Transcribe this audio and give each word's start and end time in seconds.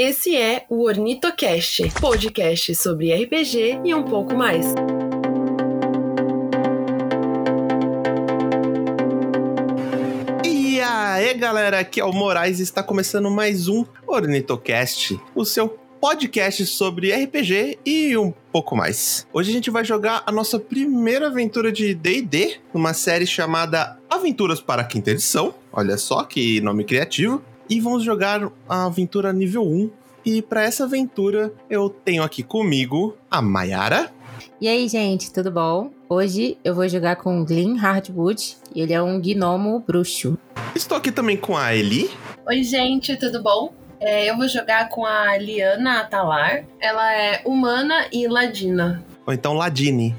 Esse 0.00 0.36
é 0.36 0.64
o 0.68 0.84
Ornitocast, 0.84 1.90
podcast 2.00 2.72
sobre 2.76 3.12
RPG 3.12 3.80
e 3.84 3.92
um 3.92 4.04
pouco 4.04 4.32
mais. 4.32 4.64
E 10.44 10.80
aí, 10.80 11.34
galera, 11.34 11.80
aqui 11.80 12.00
é 12.00 12.04
o 12.04 12.12
Moraes 12.12 12.60
e 12.60 12.62
está 12.62 12.80
começando 12.80 13.28
mais 13.28 13.66
um 13.66 13.84
Ornitocast, 14.06 15.20
o 15.34 15.44
seu 15.44 15.76
podcast 16.00 16.64
sobre 16.66 17.12
RPG 17.12 17.80
e 17.84 18.16
um 18.16 18.32
pouco 18.52 18.76
mais. 18.76 19.26
Hoje 19.32 19.50
a 19.50 19.52
gente 19.52 19.68
vai 19.68 19.84
jogar 19.84 20.22
a 20.24 20.30
nossa 20.30 20.60
primeira 20.60 21.26
aventura 21.26 21.72
de 21.72 21.92
D&D, 21.92 22.60
numa 22.72 22.94
série 22.94 23.26
chamada 23.26 23.98
Aventuras 24.08 24.60
para 24.60 24.82
a 24.82 24.84
Quinta 24.84 25.10
Edição. 25.10 25.52
Olha 25.72 25.98
só 25.98 26.22
que 26.22 26.60
nome 26.60 26.84
criativo. 26.84 27.42
E 27.70 27.80
vamos 27.80 28.02
jogar 28.02 28.50
a 28.66 28.86
aventura 28.86 29.32
nível 29.32 29.62
1. 29.62 29.90
E 30.24 30.40
para 30.40 30.62
essa 30.62 30.84
aventura 30.84 31.52
eu 31.68 31.90
tenho 31.90 32.22
aqui 32.22 32.42
comigo 32.42 33.14
a 33.30 33.42
Mayara. 33.42 34.10
E 34.60 34.66
aí, 34.66 34.88
gente, 34.88 35.32
tudo 35.32 35.50
bom? 35.50 35.90
Hoje 36.08 36.56
eu 36.64 36.74
vou 36.74 36.88
jogar 36.88 37.16
com 37.16 37.44
Glenn 37.44 37.76
Hardwood. 37.76 38.56
Ele 38.74 38.92
é 38.92 39.02
um 39.02 39.20
gnomo 39.20 39.80
bruxo. 39.80 40.38
Estou 40.74 40.96
aqui 40.96 41.12
também 41.12 41.36
com 41.36 41.56
a 41.56 41.74
Eli. 41.74 42.10
Oi, 42.46 42.62
gente, 42.62 43.16
tudo 43.16 43.42
bom? 43.42 43.72
É, 44.00 44.30
eu 44.30 44.36
vou 44.36 44.48
jogar 44.48 44.88
com 44.88 45.04
a 45.04 45.36
Liana 45.36 46.00
Atalar. 46.00 46.64
Ela 46.80 47.12
é 47.12 47.42
humana 47.44 48.06
e 48.10 48.26
ladina. 48.26 49.04
Ou 49.26 49.34
então 49.34 49.52
Ladine. 49.52 50.14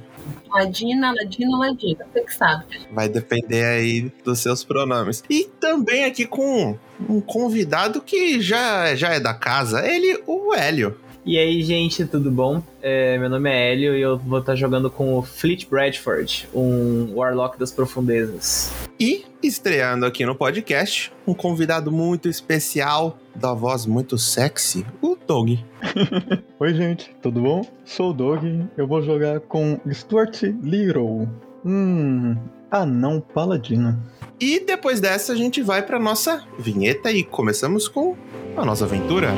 Ladina, 0.51 1.11
ladina, 1.11 1.57
ladina. 1.57 2.05
Você 2.11 2.21
que 2.21 2.33
sabe. 2.33 2.65
Vai 2.91 3.07
depender 3.07 3.63
aí 3.63 4.11
dos 4.23 4.39
seus 4.39 4.63
pronomes. 4.63 5.23
E 5.29 5.45
também 5.59 6.05
aqui 6.05 6.25
com 6.25 6.77
um 7.07 7.21
convidado 7.21 8.01
que 8.01 8.41
já, 8.41 8.95
já 8.95 9.09
é 9.09 9.19
da 9.19 9.33
casa, 9.33 9.85
ele, 9.87 10.21
o 10.25 10.53
Hélio. 10.53 10.97
E 11.25 11.37
aí, 11.37 11.61
gente, 11.61 12.05
tudo 12.05 12.31
bom? 12.31 12.63
É, 12.81 13.17
meu 13.17 13.29
nome 13.29 13.49
é 13.49 13.71
Hélio 13.71 13.95
e 13.95 14.01
eu 14.01 14.17
vou 14.17 14.39
estar 14.39 14.55
jogando 14.55 14.89
com 14.89 15.17
o 15.17 15.21
Fleet 15.21 15.67
Bradford, 15.69 16.47
um 16.53 17.13
Warlock 17.13 17.59
das 17.59 17.71
Profundezas. 17.71 18.71
E 18.97 19.25
estreando 19.43 20.05
aqui 20.05 20.25
no 20.25 20.33
podcast, 20.33 21.11
um 21.27 21.33
convidado 21.33 21.91
muito 21.91 22.29
especial, 22.29 23.17
da 23.35 23.53
voz 23.53 23.85
muito 23.85 24.17
sexy, 24.17 24.85
o 25.01 25.17
Doug. 25.27 25.59
Oi, 26.59 26.73
gente, 26.73 27.13
tudo 27.21 27.41
bom? 27.41 27.65
Sou 27.83 28.11
o 28.11 28.13
Doug, 28.13 28.43
eu 28.77 28.87
vou 28.87 29.01
jogar 29.01 29.41
com 29.41 29.79
Stuart 29.91 30.41
Little, 30.63 31.27
um 31.65 32.37
anão 32.71 33.19
paladino. 33.19 34.01
E 34.39 34.61
depois 34.61 35.01
dessa 35.01 35.33
a 35.33 35.35
gente 35.35 35.61
vai 35.61 35.81
para 35.81 35.99
nossa 35.99 36.45
vinheta 36.57 37.11
e 37.11 37.23
começamos 37.23 37.89
com 37.89 38.15
a 38.55 38.63
nossa 38.63 38.85
aventura. 38.85 39.29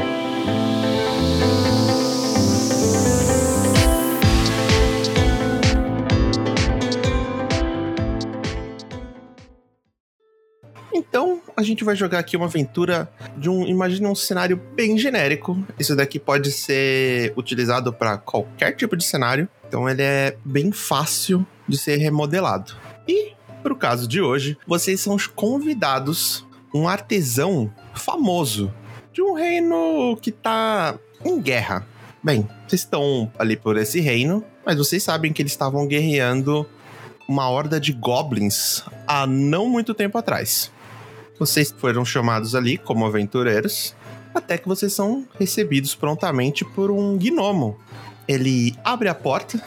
Então, 11.12 11.42
a 11.58 11.62
gente 11.62 11.84
vai 11.84 11.94
jogar 11.94 12.20
aqui 12.20 12.38
uma 12.38 12.46
aventura 12.46 13.12
de 13.36 13.50
um, 13.50 13.68
imagine 13.68 14.08
um 14.08 14.16
cenário 14.16 14.56
bem 14.74 14.98
genérico. 14.98 15.62
Isso 15.78 15.94
daqui 15.94 16.18
pode 16.18 16.54
ser 16.54 17.34
utilizado 17.36 17.92
para 17.92 18.18
qualquer 18.18 18.72
tipo 18.78 18.96
de 18.96 19.04
cenário. 19.04 19.50
Então, 19.68 19.90
ele 19.90 20.02
é 20.02 20.38
bem 20.46 20.72
fácil 20.72 21.46
de 21.68 21.78
ser 21.78 21.98
remodelado. 21.98 22.74
E 23.06 23.34
para 23.62 23.74
o 23.74 23.76
caso 23.76 24.08
de 24.08 24.22
hoje, 24.22 24.58
vocês 24.66 25.02
são 25.02 25.14
os 25.14 25.28
convidados, 25.28 26.48
um 26.74 26.88
artesão 26.88 27.70
famoso 27.94 28.74
de 29.12 29.22
um 29.22 29.34
reino 29.34 30.18
que 30.22 30.32
tá 30.32 30.98
em 31.26 31.42
guerra. 31.42 31.86
Bem, 32.24 32.48
vocês 32.66 32.84
estão 32.84 33.30
ali 33.38 33.58
por 33.58 33.76
esse 33.76 34.00
reino, 34.00 34.46
mas 34.66 34.78
vocês 34.78 35.04
sabem 35.04 35.34
que 35.34 35.42
eles 35.42 35.52
estavam 35.52 35.86
guerreando 35.86 36.66
uma 37.28 37.50
horda 37.50 37.82
de 37.82 37.92
goblins 37.92 38.86
há 39.06 39.28
não 39.28 39.68
muito 39.68 39.94
tempo 39.94 40.18
atrás. 40.18 40.72
Vocês 41.42 41.74
foram 41.76 42.06
chamados 42.06 42.54
ali 42.54 42.78
como 42.78 43.04
aventureiros, 43.04 43.96
até 44.32 44.60
que 44.60 44.68
vocês 44.68 44.94
são 44.94 45.26
recebidos 45.40 45.96
prontamente 45.96 46.64
por 46.64 46.92
um 46.92 47.18
gnomo. 47.18 47.80
Ele 48.28 48.76
abre 48.84 49.10
a 49.10 49.16
porta 49.16 49.60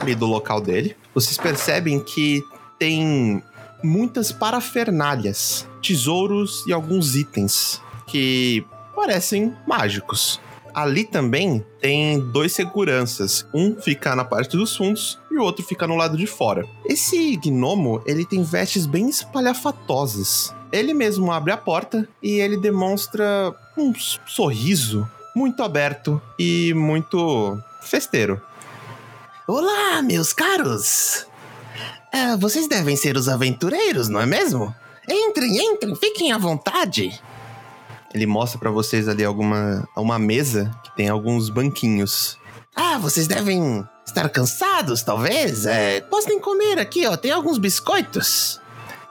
ali 0.00 0.14
do 0.14 0.24
local 0.24 0.58
dele. 0.58 0.96
Vocês 1.14 1.36
percebem 1.36 2.02
que 2.02 2.42
tem 2.78 3.42
muitas 3.84 4.32
parafernálias, 4.32 5.68
tesouros 5.82 6.64
e 6.66 6.72
alguns 6.72 7.14
itens 7.14 7.78
que 8.06 8.64
parecem 8.96 9.54
mágicos. 9.66 10.40
Ali 10.72 11.04
também 11.04 11.62
tem 11.78 12.20
dois 12.32 12.52
seguranças. 12.52 13.46
Um 13.52 13.76
fica 13.78 14.16
na 14.16 14.24
parte 14.24 14.56
dos 14.56 14.74
fundos 14.74 15.18
e 15.30 15.36
o 15.36 15.42
outro 15.42 15.62
fica 15.62 15.86
no 15.86 15.94
lado 15.94 16.16
de 16.16 16.26
fora. 16.26 16.66
Esse 16.86 17.36
gnomo, 17.36 18.02
ele 18.06 18.24
tem 18.24 18.42
vestes 18.42 18.86
bem 18.86 19.10
espalhafatosas. 19.10 20.56
Ele 20.70 20.92
mesmo 20.92 21.32
abre 21.32 21.52
a 21.52 21.56
porta 21.56 22.06
e 22.22 22.32
ele 22.32 22.56
demonstra 22.56 23.54
um 23.76 23.92
sorriso 24.26 25.08
muito 25.34 25.62
aberto 25.62 26.20
e 26.38 26.74
muito 26.74 27.58
festeiro. 27.80 28.40
Olá, 29.46 30.02
meus 30.02 30.32
caros! 30.32 31.26
Ah, 32.12 32.36
vocês 32.36 32.68
devem 32.68 32.96
ser 32.96 33.16
os 33.16 33.28
aventureiros, 33.28 34.08
não 34.08 34.20
é 34.20 34.26
mesmo? 34.26 34.74
Entrem, 35.08 35.56
entrem, 35.56 35.94
fiquem 35.94 36.32
à 36.32 36.38
vontade. 36.38 37.18
Ele 38.12 38.26
mostra 38.26 38.58
para 38.58 38.70
vocês 38.70 39.08
ali 39.08 39.24
alguma 39.24 39.88
uma 39.96 40.18
mesa 40.18 40.70
que 40.84 40.94
tem 40.96 41.08
alguns 41.08 41.48
banquinhos. 41.48 42.38
Ah, 42.74 42.98
vocês 42.98 43.26
devem 43.26 43.86
estar 44.06 44.28
cansados, 44.28 45.02
talvez. 45.02 45.66
É, 45.66 46.00
podem 46.02 46.38
comer 46.38 46.78
aqui, 46.78 47.06
ó. 47.06 47.16
Tem 47.16 47.30
alguns 47.30 47.58
biscoitos. 47.58 48.60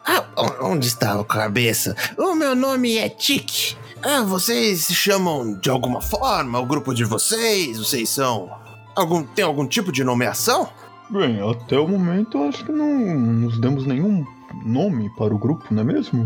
Ah, 0.10 0.24
onde 0.62 0.88
está 0.88 1.20
a 1.20 1.24
cabeça? 1.26 1.94
O 2.18 2.34
meu 2.34 2.56
nome 2.56 2.98
é 2.98 3.10
Tic. 3.10 3.76
Ah, 4.02 4.22
vocês 4.22 4.86
se 4.86 4.96
chamam 4.96 5.60
de 5.60 5.70
alguma 5.70 6.00
forma? 6.02 6.58
O 6.60 6.66
grupo 6.66 6.94
de 6.94 7.04
vocês? 7.04 7.78
Vocês 7.78 8.10
são. 8.10 8.50
Algum, 8.96 9.24
tem 9.24 9.44
algum 9.44 9.68
tipo 9.68 9.92
de 9.92 10.06
nomeação? 10.06 10.70
Bem, 11.10 11.42
até 11.42 11.78
o 11.78 11.86
momento 11.86 12.42
acho 12.44 12.64
que 12.64 12.72
não 12.72 12.98
nos 12.98 13.60
demos 13.60 13.86
nenhum 13.86 14.26
nome 14.66 15.10
para 15.18 15.36
o 15.36 15.38
grupo, 15.38 15.66
não 15.72 15.82
é 15.82 15.86
mesmo? 15.86 16.24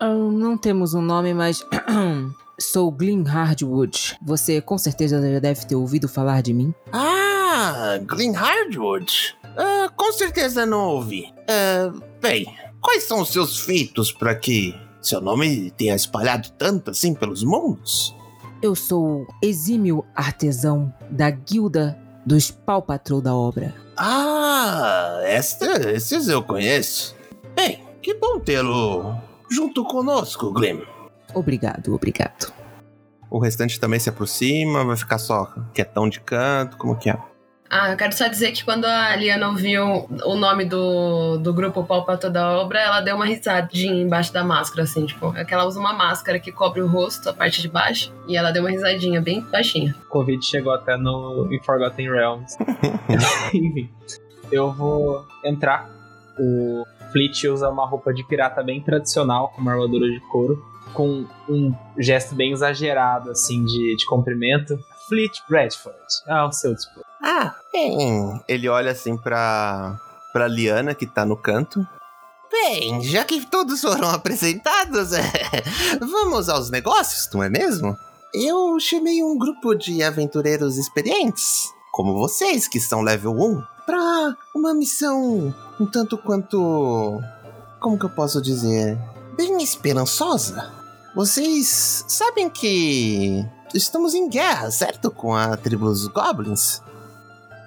Uh, 0.00 0.32
não 0.32 0.56
temos 0.56 0.94
um 0.94 1.02
nome, 1.02 1.34
mas. 1.34 1.62
Sou 2.58 2.90
Glenn 2.90 3.24
Hardwood. 3.24 4.16
Você 4.22 4.60
com 4.62 4.78
certeza 4.78 5.20
já 5.30 5.38
deve 5.38 5.66
ter 5.66 5.74
ouvido 5.74 6.08
falar 6.08 6.42
de 6.42 6.54
mim. 6.54 6.74
Ah, 6.92 7.98
Glenn 8.06 8.32
Hardwood. 8.32 9.36
Ah, 9.56 9.90
com 9.94 10.10
certeza 10.12 10.64
não 10.64 10.80
ouvi. 10.88 11.32
Ah, 11.48 11.92
bem, 12.20 12.46
quais 12.80 13.04
são 13.04 13.20
os 13.20 13.30
seus 13.30 13.58
feitos 13.58 14.10
para 14.12 14.34
que 14.34 14.74
seu 15.00 15.20
nome 15.20 15.70
tenha 15.72 15.94
espalhado 15.94 16.50
tanto 16.58 16.90
assim 16.90 17.14
pelos 17.14 17.42
mundos? 17.42 18.14
Eu 18.62 18.74
sou 18.74 19.26
exímio 19.42 20.04
artesão 20.14 20.92
da 21.10 21.30
guilda 21.30 21.98
dos 22.26 22.50
pau 22.50 22.82
patrão 22.82 23.20
da 23.20 23.34
obra. 23.34 23.74
Ah, 23.96 25.20
esta, 25.24 25.90
esses 25.90 26.28
eu 26.28 26.42
conheço. 26.42 27.16
Bem, 27.54 27.82
que 28.02 28.14
bom 28.14 28.38
tê-lo 28.38 29.16
junto 29.50 29.84
conosco, 29.84 30.52
Glenn. 30.52 30.80
Obrigado, 31.34 31.94
obrigado. 31.94 32.52
O 33.30 33.38
restante 33.38 33.78
também 33.78 34.00
se 34.00 34.08
aproxima, 34.08 34.84
vai 34.84 34.96
ficar 34.96 35.18
só 35.18 35.46
quietão 35.72 36.08
de 36.08 36.20
canto, 36.20 36.76
como 36.76 36.96
que 36.96 37.10
é? 37.10 37.18
Ah, 37.70 37.92
eu 37.92 37.96
quero 37.96 38.12
só 38.12 38.26
dizer 38.26 38.50
que 38.50 38.64
quando 38.64 38.84
a 38.84 39.14
Liana 39.14 39.48
ouviu 39.48 40.08
o 40.24 40.34
nome 40.34 40.64
do, 40.64 41.38
do 41.38 41.54
grupo 41.54 41.84
Pau 41.84 42.04
pra 42.04 42.16
toda 42.16 42.58
obra, 42.58 42.80
ela 42.80 43.00
deu 43.00 43.14
uma 43.14 43.24
risadinha 43.24 44.02
embaixo 44.02 44.32
da 44.32 44.42
máscara, 44.42 44.82
assim, 44.82 45.06
tipo, 45.06 45.32
é 45.36 45.44
que 45.44 45.54
ela 45.54 45.64
usa 45.64 45.78
uma 45.78 45.92
máscara 45.92 46.40
que 46.40 46.50
cobre 46.50 46.82
o 46.82 46.88
rosto, 46.88 47.30
a 47.30 47.32
parte 47.32 47.62
de 47.62 47.68
baixo, 47.68 48.12
e 48.26 48.36
ela 48.36 48.50
deu 48.50 48.64
uma 48.64 48.70
risadinha 48.70 49.20
bem 49.20 49.40
baixinha. 49.42 49.94
O 50.06 50.08
Covid 50.08 50.44
chegou 50.44 50.74
até 50.74 50.96
no 50.96 51.48
em 51.52 51.62
Forgotten 51.62 52.10
Realms. 52.10 52.56
Enfim, 53.54 53.88
eu 54.50 54.72
vou 54.72 55.24
entrar. 55.44 55.88
O 56.36 56.84
Fleet 57.12 57.46
usa 57.46 57.68
uma 57.68 57.86
roupa 57.86 58.12
de 58.12 58.26
pirata 58.26 58.64
bem 58.64 58.80
tradicional, 58.82 59.50
com 59.50 59.60
uma 59.60 59.70
armadura 59.70 60.10
de 60.10 60.18
couro, 60.28 60.60
com 60.92 61.24
um 61.48 61.72
gesto 61.96 62.34
bem 62.34 62.50
exagerado, 62.50 63.30
assim, 63.30 63.64
de, 63.64 63.94
de 63.94 64.06
cumprimento. 64.06 64.76
Fleet 65.08 65.40
Bradford, 65.48 65.96
ao 66.26 66.52
seu 66.52 66.74
dispor. 66.74 67.09
Ah, 67.22 67.54
bem. 67.72 68.40
Ele 68.48 68.68
olha 68.68 68.92
assim 68.92 69.16
pra, 69.16 69.98
pra 70.32 70.48
Liana, 70.48 70.94
que 70.94 71.06
tá 71.06 71.24
no 71.24 71.36
canto. 71.36 71.86
Bem, 72.50 73.02
já 73.02 73.24
que 73.24 73.46
todos 73.46 73.80
foram 73.80 74.10
apresentados, 74.10 75.12
é, 75.14 75.22
vamos 76.00 76.48
aos 76.48 76.68
negócios, 76.68 77.28
não 77.32 77.42
é 77.42 77.48
mesmo? 77.48 77.96
Eu 78.34 78.78
chamei 78.80 79.22
um 79.22 79.38
grupo 79.38 79.74
de 79.74 80.02
aventureiros 80.02 80.76
experientes, 80.76 81.68
como 81.92 82.18
vocês, 82.18 82.66
que 82.66 82.80
são 82.80 83.02
level 83.02 83.32
1, 83.32 83.62
pra 83.86 84.36
uma 84.54 84.74
missão 84.74 85.54
um 85.78 85.86
tanto 85.86 86.18
quanto. 86.18 87.20
Como 87.80 87.98
que 87.98 88.04
eu 88.04 88.10
posso 88.10 88.42
dizer? 88.42 88.98
Bem 89.36 89.62
esperançosa. 89.62 90.72
Vocês 91.14 92.04
sabem 92.06 92.48
que 92.50 93.44
estamos 93.74 94.14
em 94.14 94.28
guerra, 94.28 94.70
certo? 94.70 95.10
Com 95.10 95.34
a 95.34 95.56
tribo 95.56 95.86
dos 95.86 96.06
Goblins. 96.06 96.82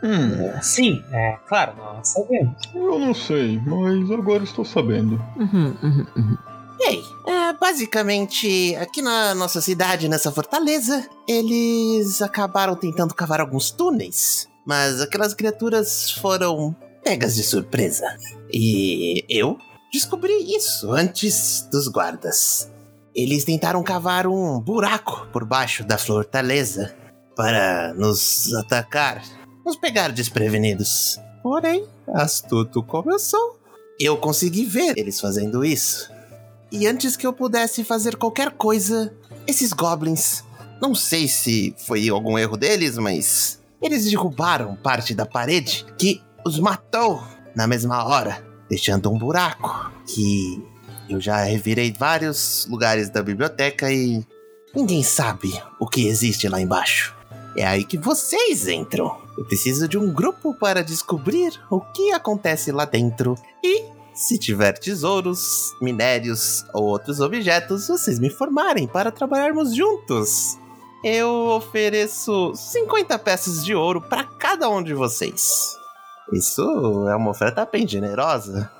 Hum, 0.03 0.61
Sim, 0.61 1.01
é 1.11 1.37
claro, 1.47 1.75
nós 1.77 2.09
sabemos. 2.09 2.57
eu 2.75 2.99
não 2.99 3.13
sei, 3.13 3.59
mas 3.65 4.11
agora 4.11 4.43
estou 4.43 4.65
sabendo. 4.65 5.15
Uhum, 5.37 5.75
uhum, 5.81 6.05
uhum. 6.17 6.37
Ei, 6.81 7.01
é, 7.25 7.53
basicamente, 7.53 8.75
aqui 8.75 9.01
na 9.01 9.33
nossa 9.33 9.61
cidade, 9.61 10.09
nessa 10.09 10.31
fortaleza, 10.31 11.07
eles 11.27 12.21
acabaram 12.21 12.75
tentando 12.75 13.13
cavar 13.13 13.39
alguns 13.39 13.71
túneis, 13.71 14.49
mas 14.65 14.99
aquelas 14.99 15.33
criaturas 15.33 16.11
foram 16.11 16.75
pegas 17.03 17.35
de 17.35 17.43
surpresa. 17.43 18.05
E 18.51 19.23
eu 19.29 19.57
descobri 19.91 20.33
isso 20.55 20.91
antes 20.91 21.67
dos 21.71 21.87
guardas. 21.87 22.69
Eles 23.15 23.45
tentaram 23.45 23.81
cavar 23.83 24.27
um 24.27 24.59
buraco 24.59 25.27
por 25.31 25.45
baixo 25.45 25.85
da 25.85 25.97
fortaleza 25.97 26.93
para 27.35 27.93
nos 27.93 28.53
atacar, 28.55 29.21
nos 29.65 29.75
pegar 29.75 30.11
desprevenidos. 30.11 31.19
Porém, 31.41 31.85
astuto 32.07 32.83
como 32.83 33.11
eu 33.11 33.19
sou, 33.19 33.59
eu 33.99 34.17
consegui 34.17 34.65
ver 34.65 34.97
eles 34.97 35.19
fazendo 35.19 35.63
isso. 35.63 36.11
E 36.71 36.87
antes 36.87 37.15
que 37.15 37.27
eu 37.27 37.33
pudesse 37.33 37.83
fazer 37.83 38.15
qualquer 38.15 38.51
coisa, 38.51 39.13
esses 39.45 39.73
goblins, 39.73 40.43
não 40.81 40.95
sei 40.95 41.27
se 41.27 41.75
foi 41.85 42.09
algum 42.09 42.37
erro 42.37 42.57
deles, 42.57 42.97
mas 42.97 43.59
eles 43.81 44.05
derrubaram 44.05 44.75
parte 44.75 45.13
da 45.13 45.25
parede 45.25 45.85
que 45.97 46.21
os 46.45 46.59
matou 46.59 47.23
na 47.55 47.67
mesma 47.67 48.03
hora, 48.05 48.43
deixando 48.69 49.11
um 49.11 49.17
buraco 49.17 49.91
que 50.07 50.61
eu 51.09 51.21
já 51.21 51.37
revirei 51.43 51.91
vários 51.91 52.65
lugares 52.69 53.09
da 53.09 53.21
biblioteca 53.21 53.91
e 53.91 54.25
ninguém 54.73 55.03
sabe 55.03 55.53
o 55.79 55.87
que 55.87 56.07
existe 56.07 56.47
lá 56.47 56.59
embaixo. 56.59 57.15
É 57.55 57.65
aí 57.65 57.83
que 57.83 57.97
vocês 57.97 58.67
entram. 58.67 59.17
Eu 59.37 59.45
preciso 59.45 59.87
de 59.87 59.97
um 59.97 60.11
grupo 60.11 60.53
para 60.53 60.83
descobrir 60.83 61.59
o 61.69 61.79
que 61.79 62.11
acontece 62.11 62.71
lá 62.71 62.85
dentro 62.85 63.35
e 63.63 63.93
se 64.13 64.37
tiver 64.37 64.73
tesouros, 64.73 65.75
minérios 65.81 66.63
ou 66.71 66.83
outros 66.83 67.19
objetos, 67.19 67.87
vocês 67.87 68.19
me 68.19 68.27
informarem 68.27 68.87
para 68.87 69.11
trabalharmos 69.11 69.75
juntos. 69.75 70.57
Eu 71.03 71.29
ofereço 71.47 72.53
50 72.55 73.17
peças 73.19 73.65
de 73.65 73.73
ouro 73.73 74.01
para 74.01 74.23
cada 74.23 74.69
um 74.69 74.83
de 74.83 74.93
vocês. 74.93 75.75
Isso 76.31 76.61
é 77.09 77.15
uma 77.15 77.31
oferta 77.31 77.67
bem 77.69 77.87
generosa. 77.87 78.71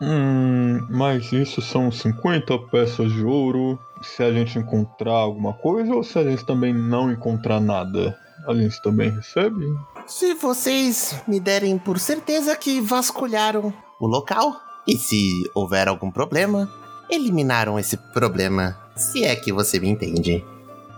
Hum, 0.00 0.86
mas 0.90 1.32
isso 1.32 1.62
são 1.62 1.90
50 1.90 2.58
peças 2.70 3.12
de 3.12 3.24
ouro 3.24 3.78
se 4.02 4.22
a 4.22 4.32
gente 4.32 4.58
encontrar 4.58 5.12
alguma 5.12 5.52
coisa 5.52 5.94
ou 5.94 6.02
se 6.02 6.18
a 6.18 6.24
gente 6.24 6.44
também 6.44 6.74
não 6.74 7.10
encontrar 7.10 7.60
nada? 7.60 8.18
A 8.46 8.54
gente 8.54 8.80
também 8.82 9.10
recebe? 9.10 9.64
Se 10.06 10.34
vocês 10.34 11.22
me 11.26 11.40
derem 11.40 11.78
por 11.78 11.98
certeza 11.98 12.54
que 12.56 12.80
vasculharam 12.80 13.72
o 13.98 14.06
local 14.06 14.54
e 14.86 14.98
se 14.98 15.50
houver 15.54 15.88
algum 15.88 16.10
problema, 16.10 16.70
eliminaram 17.08 17.78
esse 17.78 17.96
problema, 17.96 18.76
se 18.94 19.24
é 19.24 19.34
que 19.34 19.52
você 19.52 19.80
me 19.80 19.88
entende. 19.88 20.44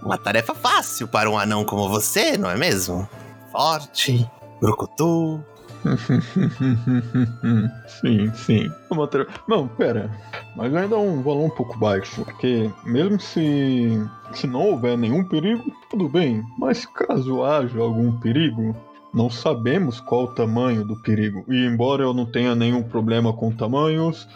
Uma 0.03 0.19
tarefa 0.19 0.55
fácil 0.55 1.07
para 1.07 1.31
um 1.31 1.39
anão 1.39 1.65
como 1.65 1.89
você, 1.89 2.37
não 2.37 2.51
é 2.51 2.57
mesmo? 2.57 3.09
Forte, 3.53 4.29
brucutu. 4.61 5.45
sim, 7.87 8.33
sim. 8.35 8.71
Uma 8.91 9.07
tra- 9.07 9.27
Não, 9.49 9.69
pera. 9.69 10.11
Mas 10.57 10.75
ainda 10.75 10.97
é 10.97 10.99
um 10.99 11.23
valor 11.23 11.47
um 11.47 11.51
pouco 11.51 11.79
baixo. 11.79 12.25
Porque 12.25 12.71
mesmo 12.85 13.21
se, 13.21 13.89
se 14.33 14.47
não 14.47 14.63
houver 14.63 14.97
nenhum 14.97 15.25
perigo, 15.25 15.63
tudo 15.91 16.09
bem. 16.09 16.43
Mas 16.59 16.87
caso 16.87 17.45
haja 17.45 17.79
algum 17.81 18.19
perigo, 18.21 18.75
não 19.15 19.31
sabemos 19.31 20.01
qual 20.01 20.25
o 20.25 20.35
tamanho 20.35 20.85
do 20.85 20.97
perigo. 21.03 21.45
E 21.49 21.67
embora 21.67 22.03
eu 22.03 22.15
não 22.15 22.27
tenha 22.27 22.55
nenhum 22.55 22.83
problema 22.83 23.33
com 23.33 23.51
tamanhos, 23.53 24.29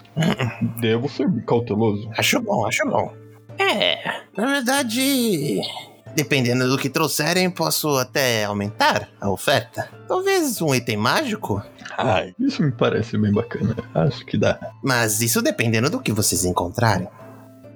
devo 0.79 1.09
ser 1.09 1.27
cauteloso. 1.45 2.09
Acho 2.17 2.41
bom, 2.41 2.65
acho 2.65 2.85
bom. 2.87 3.13
É, 3.59 4.21
na 4.35 4.45
verdade, 4.45 5.61
dependendo 6.15 6.67
do 6.69 6.77
que 6.77 6.89
trouxerem, 6.89 7.49
posso 7.49 7.97
até 7.97 8.45
aumentar 8.45 9.09
a 9.19 9.29
oferta. 9.29 9.89
Talvez 10.07 10.61
um 10.61 10.73
item 10.73 10.97
mágico, 10.97 11.61
Ai, 11.97 12.33
isso 12.39 12.63
me 12.63 12.71
parece 12.71 13.17
bem 13.17 13.31
bacana. 13.31 13.75
Acho 13.93 14.25
que 14.25 14.37
dá. 14.37 14.57
mas 14.83 15.21
isso 15.21 15.41
dependendo 15.41 15.89
do 15.89 15.99
que 15.99 16.11
vocês 16.11 16.45
encontrarem. 16.45 17.07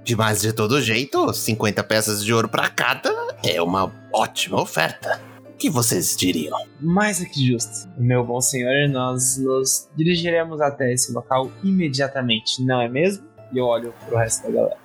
De 0.03 0.15
mais 0.15 0.41
de 0.41 0.53
todo 0.53 0.81
jeito, 0.81 1.33
50 1.33 1.83
peças 1.83 2.23
de 2.23 2.33
ouro 2.33 2.47
pra 2.47 2.69
cada 2.69 3.11
é 3.43 3.61
uma 3.61 3.91
ótima 4.13 4.61
oferta. 4.61 5.19
O 5.49 5.57
que 5.57 5.69
vocês 5.69 6.15
diriam? 6.15 6.57
Mais 6.79 7.19
do 7.19 7.25
que 7.25 7.45
justo. 7.47 7.89
Meu 7.97 8.23
bom 8.23 8.39
senhor, 8.39 8.89
nós 8.89 9.37
nos 9.37 9.89
dirigiremos 9.95 10.61
até 10.61 10.93
esse 10.93 11.11
local 11.11 11.51
imediatamente, 11.63 12.63
não 12.63 12.81
é 12.81 12.87
mesmo? 12.87 13.25
E 13.53 13.57
eu 13.57 13.65
olho 13.65 13.93
pro 14.07 14.17
resto 14.17 14.43
da 14.43 14.51
galera. 14.51 14.77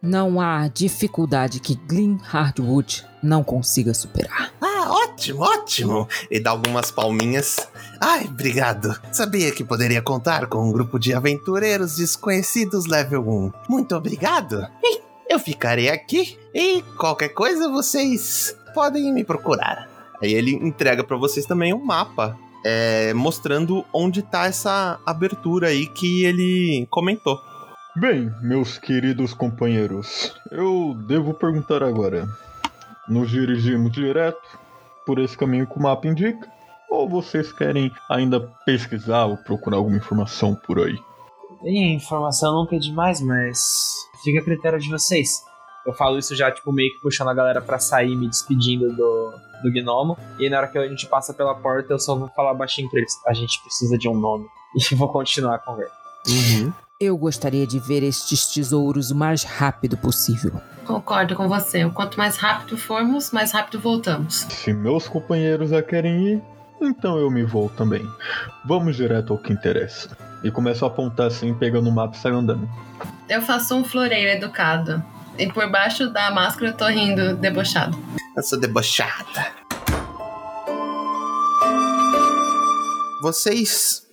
Não 0.00 0.40
há 0.40 0.68
dificuldade 0.68 1.58
que 1.60 1.74
Glen 1.74 2.18
Hardwood 2.22 3.04
não 3.22 3.42
consiga 3.42 3.92
superar. 3.92 4.52
Ah, 4.60 4.90
ótimo, 4.90 5.42
ótimo! 5.42 6.08
E 6.30 6.38
dá 6.38 6.50
algumas 6.50 6.90
palminhas. 6.92 7.68
Ai, 8.00 8.24
obrigado. 8.26 8.96
Sabia 9.10 9.50
que 9.50 9.64
poderia 9.64 10.00
contar 10.00 10.46
com 10.46 10.68
um 10.68 10.72
grupo 10.72 10.98
de 11.00 11.12
aventureiros 11.12 11.96
desconhecidos 11.96 12.86
level 12.86 13.28
1. 13.28 13.52
Muito 13.68 13.96
obrigado. 13.96 14.66
Eu 15.28 15.38
ficarei 15.40 15.88
aqui 15.90 16.38
e 16.54 16.80
qualquer 16.96 17.30
coisa 17.30 17.68
vocês 17.68 18.56
podem 18.72 19.12
me 19.12 19.24
procurar. 19.24 19.88
Aí 20.22 20.32
ele 20.32 20.52
entrega 20.52 21.02
pra 21.02 21.16
vocês 21.16 21.44
também 21.44 21.74
um 21.74 21.84
mapa. 21.84 22.38
é, 22.64 23.14
mostrando 23.14 23.84
onde 23.92 24.20
tá 24.22 24.46
essa 24.46 24.98
abertura 25.06 25.68
aí 25.68 25.86
que 25.86 26.24
ele 26.24 26.86
comentou. 26.90 27.40
Bem, 27.96 28.32
meus 28.40 28.78
queridos 28.78 29.34
companheiros, 29.34 30.34
eu 30.50 30.94
devo 31.06 31.34
perguntar 31.34 31.82
agora. 31.82 32.28
Nos 33.08 33.30
dirigimos 33.30 33.90
direto 33.90 34.58
por 35.06 35.18
esse 35.18 35.36
caminho 35.36 35.66
que 35.66 35.76
o 35.76 35.82
mapa 35.82 36.06
indica? 36.06 36.48
Ou 36.90 37.08
vocês 37.08 37.50
querem 37.50 37.90
ainda 38.08 38.40
pesquisar 38.64 39.24
ou 39.24 39.36
procurar 39.38 39.78
alguma 39.78 39.96
informação 39.96 40.54
por 40.54 40.78
aí? 40.78 40.98
E 41.64 41.94
informação 41.94 42.54
nunca 42.54 42.76
é 42.76 42.78
demais, 42.78 43.20
mas 43.20 43.96
fica 44.22 44.40
a 44.40 44.44
critério 44.44 44.78
de 44.78 44.88
vocês. 44.88 45.42
Eu 45.86 45.92
falo 45.94 46.18
isso 46.18 46.36
já, 46.36 46.50
tipo, 46.52 46.70
meio 46.70 46.92
que 46.92 47.00
puxando 47.00 47.28
a 47.28 47.34
galera 47.34 47.60
pra 47.60 47.78
sair, 47.78 48.14
me 48.14 48.28
despedindo 48.28 48.94
do, 48.94 49.32
do 49.62 49.72
gnomo. 49.72 50.16
E 50.38 50.48
na 50.50 50.58
hora 50.58 50.68
que 50.68 50.78
a 50.78 50.86
gente 50.86 51.06
passa 51.06 51.32
pela 51.32 51.54
porta, 51.54 51.94
eu 51.94 51.98
só 51.98 52.14
vou 52.14 52.28
falar 52.28 52.54
baixinho 52.54 52.88
pra 52.90 53.00
eles. 53.00 53.12
A 53.26 53.32
gente 53.32 53.60
precisa 53.62 53.96
de 53.96 54.08
um 54.08 54.14
nome. 54.14 54.46
E 54.92 54.94
vou 54.94 55.08
continuar 55.08 55.54
a 55.54 55.58
conversa. 55.58 55.94
Eu 57.00 57.16
gostaria 57.16 57.64
de 57.64 57.78
ver 57.78 58.02
estes 58.02 58.48
tesouros 58.48 59.12
o 59.12 59.14
mais 59.14 59.44
rápido 59.44 59.96
possível. 59.96 60.60
Concordo 60.84 61.36
com 61.36 61.48
você. 61.48 61.88
Quanto 61.90 62.18
mais 62.18 62.36
rápido 62.36 62.76
formos, 62.76 63.30
mais 63.30 63.52
rápido 63.52 63.78
voltamos. 63.78 64.48
Se 64.50 64.72
meus 64.72 65.06
companheiros 65.06 65.70
já 65.70 65.80
querem 65.80 66.26
ir, 66.26 66.42
então 66.82 67.16
eu 67.16 67.30
me 67.30 67.44
vou 67.44 67.68
também. 67.68 68.04
Vamos 68.66 68.96
direto 68.96 69.32
ao 69.32 69.38
que 69.38 69.52
interessa. 69.52 70.08
E 70.42 70.50
começo 70.50 70.84
a 70.84 70.88
apontar 70.88 71.28
assim, 71.28 71.54
pegando 71.54 71.88
o 71.88 71.92
mapa 71.92 72.16
e 72.16 72.18
saio 72.18 72.34
andando. 72.34 72.68
Eu 73.28 73.42
faço 73.42 73.76
um 73.76 73.84
floreiro 73.84 74.32
educado. 74.32 75.00
E 75.38 75.46
por 75.52 75.70
baixo 75.70 76.10
da 76.12 76.32
máscara 76.32 76.72
eu 76.72 76.76
tô 76.76 76.88
rindo, 76.88 77.36
debochado. 77.36 77.96
Essa 78.36 78.56
debochada. 78.56 79.52
Vocês 83.22 84.04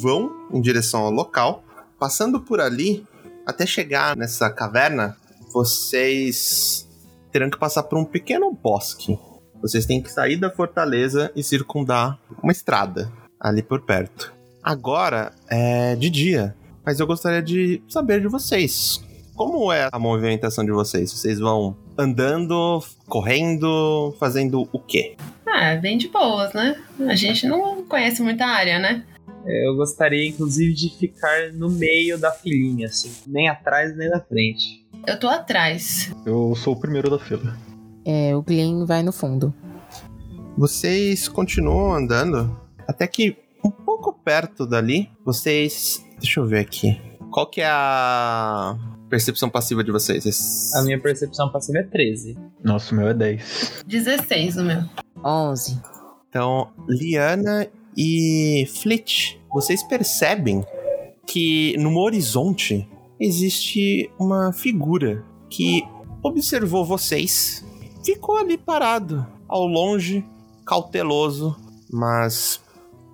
vão 0.00 0.32
em 0.50 0.62
direção 0.62 1.02
ao 1.02 1.10
local, 1.10 1.62
passando 1.98 2.40
por 2.40 2.60
ali 2.60 3.04
até 3.46 3.66
chegar 3.66 4.16
nessa 4.16 4.50
caverna. 4.50 5.16
Vocês 5.52 6.88
terão 7.30 7.50
que 7.50 7.58
passar 7.58 7.84
por 7.84 7.98
um 7.98 8.04
pequeno 8.04 8.52
bosque. 8.52 9.18
Vocês 9.60 9.86
têm 9.86 10.02
que 10.02 10.12
sair 10.12 10.36
da 10.36 10.50
fortaleza 10.50 11.32
e 11.34 11.42
circundar 11.42 12.18
uma 12.42 12.52
estrada 12.52 13.10
ali 13.40 13.62
por 13.62 13.82
perto. 13.82 14.34
Agora 14.62 15.32
é 15.48 15.94
de 15.96 16.10
dia, 16.10 16.54
mas 16.84 17.00
eu 17.00 17.06
gostaria 17.06 17.42
de 17.42 17.82
saber 17.88 18.20
de 18.20 18.28
vocês. 18.28 19.00
Como 19.34 19.70
é 19.70 19.88
a 19.92 19.98
movimentação 19.98 20.64
de 20.64 20.72
vocês? 20.72 21.12
Vocês 21.12 21.38
vão 21.38 21.76
andando, 21.96 22.82
correndo, 23.06 24.14
fazendo 24.18 24.68
o 24.72 24.78
quê? 24.78 25.16
Ah, 25.46 25.74
bem 25.76 25.98
de 25.98 26.08
boas, 26.08 26.52
né? 26.52 26.76
A 27.06 27.14
gente 27.14 27.46
não 27.46 27.84
conhece 27.84 28.22
muita 28.22 28.46
área, 28.46 28.78
né? 28.78 29.04
Eu 29.46 29.76
gostaria, 29.76 30.28
inclusive, 30.28 30.74
de 30.74 30.90
ficar 30.98 31.52
no 31.52 31.70
meio 31.70 32.18
da 32.18 32.30
filinha, 32.32 32.86
assim. 32.86 33.12
Nem 33.26 33.48
atrás, 33.48 33.96
nem 33.96 34.08
na 34.10 34.20
frente. 34.20 34.84
Eu 35.06 35.18
tô 35.18 35.28
atrás. 35.28 36.12
Eu 36.26 36.54
sou 36.56 36.74
o 36.74 36.80
primeiro 36.80 37.08
da 37.10 37.18
fila. 37.18 37.56
É, 38.04 38.34
o 38.34 38.42
Glen 38.42 38.84
vai 38.84 39.02
no 39.02 39.12
fundo. 39.12 39.54
Vocês 40.56 41.28
continuam 41.28 41.94
andando 41.94 42.58
até 42.88 43.06
que 43.06 43.36
um 43.64 43.70
pouco 43.70 44.12
perto 44.12 44.66
dali, 44.66 45.10
vocês. 45.24 46.04
Deixa 46.18 46.40
eu 46.40 46.46
ver 46.46 46.60
aqui. 46.60 47.00
Qual 47.30 47.46
que 47.48 47.60
é 47.60 47.66
a 47.68 48.76
percepção 49.10 49.50
passiva 49.50 49.84
de 49.84 49.92
vocês? 49.92 50.22
Vocês- 50.24 50.72
A 50.74 50.82
minha 50.82 50.98
percepção 51.00 51.50
passiva 51.50 51.78
é 51.78 51.82
13. 51.82 52.38
Nossa, 52.64 52.94
o 52.94 52.98
meu 52.98 53.08
é 53.08 53.14
10. 53.14 53.84
16 53.86 54.56
o 54.56 54.62
meu. 54.64 54.82
11. 55.24 55.78
Então, 56.28 56.70
Liana 56.88 57.66
e 57.96 58.66
Flit, 58.66 59.40
vocês 59.52 59.82
percebem 59.82 60.64
que 61.26 61.76
no 61.78 61.98
horizonte 61.98 62.88
existe 63.18 64.10
uma 64.18 64.52
figura 64.52 65.24
que 65.48 65.82
observou 66.22 66.84
vocês, 66.84 67.64
ficou 68.04 68.36
ali 68.36 68.58
parado, 68.58 69.26
ao 69.48 69.66
longe, 69.66 70.24
cauteloso, 70.66 71.56
mas 71.90 72.60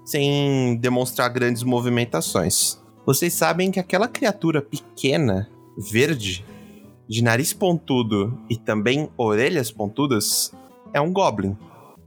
sem 0.04 0.76
demonstrar 0.76 1.28
grandes 1.30 1.62
movimentações. 1.62 2.80
Vocês 3.06 3.32
sabem 3.32 3.70
que 3.70 3.80
aquela 3.80 4.08
criatura 4.08 4.62
pequena, 4.62 5.48
verde, 5.76 6.44
de 7.08 7.22
nariz 7.22 7.52
pontudo 7.52 8.38
e 8.48 8.56
também 8.56 9.08
orelhas 9.16 9.70
pontudas, 9.70 10.52
é 10.92 11.00
um 11.00 11.12
goblin. 11.12 11.56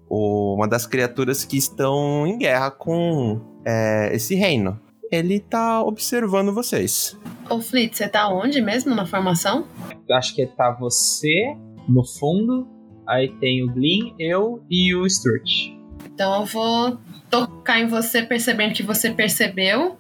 O- 0.10 0.56
Uma 0.56 0.68
das 0.68 0.86
criaturas 0.86 1.44
que 1.46 1.58
estão 1.58 2.26
em 2.28 2.38
guerra 2.38 2.72
com 2.72 3.40
é, 3.66 4.10
esse 4.16 4.36
reino. 4.36 4.80
Ele 5.12 5.40
tá 5.40 5.84
observando 5.84 6.54
vocês. 6.54 7.18
Ô, 7.50 7.60
Flit, 7.62 7.96
você 7.96 8.08
tá 8.08 8.28
onde 8.30 8.60
mesmo 8.62 8.94
na 8.96 9.06
formação? 9.06 9.66
Acho 10.12 10.34
que 10.36 10.46
tá 10.46 10.72
você 10.72 11.56
no 11.88 12.04
fundo, 12.04 12.68
aí 13.08 13.30
tem 13.40 13.64
o 13.64 13.72
Glyn, 13.72 14.14
eu 14.20 14.64
e 14.70 14.96
o 14.96 15.08
Stuart. 15.10 15.72
Então 16.06 16.40
eu 16.42 16.46
vou 16.46 16.98
tocar 17.30 17.80
em 17.80 17.88
você 17.88 18.24
percebendo 18.24 18.74
que 18.74 18.82
você 18.84 19.12
percebeu 19.12 19.98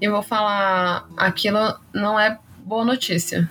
e 0.00 0.08
vou 0.08 0.22
falar 0.22 1.08
aquilo 1.16 1.58
não 1.94 2.18
é 2.18 2.38
boa 2.64 2.84
notícia. 2.84 3.48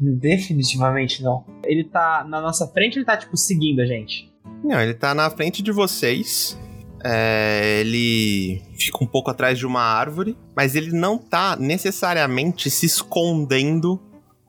Definitivamente 0.00 1.22
não. 1.22 1.44
Ele 1.64 1.84
tá 1.84 2.24
na 2.28 2.40
nossa 2.40 2.66
frente, 2.68 2.98
ele 2.98 3.04
tá 3.04 3.16
tipo 3.16 3.36
seguindo 3.36 3.80
a 3.80 3.86
gente. 3.86 4.30
Não, 4.62 4.80
ele 4.80 4.94
tá 4.94 5.14
na 5.14 5.28
frente 5.30 5.62
de 5.62 5.72
vocês. 5.72 6.58
É, 7.04 7.80
ele 7.80 8.62
fica 8.78 9.02
um 9.02 9.06
pouco 9.06 9.30
atrás 9.30 9.58
de 9.58 9.66
uma 9.66 9.82
árvore, 9.82 10.38
mas 10.56 10.74
ele 10.74 10.90
não 10.90 11.18
tá 11.18 11.54
necessariamente 11.54 12.70
se 12.70 12.86
escondendo 12.86 14.00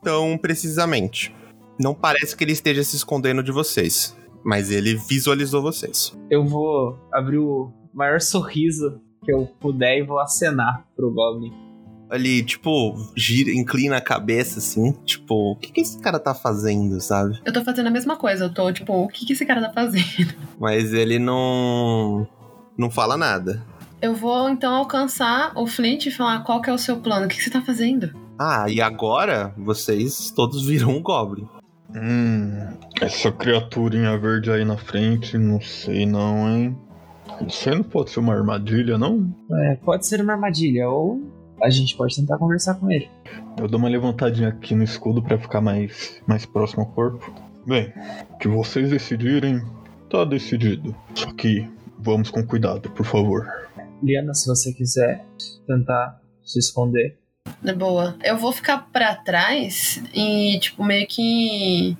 tão 0.02 0.38
precisamente. 0.38 1.34
Não 1.78 1.94
parece 1.94 2.34
que 2.34 2.44
ele 2.44 2.52
esteja 2.52 2.82
se 2.82 2.96
escondendo 2.96 3.42
de 3.42 3.52
vocês, 3.52 4.16
mas 4.42 4.70
ele 4.70 4.94
visualizou 4.94 5.60
vocês. 5.60 6.16
Eu 6.30 6.46
vou 6.46 6.98
abrir 7.12 7.38
o 7.38 7.70
maior 7.92 8.20
sorriso 8.20 9.00
que 9.22 9.32
eu 9.32 9.46
puder 9.60 9.98
e 9.98 10.02
vou 10.02 10.18
acenar 10.18 10.86
pro 10.96 11.12
Goblin. 11.12 11.65
Ele, 12.10 12.42
tipo, 12.42 12.94
gira, 13.16 13.50
inclina 13.50 13.96
a 13.96 14.00
cabeça 14.00 14.58
assim, 14.58 14.92
tipo, 15.04 15.52
o 15.52 15.56
que, 15.56 15.72
que 15.72 15.80
esse 15.80 15.98
cara 15.98 16.18
tá 16.18 16.34
fazendo, 16.34 17.00
sabe? 17.00 17.40
Eu 17.44 17.52
tô 17.52 17.64
fazendo 17.64 17.88
a 17.88 17.90
mesma 17.90 18.16
coisa, 18.16 18.44
eu 18.44 18.52
tô 18.52 18.72
tipo, 18.72 18.92
o 18.92 19.08
que, 19.08 19.26
que 19.26 19.32
esse 19.32 19.44
cara 19.44 19.62
tá 19.62 19.72
fazendo? 19.72 20.34
Mas 20.58 20.92
ele 20.92 21.18
não. 21.18 22.26
não 22.78 22.90
fala 22.90 23.16
nada. 23.16 23.62
Eu 24.00 24.14
vou 24.14 24.48
então 24.48 24.74
alcançar 24.74 25.52
o 25.56 25.66
Flint 25.66 26.06
e 26.06 26.10
falar 26.10 26.40
qual 26.40 26.60
que 26.60 26.70
é 26.70 26.72
o 26.72 26.78
seu 26.78 26.98
plano, 26.98 27.26
o 27.26 27.28
que, 27.28 27.36
que 27.36 27.42
você 27.42 27.50
tá 27.50 27.62
fazendo? 27.62 28.14
Ah, 28.38 28.66
e 28.68 28.80
agora 28.80 29.52
vocês 29.56 30.30
todos 30.30 30.66
viram 30.66 30.90
um 30.90 31.02
Goblin. 31.02 31.48
Hum, 31.94 32.76
essa 33.00 33.32
criaturinha 33.32 34.18
verde 34.18 34.50
aí 34.50 34.64
na 34.64 34.76
frente, 34.76 35.38
não 35.38 35.60
sei 35.60 36.04
não, 36.04 36.48
hein? 36.48 36.78
Isso 37.46 37.68
aí 37.68 37.74
não 37.74 37.82
pode 37.82 38.10
ser 38.10 38.20
uma 38.20 38.34
armadilha, 38.34 38.98
não? 38.98 39.34
É, 39.50 39.76
pode 39.76 40.06
ser 40.06 40.20
uma 40.20 40.34
armadilha, 40.34 40.88
ou 40.88 41.20
a 41.66 41.70
gente 41.70 41.96
pode 41.96 42.14
tentar 42.14 42.38
conversar 42.38 42.74
com 42.74 42.90
ele. 42.90 43.10
Eu 43.58 43.66
dou 43.66 43.78
uma 43.78 43.88
levantadinha 43.88 44.48
aqui 44.48 44.74
no 44.74 44.84
escudo 44.84 45.22
pra 45.22 45.38
ficar 45.38 45.60
mais, 45.60 46.20
mais 46.26 46.46
próximo 46.46 46.82
ao 46.82 46.88
corpo. 46.88 47.34
Bem, 47.66 47.92
o 48.30 48.38
que 48.38 48.46
vocês 48.46 48.90
decidirem, 48.90 49.60
tá 50.08 50.24
decidido. 50.24 50.94
Só 51.14 51.32
que 51.32 51.68
vamos 51.98 52.30
com 52.30 52.46
cuidado, 52.46 52.88
por 52.90 53.04
favor. 53.04 53.46
Liana, 54.02 54.34
se 54.34 54.46
você 54.46 54.72
quiser 54.72 55.24
tentar 55.66 56.20
se 56.44 56.60
esconder. 56.60 57.18
É 57.64 57.72
boa. 57.72 58.16
Eu 58.22 58.36
vou 58.36 58.52
ficar 58.52 58.88
pra 58.92 59.14
trás 59.14 60.00
e, 60.14 60.58
tipo, 60.60 60.84
meio 60.84 61.06
que 61.06 61.96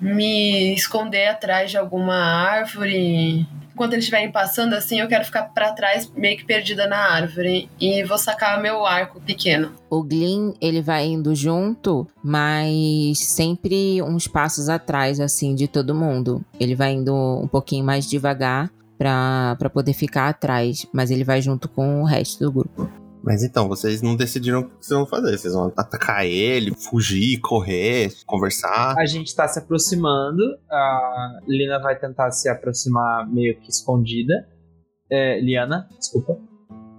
me 0.00 0.74
esconder 0.74 1.28
atrás 1.28 1.70
de 1.70 1.76
alguma 1.76 2.16
árvore. 2.16 3.46
Enquanto 3.72 3.94
eles 3.94 4.04
estiverem 4.04 4.30
passando 4.30 4.74
assim, 4.74 5.00
eu 5.00 5.08
quero 5.08 5.24
ficar 5.24 5.44
pra 5.44 5.72
trás, 5.72 6.10
meio 6.14 6.36
que 6.36 6.44
perdida 6.44 6.86
na 6.86 6.98
árvore. 6.98 7.68
E 7.80 8.04
vou 8.04 8.18
sacar 8.18 8.60
meu 8.60 8.84
arco 8.86 9.20
pequeno. 9.20 9.72
O 9.88 10.02
Glyn, 10.02 10.54
ele 10.60 10.82
vai 10.82 11.06
indo 11.06 11.34
junto, 11.34 12.06
mas 12.22 13.18
sempre 13.18 14.02
uns 14.02 14.26
passos 14.26 14.68
atrás, 14.68 15.20
assim, 15.20 15.54
de 15.54 15.66
todo 15.66 15.94
mundo. 15.94 16.44
Ele 16.60 16.74
vai 16.74 16.92
indo 16.92 17.14
um 17.14 17.48
pouquinho 17.48 17.84
mais 17.84 18.08
devagar 18.08 18.70
pra 18.98 19.56
poder 19.72 19.94
ficar 19.94 20.28
atrás, 20.28 20.86
mas 20.92 21.10
ele 21.10 21.24
vai 21.24 21.42
junto 21.42 21.68
com 21.68 22.02
o 22.02 22.04
resto 22.04 22.44
do 22.44 22.52
grupo. 22.52 22.88
Mas 23.22 23.42
então, 23.44 23.68
vocês 23.68 24.02
não 24.02 24.16
decidiram 24.16 24.60
o 24.60 24.64
que 24.64 24.74
vocês 24.80 24.98
vão 24.98 25.06
fazer. 25.06 25.38
Vocês 25.38 25.54
vão 25.54 25.72
atacar 25.76 26.26
ele, 26.26 26.74
fugir, 26.74 27.38
correr, 27.40 28.12
conversar. 28.26 28.96
A 28.98 29.06
gente 29.06 29.34
tá 29.34 29.46
se 29.46 29.58
aproximando, 29.58 30.42
a 30.70 31.38
Lina 31.46 31.78
vai 31.78 31.98
tentar 31.98 32.30
se 32.32 32.48
aproximar 32.48 33.28
meio 33.30 33.58
que 33.60 33.70
escondida. 33.70 34.34
É, 35.10 35.40
Liana, 35.40 35.88
desculpa. 35.98 36.36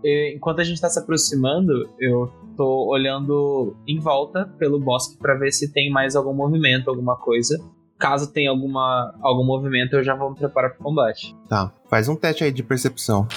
E, 0.04 0.34
enquanto 0.36 0.60
a 0.60 0.64
gente 0.64 0.80
tá 0.80 0.90
se 0.90 1.00
aproximando, 1.00 1.90
eu 2.00 2.32
tô 2.56 2.88
olhando 2.90 3.76
em 3.88 4.00
volta 4.00 4.46
pelo 4.58 4.80
bosque 4.80 5.18
pra 5.18 5.36
ver 5.36 5.52
se 5.52 5.74
tem 5.74 5.92
mais 5.92 6.16
algum 6.16 6.34
movimento, 6.34 6.90
alguma 6.90 7.18
coisa. 7.18 7.58
Caso 7.98 8.32
tenha 8.32 8.50
alguma, 8.50 9.14
algum 9.22 9.46
movimento, 9.46 9.96
eu 9.96 10.04
já 10.04 10.16
vou 10.16 10.32
me 10.32 10.38
preparar 10.38 10.72
pro 10.72 10.84
combate. 10.84 11.36
Tá, 11.50 11.74
faz 11.90 12.08
um 12.08 12.16
teste 12.16 12.44
aí 12.44 12.52
de 12.52 12.64
percepção. 12.64 13.28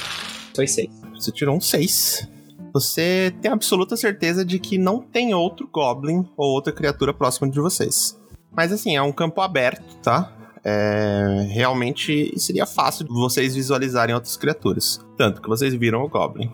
Foi 0.55 0.67
seis. 0.67 0.91
Você 1.15 1.33
tirou 1.33 1.57
um 1.57 1.61
6. 1.61 2.36
Você 2.81 3.35
tem 3.41 3.51
absoluta 3.51 3.97
certeza 3.97 4.45
de 4.45 4.59
que 4.59 4.77
não 4.77 5.01
tem 5.01 5.33
outro 5.33 5.67
Goblin 5.73 6.29
ou 6.37 6.51
outra 6.51 6.71
criatura 6.71 7.15
próxima 7.15 7.49
de 7.49 7.59
vocês. 7.59 8.21
Mas 8.55 8.71
assim, 8.71 8.95
é 8.95 9.01
um 9.01 9.13
campo 9.13 9.41
aberto, 9.41 9.97
tá? 10.03 10.31
É, 10.63 11.47
realmente 11.49 12.39
seria 12.39 12.67
fácil 12.67 13.07
vocês 13.09 13.55
visualizarem 13.55 14.15
outras 14.15 14.37
criaturas. 14.37 15.01
Tanto 15.17 15.41
que 15.41 15.49
vocês 15.49 15.73
viram 15.75 16.03
o 16.03 16.09
Goblin. 16.09 16.51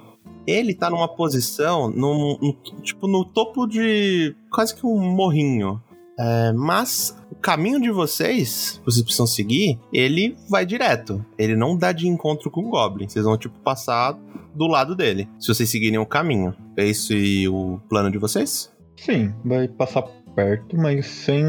Ele 0.47 0.75
tá 0.75 0.89
numa 0.89 1.09
posição, 1.09 1.91
num- 1.91 2.55
tipo, 2.83 3.09
no 3.09 3.25
topo 3.25 3.67
de 3.67 4.37
quase 4.49 4.77
que 4.77 4.87
um 4.87 4.99
morrinho. 5.01 5.83
É, 6.19 6.53
mas 6.53 7.17
o 7.31 7.35
caminho 7.35 7.81
de 7.81 7.91
vocês, 7.91 8.81
vocês 8.85 9.03
precisam 9.03 9.27
seguir, 9.27 9.79
ele 9.93 10.37
vai 10.49 10.67
direto. 10.67 11.25
Ele 11.39 11.57
não 11.57 11.77
dá 11.77 11.93
de 11.93 12.07
encontro 12.07 12.51
com 12.51 12.63
o 12.63 12.71
Goblin. 12.71 13.09
Vocês 13.09 13.25
vão, 13.25 13.37
tipo, 13.37 13.59
passar 13.61 14.19
do 14.55 14.67
lado 14.67 14.95
dele. 14.95 15.29
Se 15.39 15.49
vocês 15.49 15.69
seguirem 15.69 15.99
o 15.99 16.07
caminho. 16.07 16.55
É 16.77 16.85
isso 16.85 17.13
e 17.13 17.49
o 17.49 17.81
plano 17.89 18.11
de 18.11 18.19
vocês? 18.19 18.73
Sim, 18.97 19.33
vai 19.45 19.67
passar 19.69 20.03
perto, 20.35 20.77
mas 20.77 21.07
sem. 21.07 21.45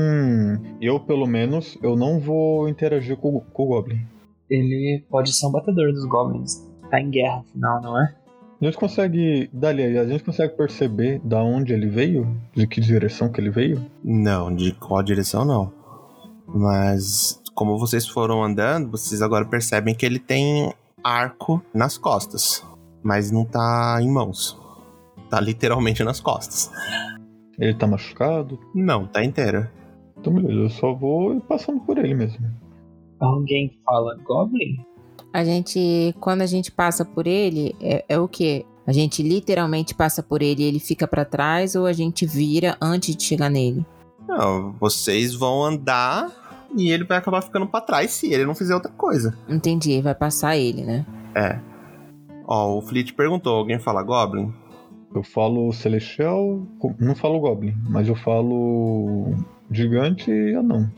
Eu, 0.82 1.00
pelo 1.00 1.28
menos, 1.28 1.78
eu 1.82 1.96
não 1.96 2.20
vou 2.20 2.68
interagir 2.68 3.18
com, 3.18 3.40
com 3.40 3.64
o 3.64 3.68
Goblin. 3.68 4.02
Ele 4.50 5.04
pode 5.10 5.34
ser 5.34 5.48
um 5.48 5.52
batedor 5.52 5.92
dos 5.92 6.06
goblins. 6.06 6.70
Tá 6.90 7.00
em 7.00 7.10
guerra, 7.10 7.40
afinal, 7.40 7.82
não 7.82 8.00
é? 8.00 8.16
A 8.64 8.66
gente 8.68 8.78
consegue. 8.78 9.50
Dali, 9.52 9.84
a 9.98 10.06
gente 10.06 10.24
consegue 10.24 10.56
perceber 10.56 11.20
da 11.20 11.44
onde 11.44 11.74
ele 11.74 11.88
veio? 11.88 12.34
De 12.56 12.66
que 12.66 12.80
direção 12.80 13.30
que 13.30 13.42
ele 13.42 13.50
veio? 13.50 13.86
Não, 14.02 14.56
de 14.56 14.72
qual 14.72 15.04
direção 15.04 15.44
não. 15.44 15.70
Mas 16.48 17.42
como 17.54 17.78
vocês 17.78 18.08
foram 18.08 18.42
andando, 18.42 18.90
vocês 18.90 19.22
agora 19.22 19.44
percebem 19.44 19.94
que 19.94 20.06
ele 20.06 20.18
tem 20.18 20.74
arco 21.04 21.62
nas 21.74 21.98
costas. 21.98 22.66
Mas 23.04 23.32
não 23.32 23.44
tá 23.44 24.00
em 24.02 24.10
mãos. 24.10 24.58
Tá 25.30 25.42
literalmente 25.42 26.02
nas 26.02 26.22
costas. 26.22 26.72
Ele 27.60 27.74
tá 27.74 27.86
machucado? 27.86 28.58
Não, 28.74 29.06
tá 29.06 29.26
inteiro. 29.26 29.68
Então, 30.18 30.34
beleza, 30.34 30.54
eu 30.54 30.70
só 30.70 30.94
vou 30.94 31.42
passando 31.42 31.82
por 31.82 31.98
ele 31.98 32.14
mesmo. 32.14 32.50
Alguém 33.20 33.78
fala 33.84 34.16
goblin? 34.24 34.78
A 35.34 35.44
gente, 35.44 36.16
quando 36.20 36.44
a 36.44 36.46
gente 36.46 36.72
passa 36.72 37.04
por 37.04 37.26
ele, 37.26 37.76
é, 37.82 38.06
é 38.08 38.20
o 38.20 38.28
quê? 38.28 38.66
A 38.86 38.92
gente 38.92 39.24
literalmente 39.24 39.96
passa 39.96 40.22
por 40.22 40.42
ele 40.42 40.62
e 40.62 40.66
ele 40.66 40.80
fica 40.80 41.08
pra 41.08 41.26
trás 41.26 41.76
ou 41.76 41.88
a 41.88 41.94
gente 41.94 42.26
vira 42.26 42.78
antes 42.80 43.16
de 43.16 43.24
chegar 43.24 43.50
nele? 43.50 43.84
Não, 44.28 44.74
vocês 44.80 45.34
vão 45.34 45.64
andar 45.64 46.30
e 46.76 46.92
ele 46.92 47.04
vai 47.04 47.18
acabar 47.18 47.42
ficando 47.42 47.66
pra 47.66 47.82
trás 47.82 48.12
se 48.12 48.32
ele 48.32 48.46
não 48.46 48.54
fizer 48.54 48.76
outra 48.76 48.92
coisa. 48.92 49.36
Entendi, 49.50 50.02
vai 50.02 50.14
passar 50.14 50.56
ele, 50.56 50.84
né? 50.84 51.06
É. 51.36 51.60
Ó, 52.46 52.78
o 52.78 52.82
Fleet 52.82 53.14
perguntou: 53.14 53.56
alguém 53.56 53.80
fala 53.80 54.04
Goblin? 54.04 54.54
Eu 55.16 55.24
falo 55.24 55.72
celestial, 55.72 56.66
não 57.00 57.14
falo 57.16 57.40
goblin, 57.40 57.76
mas 57.88 58.08
eu 58.08 58.16
falo 58.16 59.36
gigante 59.70 60.32
e 60.32 60.56
anão. 60.56 60.90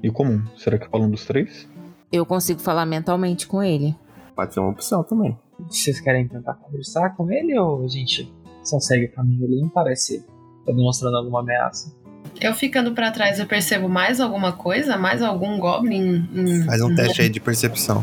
E 0.00 0.10
comum. 0.10 0.42
Será 0.56 0.78
que 0.78 0.86
eu 0.86 0.90
falo 0.90 1.04
um 1.04 1.10
dos 1.10 1.24
três? 1.24 1.68
Eu 2.12 2.24
consigo 2.24 2.60
falar 2.60 2.86
mentalmente 2.86 3.46
com 3.46 3.62
ele. 3.62 3.94
Pode 4.34 4.54
ser 4.54 4.60
uma 4.60 4.70
opção 4.70 5.02
também. 5.02 5.36
Vocês 5.68 6.00
querem 6.00 6.26
tentar 6.26 6.54
conversar 6.54 7.16
com 7.16 7.30
ele 7.30 7.58
ou 7.58 7.84
a 7.84 7.88
gente 7.88 8.32
só 8.62 8.80
segue 8.80 9.06
o 9.06 9.12
caminho? 9.12 9.44
Ele 9.44 9.60
não 9.62 9.68
parece 9.68 10.24
tá 10.64 10.72
demonstrando 10.72 11.16
alguma 11.16 11.40
ameaça. 11.40 11.94
Eu 12.40 12.54
ficando 12.54 12.92
pra 12.94 13.10
trás, 13.10 13.38
eu 13.38 13.46
percebo 13.46 13.88
mais 13.88 14.20
alguma 14.20 14.52
coisa? 14.52 14.96
Mais 14.96 15.22
algum 15.22 15.58
Goblin? 15.58 16.28
Hum, 16.34 16.64
Faz 16.64 16.80
um 16.80 16.94
teste 16.94 17.22
aí 17.22 17.28
de 17.28 17.38
percepção. 17.40 18.02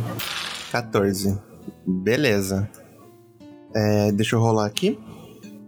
14. 0.72 1.38
Beleza. 1.86 2.70
É, 3.76 4.12
deixa 4.12 4.36
eu 4.36 4.40
rolar 4.40 4.66
aqui. 4.68 4.98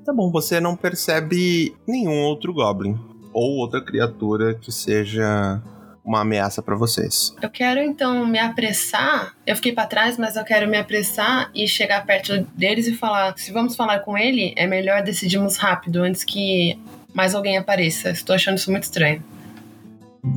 Tá 0.05 0.13
bom, 0.13 0.31
você 0.31 0.59
não 0.59 0.75
percebe 0.75 1.75
nenhum 1.87 2.21
outro 2.23 2.53
Goblin. 2.53 2.97
Ou 3.33 3.57
outra 3.57 3.83
criatura 3.83 4.53
que 4.53 4.71
seja 4.71 5.61
uma 6.03 6.21
ameaça 6.21 6.61
pra 6.61 6.75
vocês. 6.75 7.33
Eu 7.41 7.49
quero 7.49 7.79
então 7.79 8.25
me 8.25 8.39
apressar. 8.39 9.33
Eu 9.45 9.55
fiquei 9.55 9.71
pra 9.71 9.85
trás, 9.85 10.17
mas 10.17 10.35
eu 10.35 10.43
quero 10.43 10.69
me 10.69 10.77
apressar 10.77 11.49
e 11.55 11.67
chegar 11.67 12.05
perto 12.05 12.41
deles 12.55 12.87
e 12.87 12.93
falar: 12.93 13.37
se 13.37 13.51
vamos 13.51 13.75
falar 13.75 13.99
com 13.99 14.17
ele, 14.17 14.53
é 14.57 14.67
melhor 14.67 15.01
decidirmos 15.01 15.57
rápido 15.57 16.01
antes 16.01 16.23
que 16.23 16.79
mais 17.13 17.33
alguém 17.33 17.57
apareça. 17.57 18.09
Estou 18.09 18.35
achando 18.35 18.57
isso 18.57 18.71
muito 18.71 18.83
estranho. 18.83 19.23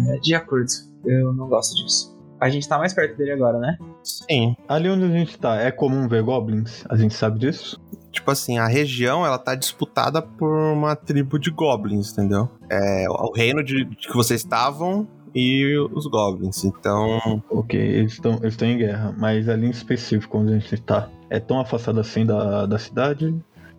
É, 0.08 0.18
De 0.18 0.34
acordo. 0.34 0.70
Eu 1.04 1.32
não 1.32 1.46
gosto 1.48 1.76
disso. 1.76 2.16
A 2.40 2.50
gente 2.50 2.68
tá 2.68 2.76
mais 2.76 2.92
perto 2.92 3.16
dele 3.16 3.32
agora, 3.32 3.58
né? 3.58 3.78
Sim. 4.02 4.54
Ali 4.68 4.90
onde 4.90 5.04
a 5.04 5.08
gente 5.08 5.38
tá, 5.38 5.56
é 5.56 5.70
comum 5.70 6.06
ver 6.06 6.22
goblins? 6.22 6.84
A 6.88 6.96
gente 6.96 7.14
sabe 7.14 7.38
disso? 7.38 7.80
Tipo 8.10 8.30
assim, 8.30 8.58
a 8.58 8.66
região 8.66 9.24
ela 9.24 9.38
tá 9.38 9.54
disputada 9.54 10.20
por 10.20 10.48
uma 10.72 10.94
tribo 10.96 11.38
de 11.38 11.50
goblins, 11.50 12.12
entendeu? 12.12 12.50
É 12.68 13.06
o 13.08 13.32
reino 13.32 13.64
de, 13.64 13.84
de 13.84 14.08
que 14.08 14.14
vocês 14.14 14.40
estavam 14.42 15.08
e 15.36 15.78
os 15.92 16.06
goblins. 16.06 16.64
Então, 16.64 17.42
Ok, 17.50 17.78
eles 17.78 18.12
estão 18.12 18.32
eles 18.34 18.54
estão 18.54 18.68
em 18.68 18.78
guerra, 18.78 19.14
mas 19.18 19.48
ali 19.48 19.66
em 19.66 19.70
específico 19.70 20.38
onde 20.38 20.54
a 20.54 20.58
gente 20.58 20.80
tá, 20.82 21.10
é 21.28 21.38
tão 21.38 21.60
afastado 21.60 22.00
assim 22.00 22.24
da, 22.24 22.64
da 22.64 22.78
cidade? 22.78 23.34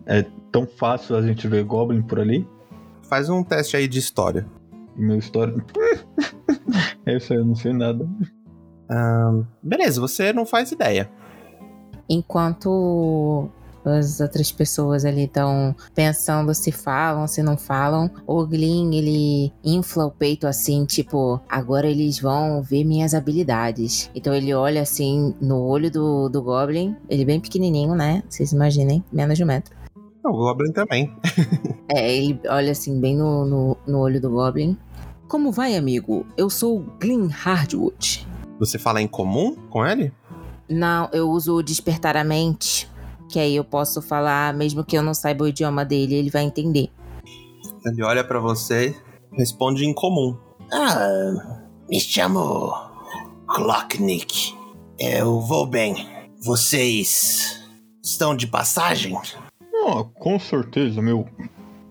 É 0.06 0.24
tão 0.52 0.66
fácil 0.66 1.16
a 1.16 1.22
gente 1.22 1.46
ver 1.48 1.64
goblin 1.64 2.00
por 2.00 2.20
ali? 2.20 2.46
faz 3.08 3.28
um 3.28 3.42
teste 3.42 3.76
aí 3.76 3.88
de 3.88 3.98
história. 3.98 4.46
E 4.96 5.00
meu 5.00 5.16
história. 5.16 5.54
Essa 7.04 7.34
eu 7.34 7.44
não 7.44 7.54
sei 7.54 7.72
nada. 7.72 8.08
Ahn, 8.90 9.44
beleza, 9.62 10.00
você 10.00 10.32
não 10.32 10.44
faz 10.44 10.70
ideia. 10.70 11.10
Enquanto 12.08 13.50
as 13.88 14.20
outras 14.20 14.52
pessoas 14.52 15.04
ali 15.04 15.24
estão 15.24 15.74
pensando 15.94 16.54
se 16.54 16.72
falam, 16.72 17.26
se 17.26 17.42
não 17.42 17.56
falam, 17.56 18.10
o 18.26 18.46
Glyn, 18.46 18.94
ele 18.94 19.52
infla 19.64 20.06
o 20.06 20.10
peito 20.10 20.46
assim, 20.46 20.84
tipo, 20.84 21.40
agora 21.48 21.86
eles 21.88 22.20
vão 22.20 22.62
ver 22.62 22.84
minhas 22.84 23.14
habilidades. 23.14 24.10
Então 24.14 24.34
ele 24.34 24.54
olha 24.54 24.82
assim 24.82 25.34
no 25.40 25.60
olho 25.60 25.90
do, 25.90 26.28
do 26.28 26.42
Goblin, 26.42 26.96
ele 27.08 27.24
bem 27.24 27.40
pequenininho, 27.40 27.94
né? 27.94 28.22
Vocês 28.28 28.52
imaginem, 28.52 29.04
menos 29.12 29.36
de 29.36 29.44
um 29.44 29.46
metro. 29.46 29.76
Não, 30.24 30.32
o 30.32 30.36
Goblin 30.36 30.72
também. 30.72 31.12
É, 31.90 32.14
ele 32.14 32.38
olha 32.46 32.72
assim 32.72 33.00
bem 33.00 33.16
no, 33.16 33.46
no, 33.46 33.76
no 33.86 34.00
olho 34.00 34.20
do 34.20 34.28
Goblin. 34.28 34.76
Como 35.26 35.50
vai, 35.50 35.74
amigo? 35.74 36.26
Eu 36.36 36.50
sou 36.50 36.78
o 36.78 36.84
Glyn 37.00 37.28
Hardwood. 37.28 38.28
Você 38.58 38.78
fala 38.78 39.00
em 39.00 39.08
comum 39.08 39.56
com 39.70 39.86
ele? 39.86 40.12
Não, 40.68 41.08
eu 41.14 41.30
uso 41.30 41.54
o 41.54 41.62
despertar 41.62 42.14
a 42.14 42.22
mente, 42.22 42.86
que 43.28 43.38
aí 43.38 43.56
eu 43.56 43.64
posso 43.64 44.00
falar, 44.00 44.54
mesmo 44.54 44.84
que 44.84 44.96
eu 44.96 45.02
não 45.02 45.14
saiba 45.14 45.44
o 45.44 45.48
idioma 45.48 45.84
dele, 45.84 46.14
ele 46.14 46.30
vai 46.30 46.42
entender. 46.42 46.90
Ele 47.84 48.02
olha 48.02 48.24
pra 48.24 48.40
você, 48.40 48.96
responde 49.32 49.84
em 49.84 49.94
comum. 49.94 50.36
Ah, 50.72 51.62
me 51.88 52.00
chamo 52.00 52.72
Clocknick. 53.46 54.56
Eu 54.98 55.40
vou 55.40 55.66
bem. 55.66 56.08
Vocês 56.42 57.64
estão 58.02 58.36
de 58.36 58.46
passagem? 58.46 59.16
Ah, 59.86 60.04
com 60.14 60.38
certeza, 60.38 61.00
meu 61.00 61.26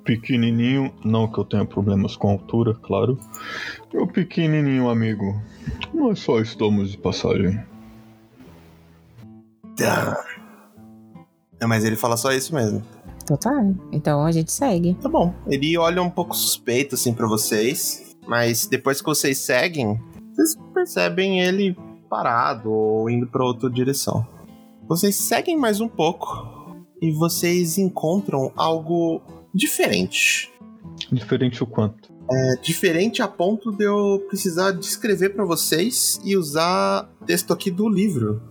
pequenininho. 0.04 0.94
Não 1.04 1.28
que 1.28 1.38
eu 1.38 1.46
tenha 1.46 1.66
problemas 1.66 2.16
com 2.16 2.30
altura, 2.30 2.74
claro. 2.74 3.20
Meu 3.94 4.08
pequenininho 4.08 4.90
amigo. 4.90 5.40
Nós 5.94 6.20
só 6.20 6.40
estamos 6.40 6.92
de 6.92 6.98
passagem. 6.98 7.62
Tá. 9.76 10.18
É, 11.60 11.66
mas 11.66 11.84
ele 11.84 11.96
fala 11.96 12.18
só 12.18 12.32
isso 12.32 12.54
mesmo. 12.54 12.84
Então 13.24 13.38
tá. 13.38 13.52
Então 13.92 14.24
a 14.24 14.32
gente 14.32 14.52
segue. 14.52 14.96
Tá 14.96 15.10
bom. 15.10 15.34
Ele 15.48 15.78
olha 15.78 16.02
um 16.02 16.10
pouco 16.10 16.36
suspeito 16.36 16.96
assim 16.96 17.14
pra 17.14 17.28
vocês, 17.28 18.16
mas 18.28 18.68
depois 18.68 19.02
que 19.02 19.08
vocês 19.08 19.38
seguem, 19.38 20.00
vocês 20.34 20.56
percebem 20.74 21.42
ele 21.42 21.76
parado 22.10 22.72
ou 22.72 23.10
indo 23.10 23.28
pra 23.28 23.44
outra 23.44 23.70
direção. 23.70 24.26
Vocês 24.88 25.16
seguem 25.16 25.58
mais 25.58 25.82
um 25.82 25.90
pouco 25.90 26.76
e 27.02 27.12
vocês 27.12 27.78
encontram 27.78 28.52
algo 28.56 29.22
diferente. 29.54 30.50
Diferente 31.12 31.62
o 31.62 31.68
quanto? 31.68 32.16
É 32.30 32.56
diferente 32.62 33.22
a 33.22 33.28
ponto 33.28 33.72
de 33.72 33.84
eu 33.84 34.24
precisar 34.28 34.72
descrever 34.72 35.30
pra 35.30 35.46
vocês 35.46 36.20
e 36.24 36.36
usar 36.36 37.10
texto 37.26 37.54
aqui 37.54 37.72
do 37.72 37.88
livro. 37.90 38.42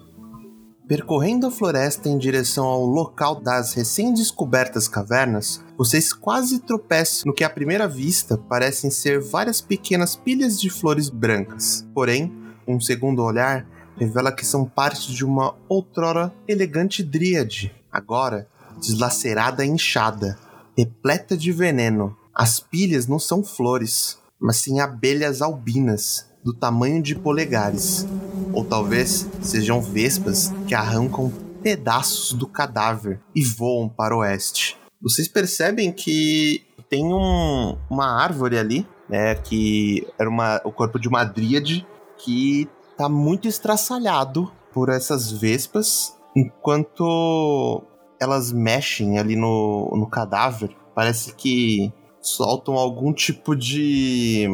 Percorrendo 0.88 1.49
a 1.49 1.51
floresta 1.51 2.09
em 2.09 2.16
direção 2.16 2.64
ao 2.64 2.85
local 2.87 3.40
das 3.40 3.75
recém-descobertas 3.75 4.87
cavernas, 4.87 5.61
vocês 5.77 6.12
quase 6.12 6.61
tropeçam 6.61 7.25
no 7.27 7.35
que 7.35 7.42
à 7.42 7.51
primeira 7.51 7.88
vista 7.88 8.38
parecem 8.38 8.88
ser 8.88 9.20
várias 9.20 9.61
pequenas 9.61 10.14
pilhas 10.14 10.61
de 10.61 10.70
flores 10.70 11.11
brancas. 11.11 11.85
Porém, 11.92 12.33
um 12.68 12.79
segundo 12.79 13.25
olhar 13.25 13.66
revela 13.96 14.31
que 14.31 14.46
são 14.46 14.64
parte 14.64 15.12
de 15.12 15.25
uma 15.25 15.57
outrora 15.68 16.33
elegante 16.46 17.03
dríade, 17.03 17.75
agora 17.90 18.46
deslacerada 18.81 19.64
e 19.64 19.68
inchada, 19.68 20.38
repleta 20.79 21.37
de 21.37 21.51
veneno. 21.51 22.16
As 22.33 22.61
pilhas 22.61 23.09
não 23.09 23.18
são 23.18 23.42
flores, 23.42 24.18
mas 24.38 24.59
sim 24.59 24.79
abelhas 24.79 25.42
albinas, 25.42 26.27
do 26.47 26.55
tamanho 26.55 27.03
de 27.03 27.17
polegares. 27.17 28.07
Ou 28.53 28.65
talvez 28.65 29.29
sejam 29.43 29.83
vespas 29.83 30.53
que 30.69 30.75
arrancam 30.77 31.33
pedaços 31.61 32.33
do 32.33 32.47
cadáver 32.47 33.21
e 33.35 33.45
voam 33.45 33.89
para 33.89 34.15
o 34.15 34.21
oeste. 34.21 34.79
Vocês 35.03 35.27
percebem 35.27 35.93
que 35.93 36.63
tem 36.89 37.13
um- 37.13 37.77
uma 37.91 38.23
árvore 38.23 38.57
ali, 38.57 38.87
né? 39.11 39.35
Que 39.35 40.07
era 40.17 40.31
uma, 40.31 40.61
o 40.65 40.71
corpo 40.71 41.01
de 41.01 41.09
uma 41.09 41.25
dríade 41.25 41.85
que 42.17 42.69
tá 42.97 43.09
muito 43.09 43.49
estraçalhado 43.49 44.51
por 44.73 44.89
essas 44.89 45.33
vespas, 45.33 46.15
enquanto 46.37 47.83
elas 48.21 48.53
mexem 48.53 49.19
ali 49.19 49.35
no, 49.35 49.91
no 49.97 50.07
cadáver. 50.07 50.71
Parece 50.95 51.35
que 51.35 51.93
soltam 52.23 52.75
algum 52.75 53.13
tipo 53.13 53.55
de 53.57 54.49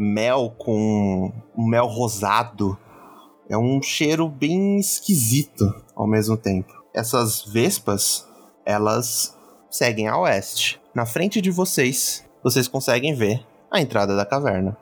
mel 0.00 0.54
com 0.56 1.30
um 1.54 1.66
mel 1.66 1.86
rosado. 1.86 2.78
É 3.48 3.58
um 3.58 3.82
cheiro 3.82 4.28
bem 4.28 4.78
esquisito 4.78 5.64
ao 5.94 6.06
mesmo 6.06 6.36
tempo. 6.36 6.72
Essas 6.94 7.44
vespas, 7.44 8.26
elas 8.64 9.36
seguem 9.68 10.08
a 10.08 10.18
oeste. 10.18 10.80
Na 10.94 11.04
frente 11.04 11.40
de 11.40 11.50
vocês, 11.50 12.24
vocês 12.42 12.66
conseguem 12.66 13.14
ver 13.14 13.44
a 13.70 13.80
entrada 13.80 14.16
da 14.16 14.24
caverna. 14.24 14.76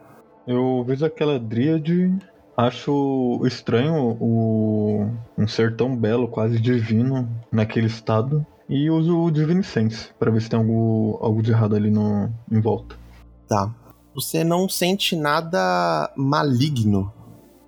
Eu 0.47 0.85
vejo 0.87 1.05
aquela 1.05 1.39
dríade. 1.39 2.15
Acho 2.57 3.41
estranho 3.45 4.17
o 4.21 5.11
um 5.37 5.47
ser 5.47 5.77
tão 5.77 5.97
belo, 5.97 6.29
quase 6.29 6.61
divino, 6.61 7.29
naquele 7.51 7.87
estado. 7.87 8.47
E 8.69 8.91
uso 8.91 9.19
o 9.19 9.31
Divine 9.31 9.65
Sense 9.65 10.11
pra 10.19 10.31
ver 10.31 10.43
se 10.43 10.51
tem 10.51 10.59
algo, 10.59 11.19
algo 11.23 11.43
de 11.43 11.51
errado 11.51 11.75
ali 11.75 11.91
no, 11.91 12.31
em 12.51 12.61
volta. 12.61 12.97
Tá. 13.49 13.73
Você 14.19 14.43
não 14.43 14.69
sente 14.69 15.15
nada 15.15 16.13
maligno 16.17 17.13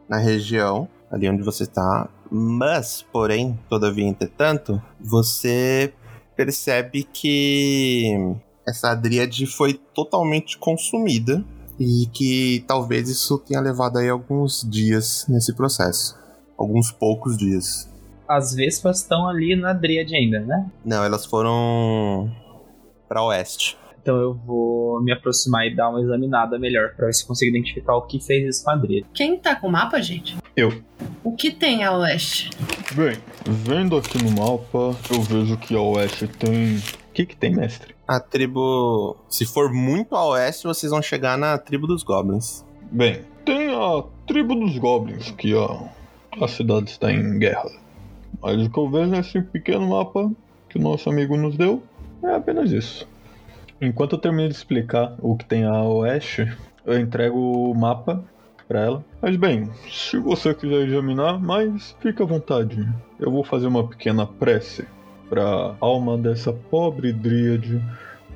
na 0.09 0.19
região, 0.19 0.89
ali 1.09 1.29
onde 1.29 1.45
você 1.45 1.65
tá. 1.65 2.11
Mas, 2.29 3.07
porém, 3.13 3.57
todavia, 3.69 4.05
entretanto, 4.05 4.83
você 5.01 5.95
percebe 6.35 7.05
que 7.05 8.35
essa 8.67 8.97
dríade 8.97 9.47
foi 9.47 9.75
totalmente 9.75 10.59
consumida 10.59 11.45
e 11.79 12.09
que 12.13 12.65
talvez 12.67 13.09
isso 13.09 13.39
tenha 13.39 13.61
levado 13.61 13.99
aí 13.99 14.09
alguns 14.09 14.69
dias 14.69 15.27
nesse 15.29 15.55
processo. 15.55 16.19
Alguns 16.59 16.91
poucos 16.91 17.39
dias. 17.39 17.89
As 18.29 18.53
vespas 18.53 18.99
estão 18.99 19.29
ali 19.29 19.55
na 19.55 19.73
Dríade 19.73 20.17
ainda, 20.17 20.41
né? 20.41 20.69
Não, 20.85 21.05
elas 21.05 21.25
foram 21.25 22.29
para 23.09 23.23
oeste. 23.23 23.79
Então 24.03 24.17
eu 24.17 24.35
vou 24.35 25.03
me 25.03 25.13
aproximar 25.13 25.67
e 25.67 25.75
dar 25.75 25.91
uma 25.91 26.01
examinada 26.01 26.59
melhor 26.59 26.95
pra 26.95 27.07
ver 27.07 27.13
se 27.13 27.23
eu 27.23 27.29
consigo 27.29 27.51
identificar 27.51 27.97
o 27.97 28.03
que 28.03 28.19
fez 28.19 28.67
a 28.67 28.75
Dríade. 28.75 29.07
Quem 29.13 29.39
tá 29.39 29.55
com 29.55 29.69
o 29.69 29.73
mapa, 29.73 30.01
gente? 30.01 30.37
Eu. 30.57 30.83
O 31.23 31.37
que 31.37 31.51
tem 31.51 31.85
a 31.85 31.97
oeste? 31.97 32.51
Bem, 32.95 33.17
vendo 33.47 33.97
aqui 33.97 34.23
no 34.23 34.31
mapa, 34.31 34.97
eu 35.13 35.23
vejo 35.23 35.57
que 35.59 35.75
a 35.75 35.81
oeste 35.81 36.27
tem. 36.27 36.77
O 36.77 37.13
que, 37.13 37.27
que 37.27 37.37
tem, 37.37 37.55
mestre? 37.55 37.95
A 38.07 38.19
tribo. 38.19 39.17
Se 39.29 39.45
for 39.45 39.73
muito 39.73 40.15
a 40.17 40.27
oeste, 40.29 40.67
vocês 40.67 40.91
vão 40.91 41.03
chegar 41.03 41.37
na 41.37 41.59
tribo 41.59 41.87
dos 41.87 42.03
goblins. 42.03 42.65
Bem, 42.91 43.23
tem 43.45 43.69
a 43.75 44.03
tribo 44.27 44.55
dos 44.55 44.79
goblins, 44.79 45.31
que 45.33 45.55
a, 45.55 46.45
a 46.45 46.49
cidade 46.49 46.91
está 46.91 47.13
em 47.13 47.39
guerra. 47.39 47.71
Mas 48.43 48.67
o 48.67 48.71
que 48.71 48.79
eu 48.79 48.91
vejo 48.91 49.11
nesse 49.11 49.43
pequeno 49.43 49.89
mapa 49.89 50.31
que 50.69 50.79
o 50.79 50.81
nosso 50.81 51.11
amigo 51.11 51.37
nos 51.37 51.57
deu 51.57 51.83
é 52.23 52.35
apenas 52.35 52.71
isso. 52.71 53.07
Enquanto 53.81 54.15
eu 54.15 54.19
termino 54.19 54.49
de 54.49 54.55
explicar 54.55 55.15
o 55.21 55.37
que 55.37 55.45
tem 55.45 55.65
a 55.65 55.83
oeste, 55.83 56.53
eu 56.85 56.99
entrego 56.99 57.39
o 57.39 57.75
mapa 57.75 58.23
pra 58.69 58.81
ela. 58.81 59.05
Mas 59.23 59.37
bem, 59.37 59.71
se 59.91 60.19
você 60.19 60.55
quiser 60.55 60.87
examinar, 60.87 61.41
mas 61.41 61.97
fique 62.01 62.23
à 62.23 62.27
vontade. 62.27 62.87
Eu 63.19 63.31
vou 63.31 63.43
fazer 63.43 63.67
uma 63.67 63.87
pequena 63.87 64.27
prece 64.27 64.87
pra 65.29 65.75
alma 65.81 66.19
dessa 66.19 66.53
pobre 66.53 67.13
dríade 67.13 67.83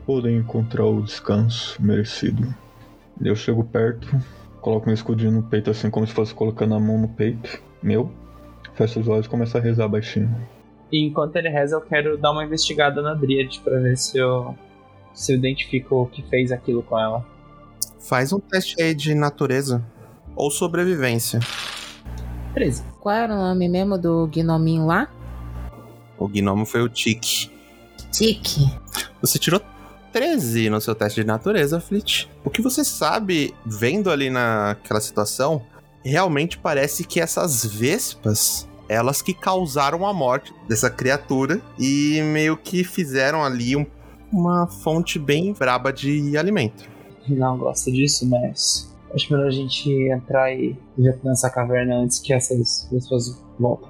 poder 0.07 0.30
encontrar 0.30 0.87
o 0.87 1.02
descanso 1.02 1.80
merecido. 1.80 2.54
Eu 3.22 3.37
chego 3.37 3.64
perto, 3.64 4.09
coloco 4.61 4.87
meu 4.87 4.94
escudinho 4.94 5.33
no 5.33 5.42
peito 5.42 5.70
assim 5.70 5.90
como 5.90 6.07
se 6.07 6.12
fosse 6.12 6.35
colocando 6.35 6.74
a 6.74 6.80
mão 6.80 6.98
no 6.98 7.09
peito. 7.09 7.62
Meu. 7.83 8.11
Fecho 8.74 9.00
os 9.00 9.09
olhos 9.09 9.26
e 9.26 9.28
começo 9.28 9.57
a 9.57 9.61
rezar 9.61 9.87
baixinho. 9.88 10.35
E 10.90 11.04
enquanto 11.04 11.37
ele 11.37 11.48
reza, 11.48 11.76
eu 11.76 11.80
quero 11.80 12.16
dar 12.18 12.33
uma 12.33 12.44
investigada 12.44 13.00
na 13.00 13.14
Dríade 13.14 13.61
pra 13.61 13.78
ver 13.78 13.96
se 13.96 14.18
eu, 14.18 14.54
se 15.14 15.33
eu 15.33 15.37
identifico 15.37 16.03
o 16.03 16.07
que 16.07 16.22
fez 16.29 16.53
aquilo 16.53 16.83
com 16.83 16.98
ela. 16.98 17.24
Faz 18.00 18.33
um 18.33 18.40
teste 18.40 18.81
aí 18.83 18.94
de 18.94 19.14
natureza 19.14 19.83
ou 20.37 20.50
sobrevivência. 20.50 21.40
13. 22.53 22.83
Qual 23.00 23.14
era 23.14 23.33
o 23.35 23.37
nome 23.37 23.68
mesmo 23.68 23.96
do 23.96 24.27
gnominho 24.27 24.87
lá? 24.87 25.09
O 26.18 26.29
gnomo 26.29 26.66
foi 26.66 26.83
o 26.83 26.88
Tique. 26.88 27.50
Tique. 28.12 28.70
Você 29.20 29.38
tirou 29.38 29.61
13 30.12 30.70
no 30.70 30.81
seu 30.81 30.94
teste 30.94 31.20
de 31.22 31.27
natureza, 31.27 31.81
Flit. 31.81 32.31
O 32.44 32.50
que 32.50 32.62
você 32.62 32.85
sabe, 32.85 33.53
vendo 33.66 34.11
ali 34.11 34.31
naquela 34.31 35.00
situação, 35.00 35.62
realmente 36.05 36.57
parece 36.59 37.03
que 37.05 37.18
essas 37.20 37.64
vespas, 37.64 38.68
elas 38.88 39.20
que 39.20 39.35
causaram 39.35 40.07
a 40.07 40.12
morte 40.12 40.55
dessa 40.68 40.88
criatura 40.88 41.61
e 41.79 42.20
meio 42.22 42.57
que 42.57 42.85
fizeram 42.85 43.42
ali 43.42 43.74
um- 43.74 43.87
uma 44.35 44.66
fonte 44.66 45.18
bem 45.18 45.53
braba 45.53 45.92
de 45.92 46.37
alimento. 46.37 46.85
Não 47.29 47.57
gosto 47.57 47.90
disso, 47.90 48.29
mas 48.29 48.92
acho 49.14 49.33
melhor 49.33 49.47
a 49.47 49.51
gente 49.51 49.90
entrar 50.11 50.53
e 50.53 50.77
já 50.99 51.14
nessa 51.23 51.49
caverna 51.49 51.97
antes 51.97 52.18
que 52.18 52.33
essas 52.33 52.87
pessoas 52.90 53.40
voltem. 53.59 53.88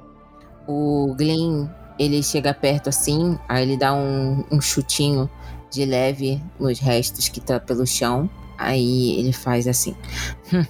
O 0.68 1.14
Glenn, 1.16 1.66
ele 1.98 2.22
chega 2.22 2.52
perto 2.52 2.88
assim, 2.88 3.38
aí 3.48 3.62
ele 3.62 3.76
dá 3.76 3.94
um, 3.94 4.44
um 4.52 4.60
chutinho 4.60 5.28
de 5.70 5.84
leve 5.84 6.40
nos 6.60 6.78
restos 6.78 7.28
que 7.28 7.40
tá 7.40 7.58
pelo 7.58 7.86
chão. 7.86 8.28
Aí 8.56 9.18
ele 9.18 9.32
faz 9.32 9.66
assim. 9.66 9.96
"Hum, 10.52 10.64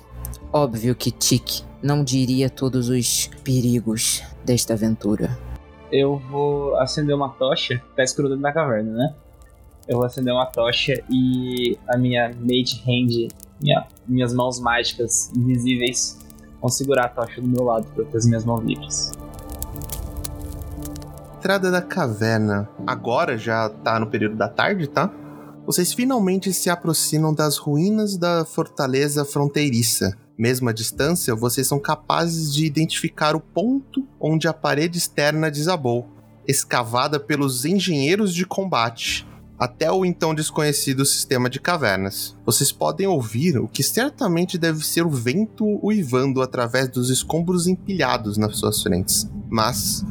óbvio 0.52 0.94
que 0.94 1.10
Tic 1.10 1.62
não 1.82 2.02
diria 2.02 2.48
todos 2.48 2.88
os 2.88 3.26
perigos 3.44 4.22
desta 4.44 4.72
aventura. 4.72 5.36
Eu 5.92 6.18
vou 6.30 6.74
acender 6.76 7.14
uma 7.14 7.28
tocha, 7.28 7.82
tá 7.94 8.02
escuro 8.02 8.28
dentro 8.28 8.42
da 8.42 8.52
caverna, 8.52 8.92
né? 8.92 9.14
Eu 9.86 9.96
vou 9.98 10.06
acender 10.06 10.32
uma 10.32 10.46
tocha 10.46 10.94
e 11.10 11.76
a 11.88 11.96
minha 11.98 12.34
Mage 12.40 12.82
Hand, 12.86 13.28
minha- 13.60 13.86
minhas 14.08 14.32
mãos 14.32 14.58
mágicas 14.58 15.30
invisíveis, 15.36 16.18
vão 16.60 16.70
segurar 16.70 17.04
a 17.04 17.08
tocha 17.08 17.40
do 17.40 17.46
meu 17.46 17.62
lado 17.64 17.86
pra 17.94 18.04
ter 18.04 18.16
as 18.16 18.26
minhas 18.26 18.44
mãos 18.44 18.62
livres. 18.64 19.12
entrada 21.38 21.70
da 21.70 21.82
caverna. 21.82 22.66
Agora 22.86 23.36
já 23.36 23.68
tá 23.68 24.00
no 24.00 24.06
período 24.06 24.34
da 24.34 24.48
tarde, 24.48 24.86
tá? 24.86 25.10
Vocês 25.66 25.92
finalmente 25.92 26.50
se 26.54 26.70
aproximam 26.70 27.34
das 27.34 27.58
ruínas 27.58 28.16
da 28.16 28.46
fortaleza 28.46 29.26
fronteiriça. 29.26 30.16
Mesmo 30.38 30.70
à 30.70 30.72
distância, 30.72 31.34
vocês 31.34 31.66
são 31.66 31.78
capazes 31.78 32.50
de 32.54 32.64
identificar 32.64 33.36
o 33.36 33.40
ponto 33.40 34.08
onde 34.18 34.48
a 34.48 34.54
parede 34.54 34.96
externa 34.96 35.50
desabou, 35.50 36.08
escavada 36.48 37.20
pelos 37.20 37.66
engenheiros 37.66 38.32
de 38.34 38.46
combate, 38.46 39.26
até 39.58 39.90
o 39.90 40.04
então 40.04 40.34
desconhecido 40.34 41.04
sistema 41.04 41.48
de 41.48 41.60
cavernas. 41.60 42.36
Vocês 42.44 42.72
podem 42.72 43.06
ouvir 43.06 43.58
o 43.58 43.68
que 43.68 43.82
certamente 43.82 44.58
deve 44.58 44.84
ser 44.84 45.06
o 45.06 45.10
vento 45.10 45.64
uivando 45.84 46.42
através 46.42 46.88
dos 46.88 47.10
escombros 47.10 47.66
empilhados 47.66 48.36
nas 48.36 48.56
suas 48.56 48.82
frentes. 48.82 49.28
Mas 49.48 50.04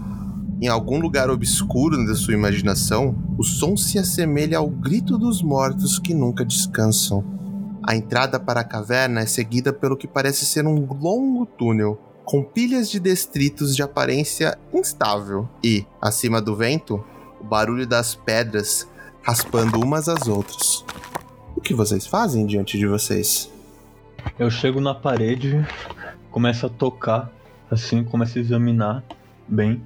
em 0.64 0.68
algum 0.70 0.98
lugar 0.98 1.30
obscuro 1.30 2.06
da 2.06 2.16
sua 2.16 2.34
imaginação, 2.34 3.16
o 3.38 3.44
som 3.44 3.76
se 3.76 4.00
assemelha 4.00 4.60
ao 4.60 4.70
grito 4.70 5.18
dos 5.18 5.42
mortos 5.42 6.00
que 6.00 6.14
nunca 6.14 6.46
descansam. 6.46 7.22
A 7.86 7.98
entrada 7.98 8.40
para 8.40 8.62
a 8.62 8.64
caverna 8.64 9.20
é 9.20 9.26
seguida 9.26 9.74
pelo 9.74 9.98
que 9.98 10.08
parece 10.08 10.46
ser 10.46 10.66
um 10.66 10.86
longo 10.86 11.46
túnel, 11.46 12.00
com 12.24 12.42
pilhas 12.42 12.90
de 12.90 12.98
destritos 12.98 13.76
de 13.76 13.84
aparência 13.84 14.58
instável 14.74 15.50
e, 15.62 15.86
acima 16.02 16.42
do 16.42 16.56
vento, 16.56 17.04
o 17.42 17.44
barulho 17.44 17.86
das 17.86 18.16
pedras 18.16 18.88
raspando 19.24 19.80
umas 19.80 20.08
às 20.10 20.28
outras. 20.28 20.86
O 21.56 21.62
que 21.62 21.74
vocês 21.74 22.06
fazem 22.06 22.46
diante 22.46 22.78
de 22.78 22.86
vocês? 22.86 23.52
Eu 24.38 24.50
chego 24.52 24.80
na 24.80 24.94
parede, 24.94 25.66
começo 26.32 26.66
a 26.66 26.70
tocar, 26.70 27.32
assim, 27.72 28.04
começo 28.04 28.38
a 28.38 28.42
examinar 28.42 29.04
bem. 29.48 29.82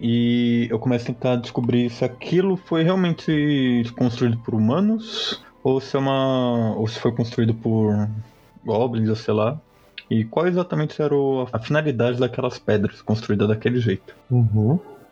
E 0.00 0.68
eu 0.70 0.78
começo 0.78 1.04
a 1.04 1.14
tentar 1.14 1.36
descobrir 1.36 1.88
se 1.90 2.04
aquilo 2.04 2.56
foi 2.56 2.82
realmente 2.82 3.82
construído 3.98 4.36
por 4.38 4.54
humanos 4.54 5.42
ou 5.62 5.80
se 5.80 5.96
é 5.96 5.98
uma. 5.98 6.74
ou 6.76 6.86
se 6.86 6.98
foi 7.00 7.12
construído 7.12 7.54
por 7.54 8.08
goblins, 8.64 9.08
ou 9.08 9.16
sei 9.16 9.32
lá. 9.34 9.58
E 10.10 10.24
qual 10.24 10.46
exatamente 10.46 11.00
era 11.00 11.14
o- 11.14 11.48
a 11.52 11.58
finalidade 11.58 12.20
daquelas 12.20 12.58
pedras 12.58 13.00
construídas 13.02 13.48
daquele 13.48 13.80
jeito. 13.80 14.14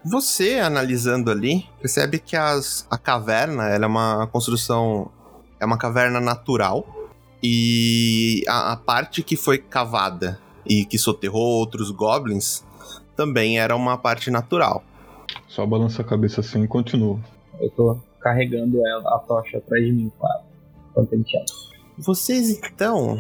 Você, 0.05 0.59
analisando 0.59 1.31
ali, 1.31 1.67
percebe 1.81 2.19
que 2.19 2.37
as, 2.37 2.87
a 2.91 2.99
caverna 2.99 3.69
ela 3.69 3.85
é 3.85 3.89
uma 3.89 4.27
construção. 4.27 5.11
É 5.59 5.65
uma 5.65 5.79
caverna 5.79 6.21
natural. 6.21 6.87
E 7.43 8.43
a, 8.47 8.73
a 8.73 8.77
parte 8.77 9.23
que 9.23 9.37
foi 9.37 9.59
cavada 9.59 10.39
e 10.67 10.85
que 10.85 10.99
soterrou 10.99 11.59
outros 11.59 11.91
goblins 11.91 12.65
também 13.17 13.59
era 13.59 13.75
uma 13.75 13.97
parte 13.97 14.31
natural. 14.31 14.83
Só 15.49 15.65
balança 15.65 16.03
a 16.03 16.05
cabeça 16.05 16.41
assim 16.41 16.65
e 16.65 16.69
continuo. 16.69 17.21
Eu 17.61 17.71
tô 17.71 17.99
carregando 18.21 18.85
ela, 18.87 19.17
a 19.17 19.19
tocha 19.19 19.59
atrás 19.59 19.85
de 19.85 19.93
mim, 19.93 20.13
claro. 20.19 20.43
Tira. 21.25 21.45
Vocês 21.99 22.51
então. 22.51 23.19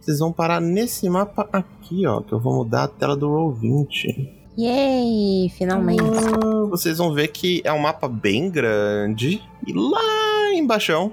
Vocês 0.00 0.18
vão 0.18 0.32
parar 0.32 0.60
nesse 0.60 1.08
mapa 1.08 1.48
aqui, 1.52 2.06
ó. 2.06 2.20
Que 2.20 2.32
eu 2.32 2.38
vou 2.38 2.54
mudar 2.54 2.84
a 2.84 2.88
tela 2.88 3.16
do 3.16 3.28
Roll20. 3.28 4.43
Yay! 4.58 5.50
Finalmente. 5.56 6.00
Ah, 6.02 6.66
vocês 6.68 6.98
vão 6.98 7.12
ver 7.12 7.28
que 7.28 7.60
é 7.64 7.72
um 7.72 7.78
mapa 7.78 8.08
bem 8.08 8.50
grande. 8.50 9.42
E 9.66 9.72
lá 9.72 10.54
embaixo, 10.54 11.10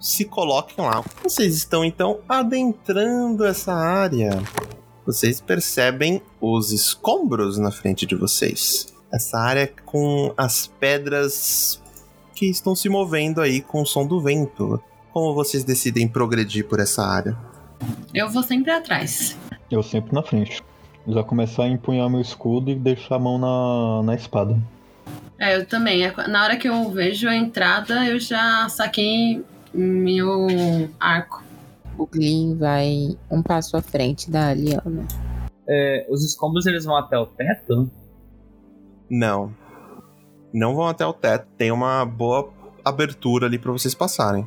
se 0.00 0.24
coloquem 0.24 0.84
lá. 0.84 1.02
Vocês 1.22 1.54
estão 1.56 1.84
então 1.84 2.18
adentrando 2.28 3.44
essa 3.44 3.72
área. 3.72 4.42
Vocês 5.06 5.40
percebem 5.40 6.20
os 6.40 6.72
escombros 6.72 7.58
na 7.58 7.70
frente 7.70 8.04
de 8.04 8.14
vocês. 8.14 8.92
Essa 9.12 9.38
área 9.38 9.72
com 9.84 10.32
as 10.36 10.66
pedras 10.66 11.80
que 12.34 12.46
estão 12.46 12.74
se 12.74 12.88
movendo 12.88 13.40
aí 13.40 13.60
com 13.60 13.82
o 13.82 13.86
som 13.86 14.06
do 14.06 14.20
vento. 14.20 14.82
Como 15.12 15.34
vocês 15.34 15.62
decidem 15.62 16.08
progredir 16.08 16.66
por 16.66 16.80
essa 16.80 17.02
área? 17.04 17.36
Eu 18.14 18.28
vou 18.28 18.42
sempre 18.42 18.70
atrás. 18.70 19.36
Eu 19.70 19.82
sempre 19.82 20.14
na 20.14 20.22
frente. 20.22 20.62
Já 21.06 21.22
começar 21.22 21.64
a 21.64 21.68
empunhar 21.68 22.08
meu 22.08 22.20
escudo 22.20 22.70
e 22.70 22.74
deixar 22.74 23.16
a 23.16 23.18
mão 23.18 23.38
na, 23.38 24.02
na 24.04 24.14
espada. 24.14 24.56
É, 25.38 25.56
eu 25.56 25.66
também. 25.66 26.04
É, 26.04 26.28
Na 26.28 26.44
hora 26.44 26.56
que 26.56 26.68
eu 26.68 26.90
vejo 26.90 27.28
a 27.28 27.34
entrada, 27.34 28.06
eu 28.06 28.20
já 28.20 28.68
saquei 28.68 29.44
meu 29.74 30.46
arco. 31.00 31.42
O 31.98 32.06
Glenn 32.06 32.56
vai 32.56 33.18
um 33.30 33.42
passo 33.42 33.76
à 33.76 33.82
frente 33.82 34.30
da 34.30 34.54
Liana. 34.54 35.06
É, 35.68 36.06
os 36.08 36.24
escombros 36.24 36.66
eles 36.66 36.84
vão 36.84 36.96
até 36.96 37.18
o 37.18 37.26
teto? 37.26 37.90
Não. 39.10 39.52
Não 40.52 40.74
vão 40.74 40.86
até 40.86 41.04
o 41.04 41.12
teto. 41.12 41.46
Tem 41.56 41.72
uma 41.72 42.04
boa 42.04 42.50
abertura 42.84 43.46
ali 43.46 43.58
pra 43.58 43.72
vocês 43.72 43.94
passarem. 43.94 44.46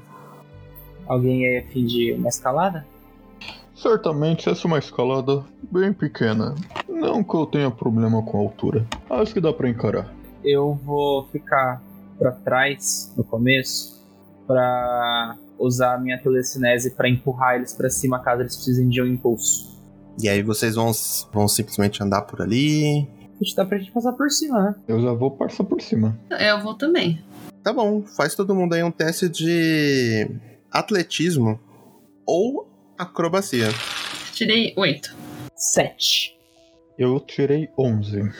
Alguém 1.08 1.46
aí 1.46 1.58
a 1.58 1.68
fim 1.72 1.86
de 1.86 2.14
uma 2.14 2.30
escalada? 2.30 2.86
Certamente 3.76 4.50
essa 4.50 4.66
é 4.66 4.68
uma 4.68 4.80
escalada 4.80 5.44
bem 5.70 5.92
pequena. 5.92 6.56
Não 6.88 7.24
que 7.24 7.36
eu 7.36 7.46
tenha 7.46 7.70
problema 7.70 8.24
com 8.24 8.38
a 8.38 8.42
altura. 8.42 8.86
Acho 9.10 9.34
que 9.34 9.42
dá 9.42 9.52
pra 9.52 9.70
encarar. 9.70 10.14
Eu 10.44 10.80
vou 10.84 11.26
ficar 11.28 11.82
pra 12.18 12.32
trás 12.32 13.14
no 13.18 13.24
começo 13.24 14.02
pra 14.48 15.38
usar 15.60 15.96
a 15.96 15.98
minha 15.98 16.18
telecinese 16.18 16.92
pra 16.92 17.10
empurrar 17.10 17.56
eles 17.56 17.74
pra 17.74 17.90
cima 17.90 18.20
caso 18.20 18.42
eles 18.42 18.56
precisem 18.56 18.88
de 18.88 19.02
um 19.02 19.08
impulso. 19.08 19.76
E 20.22 20.30
aí 20.30 20.42
vocês 20.42 20.76
vão, 20.76 20.92
vão 21.34 21.48
simplesmente 21.48 22.02
andar 22.02 22.22
por 22.22 22.42
ali. 22.42 23.08
Acho 23.42 23.52
que 23.52 23.56
dá 23.56 23.66
pra 23.66 23.78
gente 23.78 23.92
passar 23.92 24.14
por 24.14 24.32
cima, 24.32 24.62
né? 24.62 24.76
Eu 24.88 25.02
já 25.02 25.12
vou 25.12 25.32
passar 25.32 25.66
por 25.66 25.82
cima. 25.82 26.18
Eu 26.30 26.62
vou 26.62 26.76
também. 26.76 27.22
Tá 27.62 27.74
bom, 27.74 28.04
faz 28.04 28.36
todo 28.36 28.56
mundo 28.56 28.74
aí 28.74 28.84
um 28.84 28.92
teste 28.92 29.28
de 29.28 30.30
atletismo 30.72 31.60
ou 32.26 32.68
acrobacia. 32.98 33.70
Tirei 34.34 34.74
oito. 34.78 35.16
Sete. 35.56 36.38
Eu 36.98 37.20
tirei 37.20 37.70
11. 37.78 38.32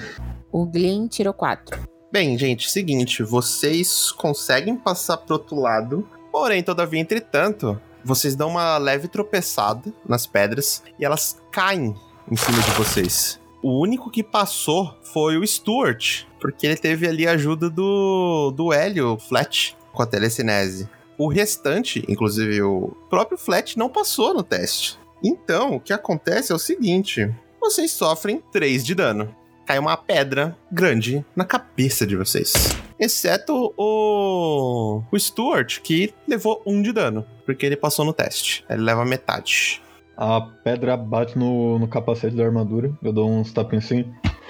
O 0.52 0.66
Glenn 0.66 1.08
tirou 1.08 1.34
quatro. 1.34 1.80
Bem, 2.12 2.38
gente, 2.38 2.70
seguinte, 2.70 3.24
vocês 3.24 4.12
conseguem 4.12 4.78
passar 4.78 5.18
pro 5.18 5.36
outro 5.36 5.60
lado, 5.60 6.08
Porém, 6.36 6.62
todavia, 6.62 7.00
entretanto, 7.00 7.80
vocês 8.04 8.36
dão 8.36 8.50
uma 8.50 8.78
leve 8.78 9.08
tropeçada 9.08 9.94
nas 10.06 10.28
pedras 10.28 10.84
e 11.00 11.06
elas 11.06 11.40
caem 11.50 11.96
em 12.30 12.36
cima 12.36 12.62
de 12.62 12.72
vocês. 12.72 13.40
O 13.64 13.80
único 13.82 14.12
que 14.12 14.22
passou 14.22 14.94
foi 15.14 15.38
o 15.38 15.48
Stuart, 15.48 16.26
porque 16.42 16.68
ele 16.68 16.76
teve 16.76 17.08
ali 17.08 17.26
a 17.26 17.32
ajuda 17.32 17.70
do, 17.70 18.52
do 18.52 18.74
Hélio 18.74 19.18
Flat 19.18 19.78
com 19.94 20.04
a 20.04 20.06
telecinese. 20.06 20.90
O 21.18 21.28
restante, 21.28 22.04
inclusive 22.08 22.62
o 22.62 22.96
próprio 23.10 23.38
Flat, 23.38 23.78
não 23.78 23.90
passou 23.90 24.34
no 24.34 24.44
teste. 24.44 25.00
Então, 25.24 25.76
o 25.76 25.80
que 25.80 25.94
acontece 25.94 26.52
é 26.52 26.56
o 26.56 26.60
seguinte: 26.60 27.34
vocês 27.60 27.92
sofrem 27.92 28.42
3 28.52 28.86
de 28.86 28.94
dano. 28.94 29.34
Cai 29.66 29.80
uma 29.80 29.98
pedra 29.98 30.56
grande 30.72 31.26
na 31.36 31.44
cabeça 31.44 32.06
de 32.06 32.16
vocês. 32.16 32.54
Exceto 33.00 33.74
o, 33.76 35.02
o 35.12 35.20
Stuart, 35.20 35.80
que 35.82 36.14
levou 36.28 36.62
1 36.68 36.82
de 36.84 36.94
dano, 36.94 37.26
porque 37.46 37.66
ele 37.66 37.76
passou 37.76 38.06
no 38.06 38.14
teste. 38.14 38.64
Ele 38.70 38.84
leva 38.84 39.04
metade. 39.04 39.82
A 40.16 40.40
pedra 40.40 40.96
bate 40.96 41.38
no, 41.38 41.80
no 41.80 41.88
capacete 41.88 42.36
da 42.36 42.46
armadura. 42.46 42.94
Eu 43.04 43.12
dou 43.12 43.30
uns 43.30 43.52
tapinhos 43.52 43.86
assim. 43.86 44.06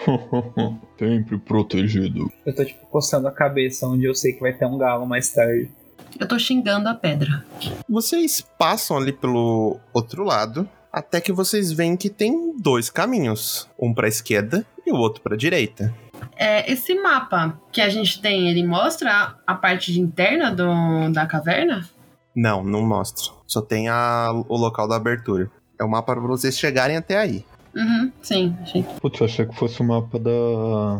Sempre 0.99 1.37
protegido. 1.39 2.29
Eu 2.45 2.53
tô, 2.53 2.65
tipo, 2.65 2.85
coçando 2.87 3.27
a 3.27 3.31
cabeça 3.31 3.87
onde 3.87 4.05
eu 4.05 4.13
sei 4.13 4.33
que 4.33 4.41
vai 4.41 4.53
ter 4.53 4.65
um 4.65 4.77
galo 4.77 5.05
mais 5.05 5.31
tarde. 5.31 5.71
Eu 6.19 6.27
tô 6.27 6.39
xingando 6.39 6.87
a 6.87 6.93
pedra. 6.93 7.45
Vocês 7.89 8.41
passam 8.57 8.97
ali 8.97 9.11
pelo 9.11 9.79
outro 9.93 10.23
lado, 10.23 10.67
até 10.91 11.19
que 11.19 11.33
vocês 11.33 11.71
veem 11.71 11.97
que 11.97 12.09
tem 12.09 12.55
dois 12.57 12.89
caminhos, 12.89 13.69
um 13.79 13.93
pra 13.93 14.07
esquerda 14.07 14.65
e 14.85 14.91
o 14.91 14.95
outro 14.95 15.21
pra 15.21 15.35
direita. 15.35 15.93
É, 16.37 16.71
esse 16.71 16.95
mapa 16.95 17.59
que 17.71 17.81
a 17.81 17.89
gente 17.89 18.21
tem, 18.21 18.49
ele 18.49 18.65
mostra 18.65 19.35
a 19.45 19.55
parte 19.55 19.91
de 19.91 19.99
interna 19.99 20.51
do, 20.51 21.11
da 21.11 21.25
caverna? 21.25 21.87
Não, 22.35 22.63
não 22.63 22.81
mostra. 22.81 23.33
Só 23.47 23.61
tem 23.61 23.87
a, 23.87 24.31
o 24.47 24.57
local 24.57 24.87
da 24.87 24.95
abertura. 24.95 25.49
É 25.79 25.83
o 25.83 25.89
mapa 25.89 26.13
pra 26.13 26.27
vocês 26.27 26.57
chegarem 26.57 26.97
até 26.97 27.17
aí. 27.17 27.45
Uhum, 27.75 28.11
sim, 28.21 28.55
achei. 28.61 28.83
Putz, 29.01 29.19
eu 29.19 29.25
achei 29.25 29.45
que 29.45 29.55
fosse 29.55 29.81
o 29.81 29.83
mapa 29.83 30.17
da. 30.17 30.31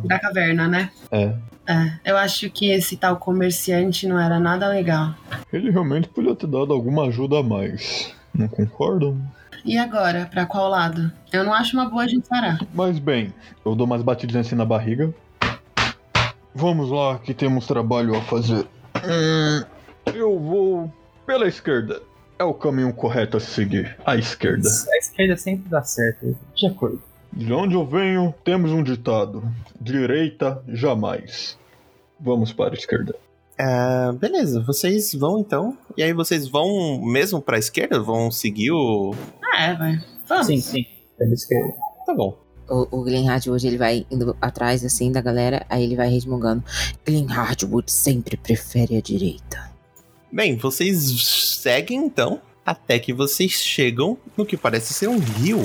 Da 0.04 0.20
caverna, 0.20 0.68
né? 0.68 0.90
É. 1.10 1.34
É, 1.68 1.92
eu 2.06 2.18
acho 2.18 2.50
que 2.52 2.70
esse 2.70 2.96
tal 2.96 3.18
comerciante 3.18 4.08
não 4.08 4.20
era 4.20 4.40
nada 4.40 4.68
legal. 4.68 5.16
Ele 5.52 5.72
realmente 5.72 6.08
podia 6.10 6.36
ter 6.36 6.48
dado 6.48 6.72
alguma 6.72 7.06
ajuda 7.06 7.40
a 7.40 7.44
mais. 7.44 8.14
Não 8.34 8.48
concordam? 8.48 9.20
E 9.64 9.78
agora, 9.78 10.28
pra 10.32 10.46
qual 10.46 10.70
lado? 10.70 11.12
Eu 11.34 11.44
não 11.44 11.54
acho 11.54 11.76
uma 11.76 11.90
boa 11.90 12.04
a 12.04 12.08
gente 12.08 12.30
parar. 12.30 12.60
Mas 12.72 13.00
bem, 13.00 13.34
eu 13.66 13.74
dou 13.74 13.88
mais 13.88 14.04
batidinhas 14.04 14.46
assim 14.46 14.56
na 14.56 14.66
barriga. 14.66 15.12
Vamos 16.54 16.92
lá, 16.92 17.18
que 17.18 17.34
temos 17.34 17.66
trabalho 17.66 18.16
a 18.16 18.22
fazer. 18.22 18.68
Hum, 19.04 19.64
eu 20.14 20.40
vou 20.40 20.94
pela 21.26 21.48
esquerda. 21.48 22.00
É 22.38 22.44
o 22.44 22.54
caminho 22.54 22.94
correto 22.94 23.38
a 23.38 23.40
seguir. 23.40 23.98
A 24.06 24.16
esquerda. 24.16 24.68
A 24.68 24.98
esquerda 24.98 25.38
sempre 25.38 25.70
dá 25.70 25.84
certo, 25.84 26.38
de 26.54 26.68
acordo. 26.68 27.02
De 27.32 27.52
onde 27.52 27.76
eu 27.76 27.86
venho, 27.86 28.34
temos 28.44 28.72
um 28.72 28.84
ditado: 28.84 29.44
direita 29.80 30.62
jamais. 30.68 31.58
Vamos 32.20 32.54
para 32.54 32.74
a 32.74 32.78
esquerda. 32.78 33.16
É, 33.58 34.12
beleza, 34.14 34.62
vocês 34.62 35.14
vão 35.14 35.40
então. 35.40 35.78
E 35.96 36.04
aí 36.04 36.14
vocês 36.14 36.48
vão 36.48 37.02
mesmo 37.02 37.42
pra 37.42 37.58
esquerda? 37.58 38.02
Vão 38.02 38.30
seguir 38.30 38.72
o. 38.72 39.14
Ah, 39.44 39.64
é, 39.64 39.76
vai. 39.76 40.04
Vamos. 40.28 40.48
Sim, 40.48 40.60
sim. 40.60 40.86
Pela 41.18 41.34
esquerda. 41.34 41.74
Tá 42.06 42.14
bom. 42.14 42.38
O, 42.68 43.00
o 43.00 43.04
Glenn 43.04 43.26
Hardwood, 43.26 43.66
ele 43.66 43.78
vai 43.78 44.06
indo 44.10 44.36
atrás, 44.42 44.84
assim, 44.84 45.12
da 45.12 45.22
galera, 45.22 45.66
aí 45.70 45.84
ele 45.84 45.96
vai 45.96 46.10
resmungando. 46.10 46.64
Glenn 47.06 47.28
Hardwood 47.28 47.92
sempre 47.92 48.36
prefere 48.36 48.98
a 48.98 49.02
direita. 49.02 49.75
Bem, 50.36 50.58
vocês 50.58 51.26
seguem 51.62 51.98
então 51.98 52.42
até 52.66 53.00
que 53.00 53.14
vocês 53.14 53.54
chegam 53.54 54.18
no 54.36 54.46
que 54.46 54.58
parece 54.58 54.94
ser 54.94 55.08
um 55.08 55.18
rio. 55.18 55.62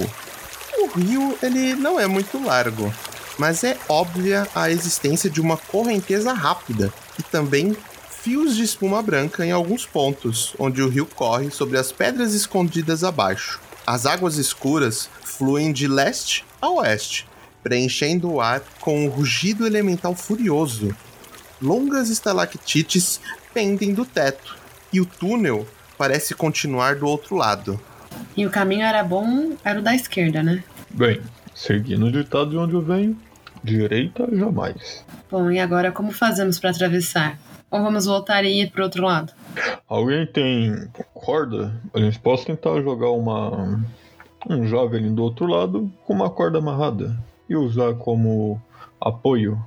O 0.79 0.87
rio, 0.97 1.37
ele 1.43 1.75
não 1.75 1.99
é 1.99 2.07
muito 2.07 2.41
largo, 2.41 2.95
mas 3.37 3.65
é 3.65 3.77
óbvia 3.89 4.47
a 4.55 4.71
existência 4.71 5.29
de 5.29 5.41
uma 5.41 5.57
correnteza 5.57 6.33
rápida 6.33 6.95
e 7.19 7.23
também 7.25 7.77
fios 8.11 8.55
de 8.55 8.63
espuma 8.63 9.03
branca 9.03 9.45
em 9.45 9.51
alguns 9.51 9.85
pontos, 9.85 10.55
onde 10.57 10.81
o 10.81 10.89
rio 10.89 11.05
corre 11.05 11.51
sobre 11.51 11.77
as 11.77 11.91
pedras 11.91 12.33
escondidas 12.33 13.03
abaixo. 13.03 13.59
As 13.85 14.07
águas 14.07 14.37
escuras 14.37 15.11
fluem 15.25 15.73
de 15.73 15.89
leste 15.89 16.45
a 16.63 16.71
oeste, 16.71 17.27
preenchendo 17.61 18.35
o 18.35 18.41
ar 18.41 18.63
com 18.79 19.05
um 19.05 19.09
rugido 19.09 19.67
elemental 19.67 20.15
furioso. 20.15 20.95
Longas 21.61 22.09
estalactites 22.09 23.21
pendem 23.53 23.93
do 23.93 24.05
teto, 24.05 24.60
e 24.93 25.01
o 25.01 25.07
túnel 25.07 25.67
parece 25.97 26.35
continuar 26.35 26.97
do 26.97 27.07
outro 27.07 27.37
lado. 27.37 27.81
E 28.37 28.47
o 28.47 28.51
caminho 28.51 28.85
era 28.85 29.03
bom, 29.03 29.53
era 29.65 29.79
o 29.79 29.83
da 29.83 29.95
esquerda, 29.95 30.43
né? 30.43 30.63
Bem, 30.91 31.21
seguindo 31.55 32.07
o 32.07 32.13
ditado 32.13 32.51
de 32.51 32.57
onde 32.57 32.75
eu 32.75 32.83
venho, 32.83 33.17
direita 33.63 34.29
jamais. 34.35 35.05
Bom, 35.31 35.51
e 35.51 35.59
agora 35.59 35.93
como 35.93 36.13
fazemos 36.13 36.59
pra 36.59 36.71
atravessar? 36.71 37.39
Ou 37.71 37.83
vamos 37.83 38.07
voltar 38.07 38.45
e 38.45 38.63
ir 38.63 38.71
pro 38.71 38.83
outro 38.83 39.05
lado? 39.05 39.33
Alguém 39.89 40.27
tem 40.27 40.89
corda? 41.15 41.81
A 41.95 42.01
gente 42.01 42.19
pode 42.19 42.45
tentar 42.45 42.81
jogar 42.83 43.11
uma 43.11 43.81
um 44.49 44.67
jovem 44.67 45.01
ali 45.01 45.11
do 45.11 45.23
outro 45.23 45.47
lado 45.47 45.93
com 46.05 46.15
uma 46.15 46.31
corda 46.31 46.59
amarrada 46.59 47.17
e 47.49 47.55
usar 47.55 47.95
como 47.95 48.61
apoio. 49.01 49.63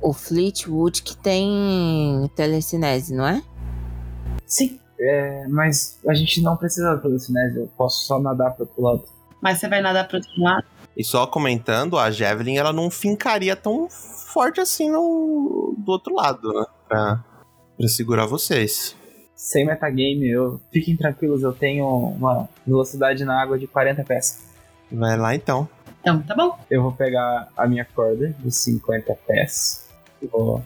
O 0.00 0.12
Fleetwood 0.12 1.02
que 1.02 1.16
tem 1.16 2.30
telecinese, 2.36 3.14
não 3.14 3.26
é? 3.26 3.42
Sim. 4.46 4.78
É, 4.98 5.46
mas 5.48 5.98
a 6.08 6.14
gente 6.14 6.40
não 6.40 6.56
precisa 6.56 6.94
da 6.94 7.00
telecinese, 7.00 7.58
eu 7.58 7.68
posso 7.76 8.06
só 8.06 8.18
nadar 8.18 8.52
pro 8.52 8.64
outro 8.64 8.82
lado. 8.82 9.04
Mas 9.42 9.58
você 9.58 9.68
vai 9.68 9.82
nadar 9.82 10.08
pro 10.08 10.16
outro 10.16 10.32
lado? 10.42 10.64
E 10.96 11.04
só 11.04 11.26
comentando, 11.26 11.98
a 11.98 12.10
Javelin 12.10 12.56
ela 12.56 12.72
não 12.72 12.90
fincaria 12.90 13.54
tão 13.54 13.88
forte 13.90 14.60
assim 14.60 14.90
no, 14.90 15.74
do 15.76 15.92
outro 15.92 16.14
lado, 16.14 16.52
né? 16.52 16.64
Pra, 16.88 17.24
pra 17.76 17.88
segurar 17.88 18.24
vocês. 18.24 18.96
Sem 19.34 19.66
metagame, 19.66 20.30
eu 20.30 20.58
fiquem 20.72 20.96
tranquilos, 20.96 21.42
eu 21.42 21.52
tenho 21.52 21.86
uma 21.86 22.48
velocidade 22.66 23.22
na 23.24 23.40
água 23.40 23.58
de 23.58 23.66
40 23.66 24.02
pés. 24.04 24.46
Vai 24.90 25.18
lá 25.18 25.34
então. 25.34 25.68
Então, 26.00 26.22
tá 26.22 26.34
bom. 26.34 26.56
Eu 26.70 26.82
vou 26.82 26.92
pegar 26.92 27.48
a 27.56 27.66
minha 27.66 27.84
corda 27.84 28.34
de 28.38 28.50
50 28.50 29.12
pés 29.26 29.88
e 30.22 30.26
vou 30.26 30.64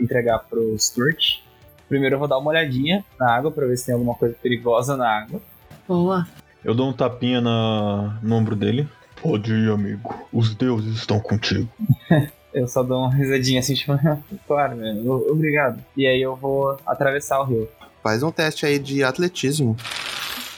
entregar 0.00 0.38
pro 0.38 0.78
Stuart. 0.78 1.40
Primeiro 1.88 2.14
eu 2.16 2.18
vou 2.18 2.28
dar 2.28 2.38
uma 2.38 2.50
olhadinha 2.50 3.04
na 3.18 3.32
água 3.34 3.50
pra 3.50 3.66
ver 3.66 3.76
se 3.76 3.86
tem 3.86 3.94
alguma 3.94 4.14
coisa 4.14 4.34
perigosa 4.42 4.96
na 4.96 5.08
água. 5.08 5.40
Boa. 5.86 6.26
Eu 6.64 6.74
dou 6.74 6.88
um 6.88 6.92
tapinha 6.92 7.40
na, 7.40 8.18
no 8.22 8.34
ombro 8.34 8.54
dele. 8.54 8.86
Pode 9.22 9.52
ir, 9.52 9.70
amigo. 9.70 10.14
Os 10.32 10.54
deuses 10.54 10.96
estão 10.96 11.18
contigo. 11.20 11.68
Eu 12.52 12.66
só 12.66 12.82
dou 12.82 13.00
uma 13.00 13.14
risadinha 13.14 13.60
assim, 13.60 13.74
tipo, 13.74 13.92
claro, 14.48 14.74
né? 14.76 14.92
o- 15.04 15.32
Obrigado. 15.32 15.84
E 15.96 16.06
aí 16.06 16.20
eu 16.20 16.34
vou 16.34 16.78
atravessar 16.86 17.40
o 17.40 17.44
rio. 17.44 17.68
Faz 18.02 18.22
um 18.22 18.30
teste 18.32 18.64
aí 18.64 18.78
de 18.78 19.04
atletismo. 19.04 19.76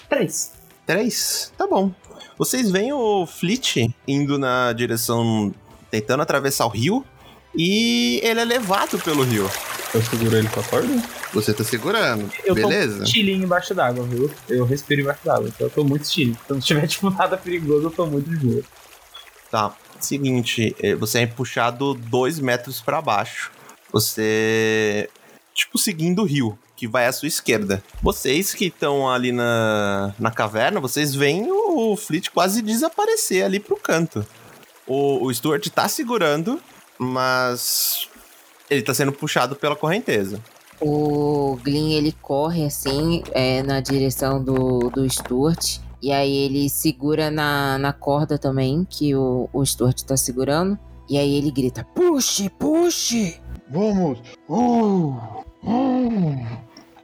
Três. 0.08 0.52
Três? 0.86 1.52
Tá 1.58 1.66
bom. 1.66 1.90
Vocês 2.38 2.70
veem 2.70 2.92
o 2.92 3.26
Fleet 3.26 3.92
indo 4.06 4.38
na 4.38 4.72
direção. 4.72 5.52
tentando 5.90 6.22
atravessar 6.22 6.64
o 6.66 6.68
rio. 6.70 7.04
E 7.56 8.20
ele 8.22 8.40
é 8.40 8.44
levado 8.44 8.96
pelo 9.00 9.24
rio. 9.24 9.50
Eu 9.92 10.02
seguro 10.02 10.36
ele 10.36 10.48
com 10.48 10.60
a 10.60 10.62
corda? 10.62 11.02
Você 11.34 11.52
tá 11.52 11.64
segurando, 11.64 12.30
Eu 12.44 12.54
beleza? 12.54 12.92
tô 12.92 12.96
muito 12.98 13.08
estilinho 13.08 13.44
embaixo 13.44 13.74
d'água, 13.74 14.04
viu? 14.04 14.30
Eu 14.48 14.64
respiro 14.64 15.00
embaixo 15.00 15.20
d'água, 15.24 15.48
então 15.48 15.66
eu 15.66 15.70
tô 15.70 15.82
muito 15.82 16.04
estilinho. 16.04 16.38
Se 16.46 16.52
não 16.52 16.60
tiver, 16.60 16.86
tipo, 16.88 17.10
nada 17.10 17.36
perigoso, 17.36 17.86
eu 17.86 17.90
tô 17.90 18.06
muito 18.06 18.30
de 18.30 18.36
boa. 18.36 18.62
Tá. 19.50 19.74
Seguinte, 19.98 20.74
eh, 20.80 20.94
você 20.94 21.20
é 21.20 21.26
puxado 21.26 21.92
dois 21.94 22.38
metros 22.38 22.80
pra 22.80 23.02
baixo. 23.02 23.50
Você. 23.92 25.10
Tipo, 25.52 25.76
seguindo 25.76 26.22
o 26.22 26.24
rio, 26.24 26.56
que 26.76 26.86
vai 26.86 27.06
à 27.06 27.12
sua 27.12 27.28
esquerda. 27.28 27.82
Vocês 28.00 28.54
que 28.54 28.66
estão 28.66 29.10
ali 29.10 29.32
na, 29.32 30.14
na 30.18 30.30
caverna, 30.30 30.80
vocês 30.80 31.14
veem 31.14 31.48
o 31.50 31.96
Fleet 31.96 32.30
quase 32.30 32.62
desaparecer 32.62 33.44
ali 33.44 33.60
pro 33.60 33.76
canto. 33.76 34.24
O, 34.86 35.26
o 35.26 35.34
Stuart 35.34 35.66
tá 35.68 35.88
segurando, 35.88 36.60
mas. 36.96 38.08
Ele 38.70 38.82
tá 38.82 38.94
sendo 38.94 39.12
puxado 39.12 39.56
pela 39.56 39.76
correnteza. 39.76 40.40
O 40.80 41.58
Glyn, 41.62 41.92
ele 41.92 42.12
corre 42.22 42.64
assim, 42.64 43.22
é, 43.32 43.62
na 43.62 43.80
direção 43.80 44.42
do, 44.42 44.88
do 44.90 45.08
Stuart. 45.10 45.78
E 46.02 46.10
aí 46.10 46.34
ele 46.34 46.70
segura 46.70 47.30
na, 47.30 47.76
na 47.76 47.92
corda 47.92 48.38
também, 48.38 48.86
que 48.88 49.14
o, 49.14 49.50
o 49.52 49.66
Stuart 49.66 50.00
tá 50.02 50.16
segurando. 50.16 50.78
E 51.08 51.18
aí 51.18 51.34
ele 51.34 51.50
grita, 51.50 51.84
puxe, 51.94 52.48
puxe! 52.48 53.40
Vamos! 53.68 54.20
Uh! 54.48 55.16
Uh! 55.62 56.46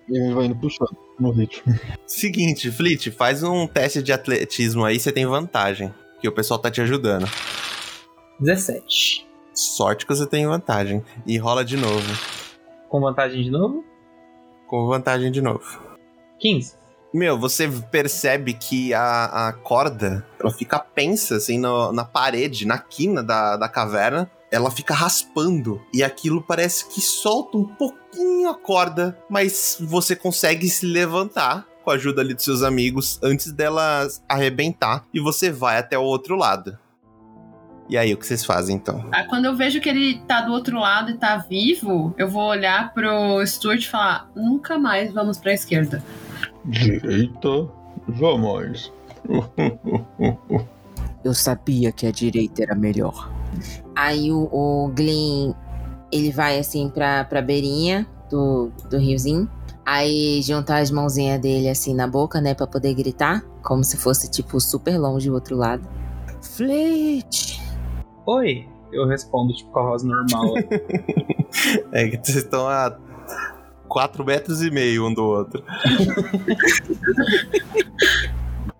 E 0.08 0.16
ele 0.16 0.34
vai 0.34 0.46
indo 0.46 0.56
puxando 0.56 0.96
no 1.18 1.32
ritmo. 1.32 1.74
Seguinte, 2.06 2.70
Fleet, 2.70 3.10
faz 3.10 3.42
um 3.42 3.66
teste 3.66 4.02
de 4.02 4.12
atletismo 4.12 4.84
aí, 4.84 4.98
você 4.98 5.12
tem 5.12 5.26
vantagem. 5.26 5.92
Que 6.20 6.28
o 6.28 6.32
pessoal 6.32 6.58
tá 6.58 6.70
te 6.70 6.80
ajudando. 6.80 7.28
17. 8.40 9.25
Sorte 9.56 10.04
que 10.06 10.14
você 10.14 10.26
tem 10.26 10.46
vantagem. 10.46 11.02
E 11.26 11.38
rola 11.38 11.64
de 11.64 11.76
novo. 11.76 12.06
Com 12.88 13.00
vantagem 13.00 13.42
de 13.42 13.50
novo? 13.50 13.82
Com 14.66 14.86
vantagem 14.86 15.32
de 15.32 15.40
novo. 15.40 15.80
15. 16.38 16.74
Meu, 17.14 17.38
você 17.38 17.66
percebe 17.90 18.52
que 18.52 18.92
a, 18.92 19.48
a 19.48 19.52
corda, 19.54 20.26
ela 20.38 20.50
fica 20.52 20.78
pensa, 20.78 21.36
assim, 21.36 21.58
no- 21.58 21.90
na 21.92 22.04
parede, 22.04 22.66
na 22.66 22.78
quina 22.78 23.22
da, 23.22 23.56
da 23.56 23.68
caverna. 23.68 24.30
Ela 24.50 24.70
fica 24.70 24.92
raspando. 24.92 25.80
E 25.92 26.04
aquilo 26.04 26.42
parece 26.42 26.86
que 26.88 27.00
solta 27.00 27.56
um 27.56 27.64
pouquinho 27.64 28.48
a 28.50 28.54
corda, 28.54 29.18
mas 29.30 29.78
você 29.80 30.14
consegue 30.14 30.68
se 30.68 30.84
levantar 30.86 31.66
com 31.82 31.90
a 31.90 31.94
ajuda 31.94 32.20
ali 32.20 32.34
dos 32.34 32.44
seus 32.44 32.62
amigos 32.62 33.18
antes 33.22 33.50
dela 33.52 34.06
arrebentar. 34.28 35.06
E 35.14 35.18
você 35.20 35.50
vai 35.50 35.78
até 35.78 35.96
o 35.98 36.02
outro 36.02 36.36
lado. 36.36 36.78
E 37.88 37.96
aí, 37.96 38.12
o 38.12 38.16
que 38.16 38.26
vocês 38.26 38.44
fazem 38.44 38.76
então? 38.76 39.04
Ah, 39.12 39.24
Quando 39.24 39.44
eu 39.44 39.54
vejo 39.56 39.80
que 39.80 39.88
ele 39.88 40.18
tá 40.26 40.40
do 40.40 40.52
outro 40.52 40.78
lado 40.78 41.10
e 41.10 41.14
tá 41.14 41.36
vivo, 41.36 42.12
eu 42.18 42.28
vou 42.28 42.42
olhar 42.42 42.92
pro 42.92 43.44
Stuart 43.46 43.82
e 43.82 43.88
falar: 43.88 44.28
nunca 44.34 44.78
mais 44.78 45.12
vamos 45.12 45.38
pra 45.38 45.52
esquerda. 45.52 46.02
Direita, 46.64 47.68
jamais. 48.18 48.92
Eu 51.24 51.32
sabia 51.34 51.92
que 51.92 52.06
a 52.06 52.10
direita 52.10 52.62
era 52.62 52.74
melhor. 52.74 53.30
Aí 53.94 54.30
o, 54.32 54.48
o 54.52 54.88
Glyn, 54.94 55.54
ele 56.12 56.30
vai 56.30 56.58
assim 56.58 56.88
pra, 56.88 57.24
pra 57.24 57.40
beirinha 57.40 58.06
do, 58.30 58.70
do 58.90 58.98
riozinho. 58.98 59.48
Aí 59.84 60.42
junta 60.42 60.78
as 60.78 60.90
mãozinhas 60.90 61.40
dele 61.40 61.68
assim 61.68 61.94
na 61.94 62.08
boca, 62.08 62.40
né, 62.40 62.54
pra 62.54 62.66
poder 62.66 62.92
gritar. 62.94 63.42
Como 63.62 63.84
se 63.84 63.96
fosse, 63.96 64.28
tipo, 64.30 64.60
super 64.60 64.98
longe 64.98 65.28
do 65.28 65.34
outro 65.34 65.56
lado. 65.56 65.88
Fleet! 66.42 67.60
Oi! 68.26 68.66
Eu 68.92 69.06
respondo, 69.06 69.54
tipo, 69.54 69.70
com 69.70 69.78
a 69.78 69.82
voz 69.82 70.02
normal. 70.02 70.54
É 71.90 72.08
que 72.08 72.16
vocês 72.16 72.38
estão 72.38 72.68
a 72.68 72.98
4 73.88 74.24
metros 74.24 74.62
e 74.62 74.70
meio 74.70 75.06
um 75.06 75.14
do 75.14 75.24
outro. 75.24 75.64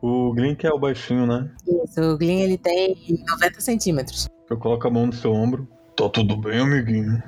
O 0.03 0.33
Glink 0.33 0.65
é 0.65 0.71
o 0.71 0.79
baixinho, 0.79 1.27
né? 1.27 1.51
Isso, 1.67 2.01
o 2.01 2.17
Glyn, 2.17 2.43
ele 2.43 2.57
tem 2.57 2.97
90 3.29 3.61
centímetros. 3.61 4.29
Eu 4.49 4.57
coloco 4.57 4.87
a 4.87 4.91
mão 4.91 5.07
no 5.07 5.13
seu 5.13 5.33
ombro. 5.33 5.67
Tá 5.97 6.09
tudo 6.09 6.37
bem, 6.37 6.61
amiguinho? 6.61 7.21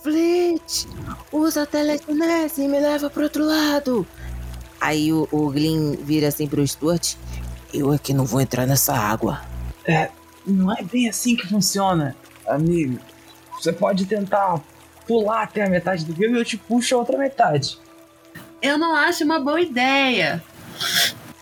Fleet, 0.00 0.86
usa 1.32 1.62
a 1.62 1.66
telecinese 1.66 2.62
e 2.62 2.68
me 2.68 2.78
leva 2.78 3.10
pro 3.10 3.24
outro 3.24 3.44
lado. 3.44 4.06
Aí 4.80 5.12
o, 5.12 5.26
o 5.32 5.50
Glyn 5.50 5.96
vira 5.96 6.28
assim 6.28 6.46
pro 6.46 6.64
Stuart. 6.64 7.16
Eu 7.74 7.92
é 7.92 7.98
que 7.98 8.14
não 8.14 8.26
vou 8.26 8.40
entrar 8.40 8.64
nessa 8.64 8.94
água. 8.94 9.40
Não 10.46 10.72
é 10.72 10.82
bem 10.82 11.08
assim 11.08 11.36
que 11.36 11.46
funciona, 11.46 12.16
amigo. 12.46 12.98
Você 13.58 13.72
pode 13.72 14.06
tentar 14.06 14.60
pular 15.06 15.42
até 15.42 15.64
a 15.64 15.70
metade 15.70 16.04
do 16.04 16.12
rio 16.12 16.34
e 16.34 16.38
eu 16.38 16.44
te 16.44 16.56
puxo 16.56 16.94
a 16.94 16.98
outra 16.98 17.16
metade. 17.16 17.78
Eu 18.60 18.78
não 18.78 18.94
acho 18.94 19.24
uma 19.24 19.40
boa 19.40 19.60
ideia. 19.60 20.42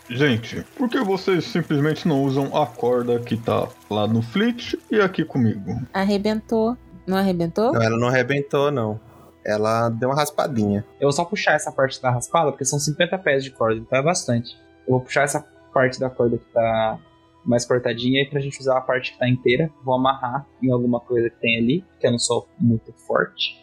Gente, 0.08 0.66
por 0.76 0.88
que 0.88 0.98
vocês 1.00 1.44
simplesmente 1.44 2.08
não 2.08 2.24
usam 2.24 2.54
a 2.56 2.66
corda 2.66 3.20
que 3.20 3.36
tá 3.36 3.68
lá 3.88 4.08
no 4.08 4.20
Fleet 4.20 4.76
e 4.90 5.00
aqui 5.00 5.24
comigo? 5.24 5.80
Arrebentou. 5.92 6.76
Não 7.06 7.16
arrebentou? 7.16 7.72
Não, 7.72 7.82
ela 7.82 7.96
não 7.96 8.08
arrebentou, 8.08 8.70
não. 8.70 9.00
Ela 9.44 9.88
deu 9.88 10.08
uma 10.08 10.16
raspadinha. 10.16 10.84
Eu 11.00 11.06
vou 11.06 11.12
só 11.12 11.24
puxar 11.24 11.52
essa 11.52 11.70
parte 11.70 12.02
da 12.02 12.10
raspada, 12.10 12.50
porque 12.50 12.64
são 12.64 12.78
50 12.78 13.16
pés 13.18 13.44
de 13.44 13.50
corda, 13.50 13.80
então 13.80 13.98
é 13.98 14.02
bastante. 14.02 14.56
Eu 14.86 14.94
vou 14.94 15.00
puxar 15.00 15.22
essa 15.22 15.44
parte 15.72 16.00
da 16.00 16.10
corda 16.10 16.38
que 16.38 16.44
tá 16.52 16.98
mais 17.44 17.64
cortadinha 17.64 18.22
e 18.22 18.26
pra 18.29 18.40
gente 18.40 18.61
usar 18.61 18.79
a 18.79 18.81
parte 18.81 19.12
que 19.12 19.18
tá 19.18 19.29
inteira, 19.29 19.70
vou 19.85 19.94
amarrar 19.94 20.46
em 20.62 20.70
alguma 20.70 21.00
coisa 21.00 21.31
que 21.31 21.37
tem 21.40 21.59
ali, 21.59 21.85
que 21.98 22.07
eu 22.07 22.11
não 22.12 22.18
sou 22.18 22.46
muito 22.59 22.92
forte. 22.92 23.59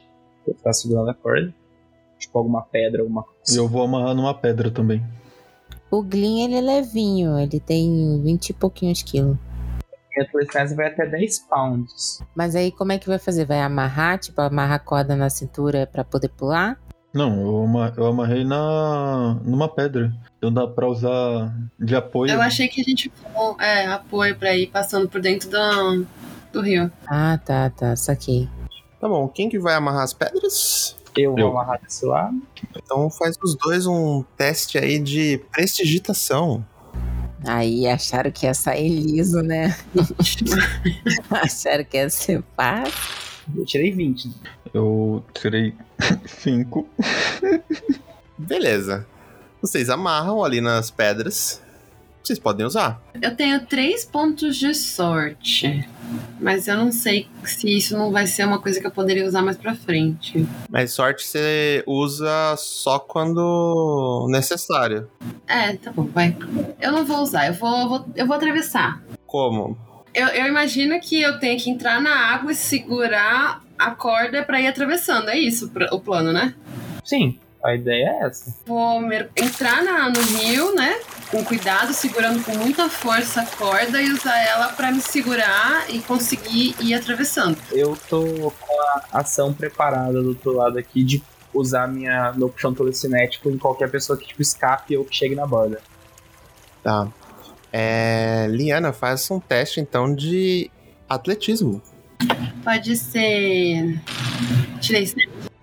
Vou 0.46 0.56
ficar 0.56 0.74
segurando 0.74 1.10
a 1.10 1.14
corda. 1.14 1.54
Tipo 2.20 2.40
alguma 2.40 2.64
pedra, 2.64 3.02
alguma 3.04 3.22
E 3.22 3.26
coisa. 3.46 3.60
eu 3.60 3.68
vou 3.68 3.84
amarrar 3.84 4.16
numa 4.16 4.34
pedra 4.34 4.72
também. 4.72 5.04
O 5.92 6.02
Glyn, 6.02 6.44
ele 6.46 6.56
é 6.56 6.62
levinho. 6.62 7.38
Ele 7.40 7.60
tem 7.60 8.22
20 8.24 8.50
e 8.50 8.54
pouquinhos 8.54 9.04
quilos. 9.04 9.38
Minha 10.16 10.28
telecinese 10.32 10.76
vai 10.76 10.88
até 10.88 11.06
10 11.06 11.40
pounds. 11.48 12.24
Mas 12.36 12.56
aí 12.56 12.72
como 12.72 12.92
é 12.92 12.98
que 12.98 13.08
vai 13.08 13.20
fazer? 13.20 13.46
Vai 13.46 13.62
amarrar, 13.62 14.18
tipo, 14.18 14.42
amarrar 14.42 14.78
a 14.78 14.80
corda 14.80 15.16
na 15.16 15.30
cintura 15.30 15.86
pra 15.86 16.04
poder 16.04 16.30
pular? 16.30 16.80
Não, 17.14 17.40
eu, 17.42 17.64
ama- 17.64 17.94
eu 17.98 18.06
amarrei 18.06 18.44
na 18.44 19.40
numa 19.44 19.68
pedra. 19.68 20.14
Então 20.38 20.54
dá 20.54 20.68
pra 20.68 20.88
usar 20.88 21.54
de 21.80 21.96
apoio. 21.96 22.32
Eu 22.32 22.42
achei 22.42 22.68
que 22.68 22.82
a 22.82 22.84
gente 22.84 23.12
falou 23.22 23.60
é, 23.60 23.88
apoio 23.88 24.36
pra 24.36 24.56
ir 24.56 24.68
passando 24.68 25.08
por 25.10 25.20
dentro 25.22 25.50
do, 25.50 26.06
do 26.54 26.62
rio. 26.62 26.92
Ah, 27.08 27.40
tá, 27.44 27.70
tá. 27.72 27.96
Saquei. 27.96 28.48
Tá 29.00 29.08
bom, 29.08 29.28
quem 29.28 29.50
que 29.50 29.58
vai 29.58 29.74
amarrar 29.76 30.04
as 30.04 30.14
pedras? 30.14 30.96
Eu 31.16 31.32
vou 31.32 31.40
Eu. 31.40 31.48
amarrar 31.50 31.82
desse 31.82 32.06
lado. 32.06 32.40
Então 32.76 33.10
faz 33.10 33.36
os 33.42 33.56
dois 33.56 33.88
um 33.88 34.24
teste 34.36 34.78
aí 34.78 35.00
de 35.00 35.40
prestigitação. 35.52 36.64
Aí 37.46 37.88
acharam 37.88 38.30
que 38.32 38.46
ia 38.46 38.54
sair 38.54 38.90
liso, 38.90 39.42
né? 39.42 39.76
acharam 41.32 41.84
que 41.84 41.98
ia 41.98 42.10
ser 42.10 42.44
fácil. 42.56 43.27
Eu 43.56 43.66
tirei 43.66 43.92
20. 43.92 44.32
Eu 44.74 45.24
tirei 45.34 45.74
cinco. 46.26 46.88
Beleza. 48.38 49.06
Vocês 49.62 49.90
amarram 49.90 50.44
ali 50.44 50.62
nas 50.62 50.92
pedras. 50.92 51.62
Vocês 52.24 52.40
podem 52.40 52.66
usar. 52.66 53.02
Eu 53.22 53.34
tenho 53.38 53.66
três 53.66 54.04
pontos 54.04 54.58
de 54.58 54.74
sorte. 54.76 55.88
Mas 56.42 56.68
eu 56.68 56.76
não 56.76 56.92
sei 56.92 57.26
se 57.46 57.78
isso 57.78 57.98
não 57.98 58.12
vai 58.12 58.28
ser 58.28 58.46
uma 58.46 58.60
coisa 58.60 58.82
que 58.82 58.86
eu 58.86 58.92
poderia 58.92 59.26
usar 59.26 59.42
mais 59.42 59.56
pra 59.56 59.74
frente. 59.74 60.46
Mas 60.70 60.92
sorte 60.92 61.24
você 61.24 61.84
usa 61.88 62.56
só 62.58 63.00
quando 63.00 64.28
necessário. 64.30 65.10
É, 65.48 65.78
tá 65.78 65.92
bom, 65.92 66.04
vai. 66.04 66.36
Eu 66.82 66.92
não 66.92 67.06
vou 67.06 67.22
usar, 67.22 67.48
eu 67.48 67.54
vou, 67.54 67.78
eu 67.78 67.88
vou, 67.90 68.06
eu 68.14 68.28
vou 68.28 68.36
atravessar. 68.36 69.02
Como? 69.26 69.78
Eu, 70.18 70.28
eu 70.30 70.48
imagino 70.48 71.00
que 71.00 71.22
eu 71.22 71.38
tenha 71.40 71.56
que 71.60 71.70
entrar 71.70 72.02
na 72.02 72.16
água 72.34 72.52
e 72.52 72.56
segurar 72.56 73.62
a 73.78 73.92
corda 73.92 74.42
pra 74.44 74.60
ir 74.60 74.66
atravessando. 74.66 75.30
É 75.30 75.38
isso 75.38 75.72
o 75.92 76.00
plano, 76.00 76.34
né? 76.34 76.56
Sim, 77.06 77.38
a 77.64 77.76
ideia 77.76 78.10
é 78.22 78.26
essa. 78.26 78.56
Vou 78.66 79.00
mer- 79.00 79.30
entrar 79.36 79.84
na- 79.84 80.10
no 80.10 80.20
rio, 80.20 80.74
né? 80.74 81.00
Com 81.30 81.44
cuidado, 81.46 81.94
segurando 81.94 82.44
com 82.44 82.58
muita 82.58 82.90
força 82.90 83.42
a 83.42 83.46
corda 83.46 84.02
e 84.02 84.10
usar 84.12 84.38
ela 84.40 84.70
pra 84.70 84.92
me 84.92 85.02
segurar 85.02 85.86
e 85.88 86.00
conseguir 86.00 86.74
ir 86.80 86.96
atravessando. 86.96 87.56
Eu 87.72 87.96
tô 88.10 88.24
com 88.60 88.82
a 88.82 89.20
ação 89.20 89.54
preparada 89.54 90.20
do 90.24 90.30
outro 90.30 90.52
lado 90.54 90.80
aqui 90.80 91.04
de 91.04 91.22
usar 91.54 91.88
minha, 91.88 92.34
meu 92.34 92.50
puxão 92.50 92.74
telecinético 92.74 93.50
em 93.52 93.58
qualquer 93.60 93.92
pessoa 93.92 94.18
que 94.18 94.26
tipo, 94.26 94.42
escape 94.42 94.98
ou 94.98 95.06
que 95.06 95.16
chegue 95.16 95.36
na 95.36 95.46
borda. 95.46 95.80
Tá. 96.84 97.08
É, 97.80 98.48
Liana, 98.50 98.92
faz 98.92 99.30
um 99.30 99.40
teste 99.40 99.80
então 99.80 100.16
de 100.16 100.72
atletismo. 101.08 101.80
Pode 102.64 102.98
ser. 102.98 104.02
Tirei. 104.82 105.06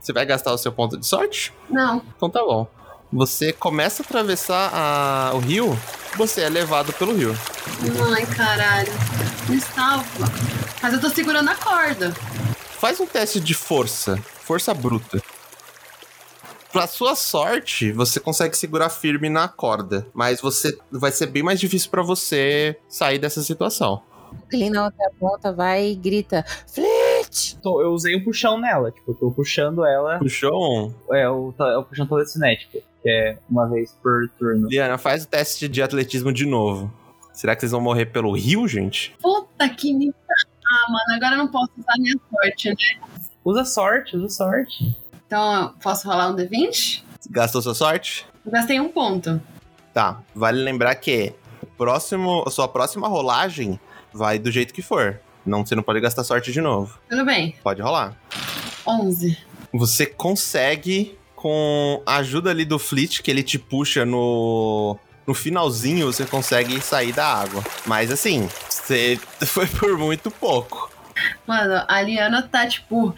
Você 0.01 0.13
vai 0.13 0.25
gastar 0.25 0.53
o 0.53 0.59
seu 0.59 0.71
ponto 0.71 0.97
de 0.97 1.05
sorte? 1.05 1.53
Não. 1.69 2.01
Então 2.17 2.31
tá 2.31 2.41
bom. 2.45 2.69
Você 3.13 3.53
começa 3.53 4.03
a 4.03 4.07
atravessar 4.07 4.71
a- 4.73 5.33
o 5.35 5.39
rio, 5.41 5.77
você 6.17 6.43
é 6.43 6.49
levado 6.49 6.93
pelo 6.93 7.17
rio. 7.17 7.37
Ai, 8.15 8.25
caralho. 8.27 8.93
Me 9.49 9.61
salva. 9.61 10.07
Mas 10.81 10.93
eu 10.95 11.01
tô 11.01 11.11
segurando 11.11 11.49
a 11.51 11.57
corda. 11.57 12.13
Faz 12.79 13.01
um 13.01 13.07
teste 13.07 13.41
de 13.41 13.55
força, 13.55 14.17
força 14.39 14.73
bruta. 14.73 15.21
Pra 16.75 16.87
sua 16.87 17.15
sorte, 17.15 17.91
você 17.93 18.21
consegue 18.21 18.57
segurar 18.57 18.91
firme 18.91 19.29
na 19.31 19.49
corda, 19.49 20.07
mas 20.13 20.41
você 20.41 20.77
vai 20.91 21.11
ser 21.13 21.27
bem 21.27 21.43
mais 21.43 21.59
difícil 21.61 21.89
pra 21.91 22.03
você 22.03 22.77
sair 22.89 23.19
dessa 23.19 23.43
situação. 23.43 24.03
O 24.33 24.49
Glyn 24.51 24.71
na 24.71 24.85
outra 24.87 25.11
ponta 25.19 25.53
vai 25.53 25.91
e 25.91 25.95
grita! 25.95 26.45
Tô- 27.63 27.81
eu 27.81 27.93
usei 27.93 28.15
o 28.17 28.25
puxão 28.25 28.59
nela, 28.61 28.91
tipo, 28.91 29.13
eu 29.13 29.15
tô 29.15 29.31
puxando 29.31 29.85
ela. 29.87 30.19
Puxou 30.19 30.53
um. 30.53 30.95
É 31.15 31.29
o, 31.31 31.55
é 31.59 31.79
o 31.79 31.85
puxão 31.85 32.07
telecinético, 32.07 32.73
que 33.03 33.09
é 33.09 33.39
uma 33.49 33.69
vez 33.69 33.93
por 34.03 34.29
turno. 34.39 34.69
Liana, 34.69 34.99
faz 34.99 35.25
o 35.25 35.29
teste 35.29 35.69
de 35.69 35.81
atletismo 35.83 36.33
de 36.33 36.45
novo. 36.47 36.93
Será 37.33 37.55
que 37.55 37.61
vocês 37.61 37.73
vão 37.73 37.81
morrer 37.81 38.07
pelo 38.07 38.33
rio, 38.33 38.67
gente? 38.69 39.15
Puta 39.23 39.69
que 39.69 39.95
me. 39.95 40.11
Ah, 40.11 40.91
mano, 40.91 41.17
agora 41.17 41.35
eu 41.35 41.39
não 41.39 41.49
posso 41.49 41.71
usar 41.79 41.95
minha 41.99 42.15
sorte, 42.31 42.69
né? 42.71 42.77
Usa 43.45 43.65
sorte, 43.65 44.17
usa 44.17 44.29
sorte. 44.29 44.97
Então, 45.27 45.75
posso 45.83 46.09
rolar 46.09 46.31
um 46.31 46.37
D20? 46.37 47.03
Gastou 47.31 47.63
sua 47.63 47.75
sorte? 47.75 48.27
Eu 48.45 48.53
gastei 48.53 48.79
um 48.81 48.89
ponto. 48.89 49.41
Tá. 49.93 50.21
Vale 50.35 50.63
lembrar 50.63 50.95
que 50.97 51.33
próximo, 51.77 52.45
a 52.47 52.51
sua 52.51 52.69
próxima 52.69 53.09
rolagem 53.09 53.79
vai 54.13 54.39
do 54.39 54.51
jeito 54.51 54.75
que 54.75 54.83
for. 54.83 55.21
Não, 55.45 55.65
você 55.65 55.75
não 55.75 55.83
pode 55.83 56.01
gastar 56.01 56.25
sorte 56.25 56.53
de 56.53 56.61
novo. 56.61 56.99
Tudo 57.09 57.25
bem. 57.25 57.55
Pode 57.63 57.83
rolar. 57.83 58.17
11. 58.87 59.37
Você 59.73 60.07
consegue, 60.07 61.19
com 61.35 62.03
a 62.07 62.17
ajuda 62.17 62.51
ali 62.51 62.65
do 62.65 62.79
Fleet, 62.79 63.21
que 63.23 63.31
ele 63.31 63.43
te 63.43 63.59
puxa 63.59 64.05
no. 64.05 64.99
No 65.27 65.33
finalzinho, 65.33 66.13
você 66.13 66.27
consegue 66.27 66.79
sair 66.83 67.13
da 67.13 67.27
água. 67.27 67.65
Mas 67.87 68.11
assim, 68.11 68.47
você 68.69 69.19
foi 69.47 69.67
por 69.67 69.97
muito 69.97 70.31
pouco. 70.31 70.91
Mano, 71.47 71.85
a 71.87 72.03
Liana 72.03 72.43
tá, 72.43 72.67
tipo, 72.67 73.15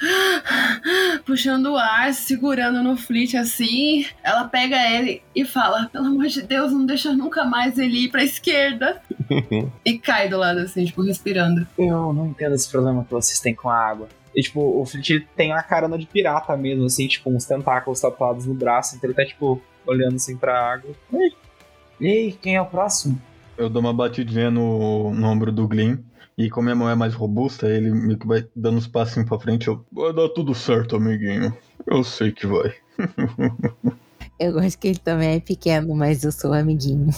puxando 1.25 1.73
o 1.73 1.77
ar, 1.77 2.13
segurando 2.13 2.83
no 2.83 2.97
flit 2.97 3.37
assim. 3.37 4.07
Ela 4.23 4.45
pega 4.45 4.77
ele 4.91 5.23
e 5.35 5.45
fala: 5.45 5.89
pelo 5.93 6.07
amor 6.07 6.27
de 6.27 6.43
Deus, 6.43 6.73
não 6.73 6.85
deixa 6.85 7.13
nunca 7.13 7.45
mais 7.45 7.79
ele 7.79 8.05
ir 8.05 8.11
pra 8.11 8.25
esquerda. 8.25 9.01
e 9.85 9.99
cai 9.99 10.29
do 10.29 10.39
lado, 10.39 10.61
assim, 10.61 10.85
tipo, 10.85 11.03
respirando. 11.03 11.67
Eu 11.79 12.13
não 12.13 12.29
entendo 12.29 12.55
esse 12.55 12.71
problema 12.71 13.05
que 13.05 13.11
vocês 13.11 13.41
têm 13.41 13.55
com 13.55 13.69
a 13.69 13.77
água. 13.77 14.09
E, 14.35 14.43
tipo, 14.43 14.61
o 14.61 14.85
Flit 14.85 15.27
tem 15.35 15.53
a 15.53 15.63
carona 15.63 15.97
de 15.97 16.07
pirata 16.07 16.55
mesmo, 16.57 16.85
assim, 16.85 17.09
tipo, 17.09 17.31
uns 17.31 17.47
tentáculos 17.47 18.01
tatuados 18.01 18.45
no 18.45 18.53
braço, 18.53 18.95
então 18.95 19.09
ele 19.09 19.17
tá, 19.17 19.25
tipo, 19.25 19.63
olhando 19.87 20.17
assim 20.17 20.37
pra 20.37 20.73
água. 20.73 20.91
Ei, 21.13 21.33
Ei 22.01 22.33
quem 22.33 22.57
é 22.57 22.61
o 22.61 22.67
próximo? 22.67 23.21
Eu 23.57 23.71
dou 23.71 23.81
uma 23.81 23.95
batidinha 23.95 24.51
no, 24.51 25.15
no 25.15 25.27
ombro 25.27 25.51
do 25.51 25.67
Glyn. 25.67 25.99
E 26.39 26.51
como 26.51 26.65
minha 26.65 26.75
mão 26.77 26.91
é 26.91 26.95
mais 26.95 27.15
robusta, 27.15 27.67
ele 27.67 27.91
meio 27.91 28.19
que 28.19 28.27
vai 28.27 28.47
dando 28.55 28.77
uns 28.77 28.87
passinhos 28.87 29.29
pra 29.29 29.39
frente. 29.39 29.69
Eu, 29.69 29.85
vai 29.91 30.13
dar 30.13 30.29
tudo 30.29 30.55
certo, 30.55 30.97
amiguinho. 30.97 31.57
Eu 31.87 32.05
sei 32.05 32.31
que 32.31 32.47
vai. 32.47 32.75
Eu 34.39 34.53
gosto 34.53 34.79
que 34.79 34.89
ele 34.89 34.99
também 34.99 35.37
é 35.37 35.41
pequeno, 35.41 35.95
mas 35.95 36.23
eu 36.23 36.31
sou 36.31 36.53
amiguinho. 36.53 37.09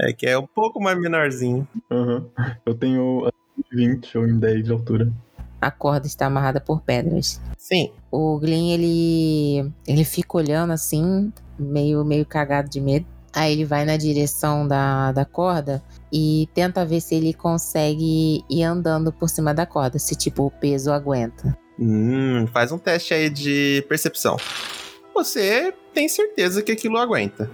É 0.00 0.12
que 0.12 0.26
é 0.26 0.38
um 0.38 0.46
pouco 0.46 0.80
mais 0.80 0.96
menorzinho. 0.96 1.66
Aham. 1.90 2.24
Eu 2.64 2.72
tenho 2.72 3.28
20 3.72 4.16
ou 4.16 4.28
em 4.28 4.38
10 4.38 4.64
de 4.64 4.70
altura. 4.70 5.12
A 5.60 5.72
corda 5.72 6.06
está 6.06 6.26
amarrada 6.26 6.60
por 6.60 6.82
pedras. 6.82 7.40
Sim. 7.56 7.90
O 8.08 8.38
Glyn, 8.38 8.70
ele, 8.70 9.72
ele 9.88 10.04
fica 10.04 10.36
olhando 10.36 10.72
assim, 10.72 11.32
meio, 11.58 12.04
meio 12.04 12.24
cagado 12.24 12.70
de 12.70 12.80
medo. 12.80 13.06
Aí 13.38 13.52
ele 13.52 13.64
vai 13.64 13.84
na 13.84 13.96
direção 13.96 14.66
da, 14.66 15.12
da 15.12 15.24
corda 15.24 15.80
e 16.12 16.48
tenta 16.54 16.84
ver 16.84 17.00
se 17.00 17.14
ele 17.14 17.32
consegue 17.32 18.44
ir 18.50 18.64
andando 18.64 19.12
por 19.12 19.28
cima 19.28 19.54
da 19.54 19.64
corda, 19.64 19.96
se 19.96 20.16
tipo 20.16 20.44
o 20.44 20.50
peso 20.50 20.90
aguenta. 20.90 21.56
Hum, 21.78 22.48
faz 22.48 22.72
um 22.72 22.78
teste 22.78 23.14
aí 23.14 23.30
de 23.30 23.84
percepção. 23.88 24.36
Você 25.14 25.72
tem 25.94 26.08
certeza 26.08 26.64
que 26.64 26.72
aquilo 26.72 26.98
aguenta. 26.98 27.48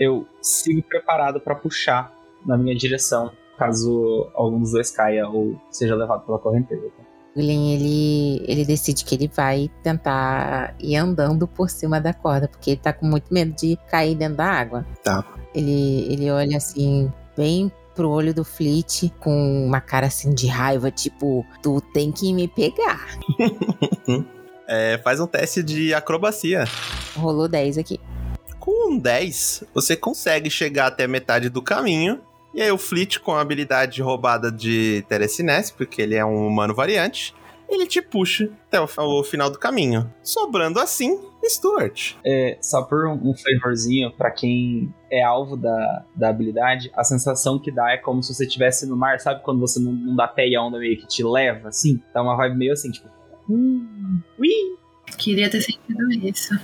Eu 0.00 0.26
sigo 0.42 0.82
preparado 0.82 1.38
pra 1.38 1.54
puxar 1.54 2.12
na 2.44 2.58
minha 2.58 2.74
direção, 2.74 3.30
caso 3.56 4.28
algum 4.34 4.58
dos 4.58 4.72
dois 4.72 4.90
caia 4.90 5.28
ou 5.28 5.56
seja 5.70 5.94
levado 5.94 6.26
pela 6.26 6.40
correnteza. 6.40 6.84
O 6.84 6.90
Glyn, 7.36 7.74
ele, 7.74 8.44
ele 8.46 8.64
decide 8.64 9.04
que 9.04 9.14
ele 9.14 9.30
vai 9.32 9.70
tentar 9.82 10.74
ir 10.80 10.96
andando 10.96 11.46
por 11.46 11.70
cima 11.70 12.00
da 12.00 12.12
corda, 12.12 12.48
porque 12.48 12.70
ele 12.72 12.80
tá 12.80 12.92
com 12.92 13.06
muito 13.06 13.32
medo 13.32 13.54
de 13.54 13.78
cair 13.90 14.14
dentro 14.14 14.36
da 14.36 14.46
água. 14.46 14.86
Tá. 15.02 15.24
Ele, 15.54 16.12
ele 16.12 16.30
olha 16.30 16.56
assim, 16.56 17.12
bem 17.36 17.70
pro 17.94 18.10
olho 18.10 18.32
do 18.32 18.44
Fleet, 18.44 19.12
com 19.18 19.66
uma 19.66 19.80
cara 19.80 20.06
assim 20.06 20.32
de 20.32 20.46
raiva, 20.46 20.90
tipo, 20.90 21.44
tu 21.62 21.80
tem 21.92 22.12
que 22.12 22.32
me 22.32 22.48
pegar. 22.48 23.06
É, 24.70 25.00
faz 25.02 25.18
um 25.18 25.26
teste 25.26 25.62
de 25.62 25.94
acrobacia. 25.94 26.64
Rolou 27.16 27.48
10 27.48 27.78
aqui. 27.78 27.98
Com 28.60 28.92
um 28.92 28.98
10, 28.98 29.64
você 29.72 29.96
consegue 29.96 30.50
chegar 30.50 30.88
até 30.88 31.06
metade 31.06 31.48
do 31.48 31.62
caminho. 31.62 32.20
E 32.54 32.62
aí 32.62 32.70
o 32.70 32.78
Fleet, 32.78 33.18
com 33.20 33.32
a 33.32 33.40
habilidade 33.40 34.00
roubada 34.02 34.50
de 34.50 35.04
Telecinese, 35.08 35.72
porque 35.72 36.02
ele 36.02 36.14
é 36.14 36.24
um 36.24 36.46
humano 36.46 36.74
variante, 36.74 37.34
ele 37.68 37.86
te 37.86 38.00
puxa 38.00 38.50
até 38.66 38.80
o, 38.80 38.86
o 39.20 39.22
final 39.22 39.50
do 39.50 39.58
caminho. 39.58 40.12
Sobrando 40.22 40.80
assim, 40.80 41.20
Stuart. 41.44 42.14
É, 42.24 42.56
só 42.62 42.82
por 42.82 43.06
um, 43.06 43.30
um 43.30 43.34
flavorzinho, 43.34 44.10
pra 44.12 44.30
quem 44.30 44.92
é 45.10 45.22
alvo 45.22 45.56
da, 45.56 46.04
da 46.14 46.30
habilidade, 46.30 46.90
a 46.94 47.04
sensação 47.04 47.58
que 47.58 47.70
dá 47.70 47.90
é 47.90 47.98
como 47.98 48.22
se 48.22 48.34
você 48.34 48.44
estivesse 48.44 48.86
no 48.86 48.96
mar, 48.96 49.20
sabe 49.20 49.42
quando 49.42 49.60
você 49.60 49.78
não, 49.78 49.92
não 49.92 50.16
dá 50.16 50.26
pé 50.26 50.48
e 50.48 50.56
a 50.56 50.62
onda 50.62 50.78
meio 50.78 50.98
que 50.98 51.06
te 51.06 51.22
leva, 51.22 51.68
assim? 51.68 52.00
Dá 52.14 52.22
uma 52.22 52.36
vibe 52.36 52.56
meio 52.56 52.72
assim, 52.72 52.90
tipo... 52.90 53.08
Hum, 53.48 54.20
ui. 54.38 54.48
Queria 55.16 55.48
ter 55.50 55.60
sentido 55.60 56.10
isso. 56.12 56.54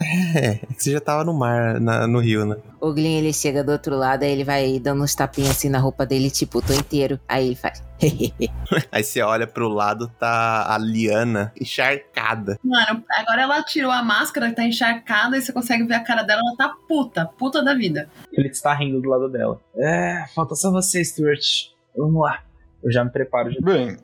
É, 0.00 0.48
é 0.48 0.54
que 0.74 0.82
você 0.82 0.92
já 0.92 1.00
tava 1.00 1.24
no 1.24 1.32
mar, 1.32 1.80
na- 1.80 2.06
no 2.06 2.18
rio, 2.20 2.44
né? 2.44 2.56
O 2.80 2.92
Glyn, 2.92 3.18
ele 3.18 3.32
chega 3.32 3.64
do 3.64 3.72
outro 3.72 3.96
lado, 3.96 4.22
aí 4.24 4.30
ele 4.30 4.44
vai 4.44 4.78
dando 4.78 5.02
uns 5.02 5.14
tapinhas 5.14 5.52
assim 5.52 5.68
na 5.70 5.78
roupa 5.78 6.04
dele, 6.04 6.30
tipo, 6.30 6.60
tô 6.60 6.72
inteiro. 6.74 7.18
Aí 7.26 7.46
ele 7.46 7.54
faz. 7.56 7.82
Aí 8.92 9.02
você 9.02 9.22
olha 9.22 9.46
pro 9.46 9.68
lado, 9.68 10.08
tá 10.18 10.66
a 10.72 10.76
Liana 10.76 11.50
encharcada. 11.58 12.58
Mano, 12.62 13.02
agora 13.10 13.42
ela 13.42 13.62
tirou 13.62 13.90
a 13.90 14.02
máscara, 14.02 14.52
tá 14.54 14.64
encharcada, 14.64 15.38
e 15.38 15.40
você 15.40 15.50
consegue 15.52 15.84
ver 15.84 15.94
a 15.94 16.00
cara 16.04 16.22
dela, 16.22 16.42
ela 16.46 16.56
tá 16.56 16.74
puta, 16.86 17.24
puta 17.38 17.64
da 17.64 17.74
vida. 17.74 18.08
Ele 18.30 18.48
está 18.48 18.74
rindo 18.74 19.00
do 19.00 19.08
lado 19.08 19.30
dela. 19.30 19.58
É, 19.76 20.26
falta 20.34 20.54
só 20.54 20.70
você, 20.70 21.02
Stuart. 21.02 21.68
Vamos 21.96 22.20
lá. 22.20 22.40
Eu 22.84 22.92
já 22.92 23.02
me 23.02 23.10
preparo. 23.10 23.50
Já... 23.50 23.60
Bem, 23.62 23.96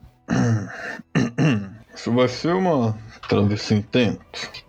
isso 1.94 2.12
vai 2.12 2.28
ser 2.28 2.54
uma 2.54 2.96
travessia 3.28 3.76
intensa. 3.76 4.18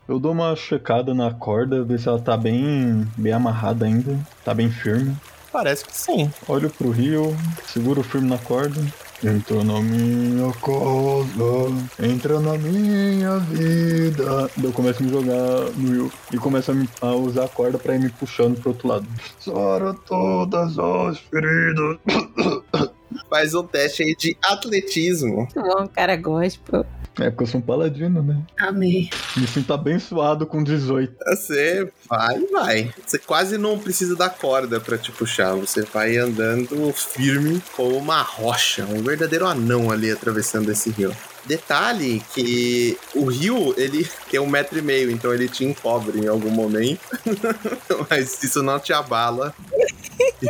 Eu 0.07 0.19
dou 0.19 0.31
uma 0.31 0.55
checada 0.55 1.13
na 1.13 1.31
corda, 1.31 1.83
ver 1.83 1.99
se 1.99 2.07
ela 2.07 2.19
tá 2.19 2.35
bem, 2.37 3.05
bem 3.17 3.33
amarrada 3.33 3.85
ainda, 3.85 4.17
tá 4.43 4.53
bem 4.53 4.69
firme. 4.69 5.15
Parece 5.51 5.85
que 5.85 5.95
sim. 5.95 6.31
Olho 6.47 6.69
pro 6.69 6.89
rio, 6.89 7.35
seguro 7.67 8.01
firme 8.03 8.27
na 8.29 8.37
corda. 8.37 8.81
Entra 9.23 9.63
na 9.63 9.79
minha 9.79 10.51
casa, 10.51 12.05
entra 12.05 12.39
na 12.41 12.57
minha 12.57 13.37
vida. 13.37 14.49
Daí 14.57 14.65
eu 14.65 14.73
começo 14.73 15.01
a 15.01 15.05
me 15.05 15.11
jogar 15.11 15.69
no 15.77 15.91
rio 15.91 16.11
e 16.33 16.37
começo 16.37 16.71
a, 16.71 16.73
me- 16.73 16.89
a 17.01 17.11
usar 17.13 17.45
a 17.45 17.47
corda 17.47 17.77
pra 17.77 17.95
ir 17.95 17.99
me 18.01 18.09
puxando 18.09 18.59
pro 18.59 18.71
outro 18.71 18.87
lado. 18.89 19.07
Sara 19.39 19.93
todas 20.05 20.77
as 20.77 21.19
feridas. 21.19 21.97
Faz 23.29 23.53
um 23.53 23.63
teste 23.63 24.03
aí 24.03 24.15
de 24.15 24.37
atletismo. 24.43 25.47
Bom, 25.55 25.87
cara 25.87 26.15
gospel. 26.15 26.85
É 27.19 27.29
porque 27.29 27.43
eu 27.43 27.47
sou 27.47 27.59
um 27.59 27.63
paladino, 27.63 28.23
né? 28.23 28.41
Amei. 28.57 29.09
Me 29.37 29.45
sinto 29.45 29.71
abençoado 29.71 30.47
com 30.47 30.63
18. 30.63 31.15
Você 31.27 31.91
vai, 32.09 32.39
vai. 32.47 32.93
Você 33.05 33.19
quase 33.19 33.57
não 33.57 33.77
precisa 33.77 34.15
da 34.15 34.29
corda 34.29 34.79
pra 34.79 34.97
te 34.97 35.11
puxar. 35.11 35.53
Você 35.55 35.83
vai 35.83 36.17
andando 36.17 36.91
firme 36.91 37.61
como 37.75 37.95
uma 37.97 38.21
rocha, 38.21 38.85
um 38.85 39.03
verdadeiro 39.03 39.45
anão 39.45 39.91
ali 39.91 40.09
atravessando 40.09 40.71
esse 40.71 40.89
rio. 40.89 41.15
Detalhe 41.45 42.23
que 42.33 42.97
o 43.13 43.25
rio, 43.25 43.75
ele 43.77 44.07
tem 44.31 44.39
um 44.39 44.47
metro 44.47 44.79
e 44.79 44.81
meio, 44.81 45.11
então 45.11 45.33
ele 45.33 45.49
te 45.49 45.65
encobre 45.65 46.19
em 46.19 46.27
algum 46.27 46.49
momento. 46.49 47.01
Mas 48.09 48.41
isso 48.41 48.63
não 48.63 48.79
te 48.79 48.93
abala. 48.93 49.53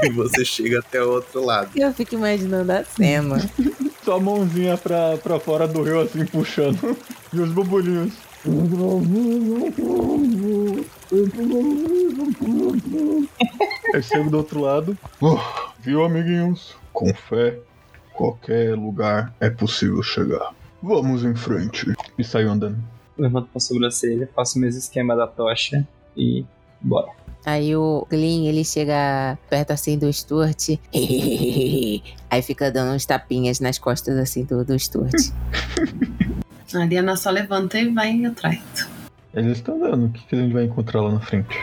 E 0.02 0.10
você 0.10 0.44
chega 0.44 0.80
até 0.80 1.04
o 1.04 1.12
outro 1.12 1.46
lado. 1.46 1.70
Eu 1.76 1.94
fico 1.94 2.16
imaginando 2.16 2.72
a 2.72 2.84
cena. 2.84 3.38
Só 4.04 4.18
a 4.18 4.20
mãozinha 4.20 4.78
pra, 4.78 5.18
pra 5.18 5.40
fora 5.40 5.68
do 5.68 5.84
rio, 5.84 6.02
assim, 6.02 6.26
puxando. 6.26 6.98
E 7.32 7.40
os 7.40 7.52
bobulinhos. 7.52 8.14
Eu 13.94 14.02
chego 14.02 14.30
do 14.30 14.38
outro 14.38 14.60
lado. 14.60 14.98
Uh, 15.22 15.40
viu, 15.80 16.04
amiguinhos? 16.04 16.76
Com 16.92 17.14
fé, 17.14 17.60
qualquer 18.14 18.76
lugar 18.76 19.34
é 19.40 19.50
possível 19.50 20.04
chegar. 20.04 20.54
Vamos 20.82 21.24
em 21.24 21.36
frente. 21.36 21.94
E 22.18 22.24
saio 22.24 22.52
andando. 22.52 22.78
Levanto 23.18 23.50
a 23.56 23.60
sobrancelha, 23.60 24.30
faço 24.36 24.58
o 24.58 24.62
mesmo 24.62 24.80
esquema 24.80 25.16
da 25.16 25.28
tocha 25.28 25.88
e 26.18 26.46
bora. 26.82 27.23
Aí 27.46 27.76
o 27.76 28.08
Glyn, 28.10 28.48
ele 28.48 28.64
chega 28.64 29.38
perto 29.50 29.72
assim 29.72 29.98
do 29.98 30.12
Stuart. 30.12 30.70
Aí 30.94 32.42
fica 32.42 32.72
dando 32.72 32.96
uns 32.96 33.06
tapinhas 33.06 33.60
nas 33.60 33.78
costas 33.78 34.18
assim 34.18 34.44
do, 34.46 34.64
do 34.64 34.78
Stuart. 34.80 35.12
A 36.74 36.86
Liana 36.86 37.16
só 37.16 37.30
levanta 37.30 37.78
e 37.78 37.94
vai 37.94 38.26
atrás. 38.26 38.60
Eles 39.34 39.58
estão 39.58 39.76
andando. 39.76 40.08
O 40.08 40.10
que, 40.10 40.26
que 40.26 40.36
a 40.36 40.40
gente 40.40 40.54
vai 40.54 40.64
encontrar 40.64 41.02
lá 41.02 41.12
na 41.12 41.20
frente? 41.20 41.56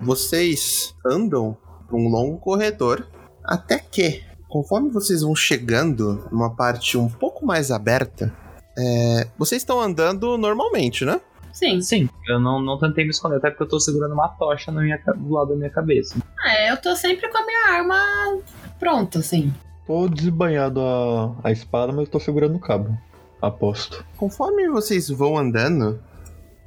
Vocês 0.00 0.94
andam 1.04 1.56
por 1.88 1.98
um 1.98 2.08
longo 2.08 2.38
corredor 2.38 3.06
até 3.44 3.78
que, 3.78 4.22
conforme 4.48 4.90
vocês 4.90 5.22
vão 5.22 5.34
chegando 5.34 6.28
numa 6.30 6.54
parte 6.54 6.96
um 6.96 7.08
pouco 7.08 7.44
mais 7.44 7.72
aberta, 7.72 8.32
é, 8.78 9.26
vocês 9.36 9.62
estão 9.62 9.80
andando 9.80 10.38
normalmente, 10.38 11.04
né? 11.04 11.20
Sim. 11.52 11.80
Sim, 11.80 12.08
eu 12.28 12.38
não, 12.40 12.60
não 12.60 12.78
tentei 12.78 13.04
me 13.04 13.10
esconder, 13.10 13.36
até 13.36 13.50
porque 13.50 13.62
eu 13.64 13.68
tô 13.68 13.80
segurando 13.80 14.12
uma 14.12 14.28
tocha 14.28 14.70
na 14.70 14.80
minha, 14.80 15.00
do 15.16 15.32
lado 15.32 15.50
da 15.50 15.56
minha 15.56 15.70
cabeça. 15.70 16.16
É, 16.44 16.70
eu 16.70 16.76
tô 16.76 16.94
sempre 16.96 17.28
com 17.28 17.38
a 17.38 17.46
minha 17.46 17.68
arma 17.68 18.38
pronta, 18.78 19.18
assim. 19.18 19.52
Tô 19.86 20.08
desbanhado 20.08 20.80
a, 20.80 21.34
a 21.44 21.52
espada, 21.52 21.92
mas 21.92 22.08
tô 22.08 22.20
segurando 22.20 22.56
o 22.56 22.60
cabo. 22.60 22.96
Aposto. 23.42 24.04
Conforme 24.16 24.68
vocês 24.68 25.08
vão 25.08 25.36
andando, 25.36 25.98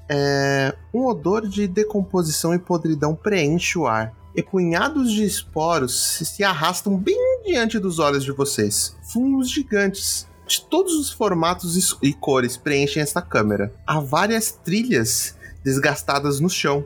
é, 0.09 0.75
um 0.93 1.05
odor 1.05 1.47
de 1.47 1.67
decomposição 1.67 2.53
e 2.53 2.59
podridão 2.59 3.15
preenche 3.15 3.77
o 3.77 3.87
ar. 3.87 4.13
E 4.35 4.41
punhados 4.41 5.11
de 5.11 5.23
esporos 5.23 6.17
se, 6.17 6.25
se 6.25 6.43
arrastam 6.43 6.97
bem 6.97 7.43
diante 7.45 7.77
dos 7.77 7.99
olhos 7.99 8.23
de 8.23 8.31
vocês. 8.31 8.97
Fungos 9.03 9.49
gigantes 9.49 10.27
de 10.47 10.61
todos 10.61 10.93
os 10.93 11.11
formatos 11.11 11.97
e- 12.01 12.13
cores 12.13 12.57
preenchem 12.57 13.01
esta 13.01 13.21
câmera. 13.21 13.73
Há 13.87 13.99
várias 13.99 14.51
trilhas 14.51 15.35
desgastadas 15.63 16.39
no 16.39 16.49
chão, 16.49 16.85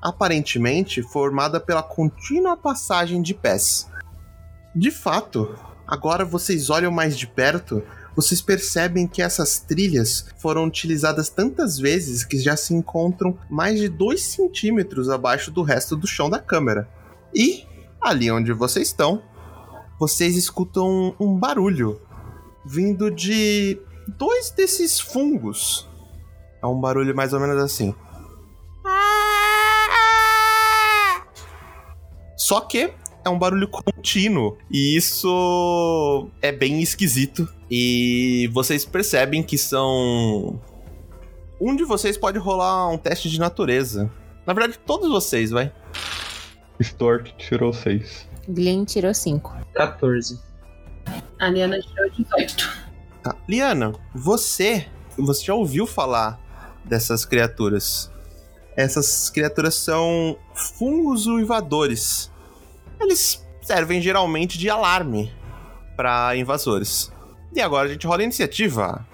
aparentemente 0.00 1.02
formada 1.02 1.58
pela 1.58 1.82
contínua 1.82 2.56
passagem 2.56 3.22
de 3.22 3.34
pés. 3.34 3.88
De 4.74 4.90
fato, 4.90 5.56
agora 5.86 6.24
vocês 6.24 6.70
olham 6.70 6.92
mais 6.92 7.18
de 7.18 7.26
perto, 7.26 7.82
vocês 8.14 8.42
percebem 8.42 9.06
que 9.06 9.22
essas 9.22 9.60
trilhas 9.60 10.26
foram 10.38 10.64
utilizadas 10.64 11.28
tantas 11.28 11.78
vezes 11.78 12.24
que 12.24 12.38
já 12.38 12.56
se 12.56 12.74
encontram 12.74 13.38
mais 13.48 13.80
de 13.80 13.88
2 13.88 14.20
centímetros 14.20 15.08
abaixo 15.08 15.50
do 15.50 15.62
resto 15.62 15.96
do 15.96 16.06
chão 16.06 16.28
da 16.28 16.38
câmera. 16.38 16.88
E, 17.34 17.64
ali 18.00 18.30
onde 18.30 18.52
vocês 18.52 18.88
estão, 18.88 19.22
vocês 19.98 20.36
escutam 20.36 21.14
um 21.18 21.36
barulho 21.36 22.00
vindo 22.64 23.10
de 23.10 23.80
dois 24.16 24.50
desses 24.50 24.98
fungos. 25.00 25.88
É 26.62 26.66
um 26.66 26.80
barulho 26.80 27.14
mais 27.14 27.32
ou 27.32 27.40
menos 27.40 27.62
assim. 27.62 27.94
Só 32.36 32.60
que 32.60 32.92
é 33.24 33.28
um 33.28 33.38
barulho 33.38 33.68
contínuo. 33.68 34.56
E 34.70 34.96
isso 34.96 36.28
é 36.40 36.50
bem 36.50 36.80
esquisito. 36.80 37.48
E 37.70 38.48
vocês 38.52 38.84
percebem 38.84 39.42
que 39.42 39.58
são. 39.58 40.60
Um 41.60 41.76
de 41.76 41.84
vocês 41.84 42.16
pode 42.16 42.38
rolar 42.38 42.88
um 42.88 42.96
teste 42.96 43.28
de 43.28 43.38
natureza. 43.38 44.10
Na 44.46 44.54
verdade, 44.54 44.78
todos 44.86 45.10
vocês, 45.10 45.50
vai. 45.50 45.72
Stuart 46.82 47.32
tirou 47.36 47.72
6. 47.72 48.26
Glenn 48.48 48.84
tirou 48.84 49.12
5. 49.12 49.54
14. 49.74 50.40
A 51.38 51.48
Liana 51.48 51.78
tirou 51.80 52.10
18. 52.10 52.88
Tá. 53.22 53.36
Liana, 53.48 53.94
você. 54.14 54.86
Você 55.16 55.46
já 55.46 55.54
ouviu 55.54 55.86
falar 55.86 56.40
dessas 56.84 57.24
criaturas? 57.24 58.10
Essas 58.76 59.28
criaturas 59.30 59.74
são 59.74 60.38
fungos 60.54 61.26
uivadores. 61.26 62.30
Eles 63.00 63.44
servem 63.60 64.00
geralmente 64.00 64.56
de 64.56 64.70
alarme 64.70 65.32
para 65.96 66.36
invasores. 66.36 67.12
E 67.52 67.60
agora 67.60 67.88
a 67.88 67.92
gente 67.92 68.06
rola 68.06 68.20
a 68.20 68.24
iniciativa. 68.24 69.06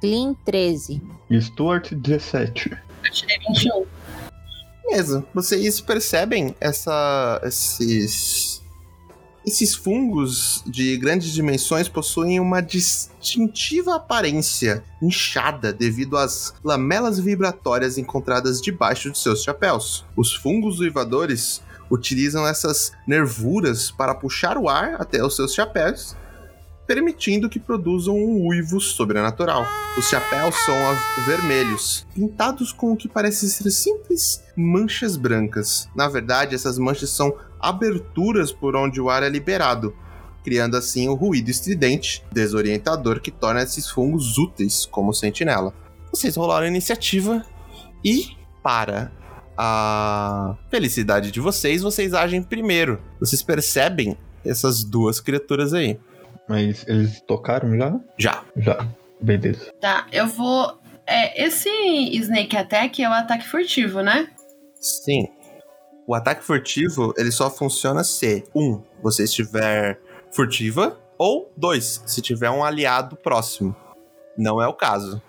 Glenn 0.00 0.34
13. 0.44 1.02
Stuart 1.40 1.92
17. 1.92 2.70
Eu 3.04 3.10
tirei 3.10 3.38
21. 3.48 3.86
Beleza, 4.88 5.26
vocês 5.34 5.80
percebem 5.80 6.54
essa, 6.60 7.40
esses. 7.44 8.62
Esses 9.46 9.76
fungos 9.76 10.60
de 10.66 10.96
grandes 10.96 11.32
dimensões 11.32 11.88
possuem 11.88 12.40
uma 12.40 12.60
distintiva 12.60 13.94
aparência 13.94 14.82
inchada 15.00 15.72
devido 15.72 16.16
às 16.16 16.52
lamelas 16.64 17.20
vibratórias 17.20 17.96
encontradas 17.96 18.60
debaixo 18.60 19.08
de 19.08 19.16
seus 19.20 19.44
chapéus. 19.44 20.04
Os 20.16 20.34
fungos 20.34 20.80
uivadores 20.80 21.62
utilizam 21.88 22.44
essas 22.44 22.90
nervuras 23.06 23.88
para 23.88 24.16
puxar 24.16 24.58
o 24.58 24.68
ar 24.68 25.00
até 25.00 25.24
os 25.24 25.36
seus 25.36 25.54
chapéus, 25.54 26.16
permitindo 26.84 27.48
que 27.48 27.60
produzam 27.60 28.16
um 28.16 28.48
uivo 28.48 28.80
sobrenatural. 28.80 29.64
Os 29.96 30.08
chapéus 30.08 30.56
são 30.64 30.74
vermelhos, 31.24 32.04
pintados 32.12 32.72
com 32.72 32.90
o 32.90 32.96
que 32.96 33.08
parece 33.08 33.48
ser 33.48 33.70
simples 33.70 34.42
manchas 34.56 35.16
brancas. 35.16 35.88
Na 35.94 36.08
verdade, 36.08 36.54
essas 36.54 36.78
manchas 36.78 37.10
são 37.10 37.32
aberturas 37.60 38.52
por 38.52 38.76
onde 38.76 39.00
o 39.00 39.10
ar 39.10 39.22
é 39.22 39.28
liberado, 39.28 39.94
criando 40.44 40.76
assim 40.76 41.08
o 41.08 41.14
ruído 41.14 41.50
estridente, 41.50 42.24
desorientador 42.32 43.20
que 43.20 43.30
torna 43.30 43.62
esses 43.62 43.90
fungos 43.90 44.38
úteis 44.38 44.86
como 44.86 45.12
sentinela. 45.12 45.74
Vocês 46.10 46.36
rolaram 46.36 46.66
a 46.66 46.68
iniciativa 46.68 47.44
e, 48.04 48.36
para 48.62 49.10
a 49.56 50.56
felicidade 50.70 51.30
de 51.30 51.40
vocês, 51.40 51.82
vocês 51.82 52.14
agem 52.14 52.42
primeiro. 52.42 53.02
Vocês 53.18 53.42
percebem 53.42 54.16
essas 54.44 54.84
duas 54.84 55.18
criaturas 55.20 55.72
aí. 55.72 55.98
Mas 56.48 56.86
eles 56.86 57.20
tocaram 57.22 57.76
já? 57.76 58.00
Já. 58.16 58.44
Já. 58.56 58.88
Beleza. 59.20 59.72
Tá, 59.80 60.06
eu 60.12 60.26
vou. 60.26 60.78
É, 61.06 61.44
esse 61.44 61.68
Snake 61.68 62.56
Attack 62.56 63.02
é 63.02 63.08
o 63.08 63.12
ataque 63.12 63.48
furtivo, 63.48 64.00
né? 64.00 64.28
Sim. 64.74 65.26
O 66.06 66.14
ataque 66.14 66.44
furtivo, 66.44 67.12
ele 67.16 67.32
só 67.32 67.50
funciona 67.50 68.04
se, 68.04 68.44
um, 68.54 68.80
você 69.02 69.24
estiver 69.24 70.00
furtiva, 70.30 70.96
ou 71.18 71.50
dois, 71.56 72.02
se 72.06 72.22
tiver 72.22 72.48
um 72.48 72.62
aliado 72.62 73.16
próximo. 73.16 73.74
Não 74.38 74.62
é 74.62 74.68
o 74.68 74.72
caso. 74.72 75.20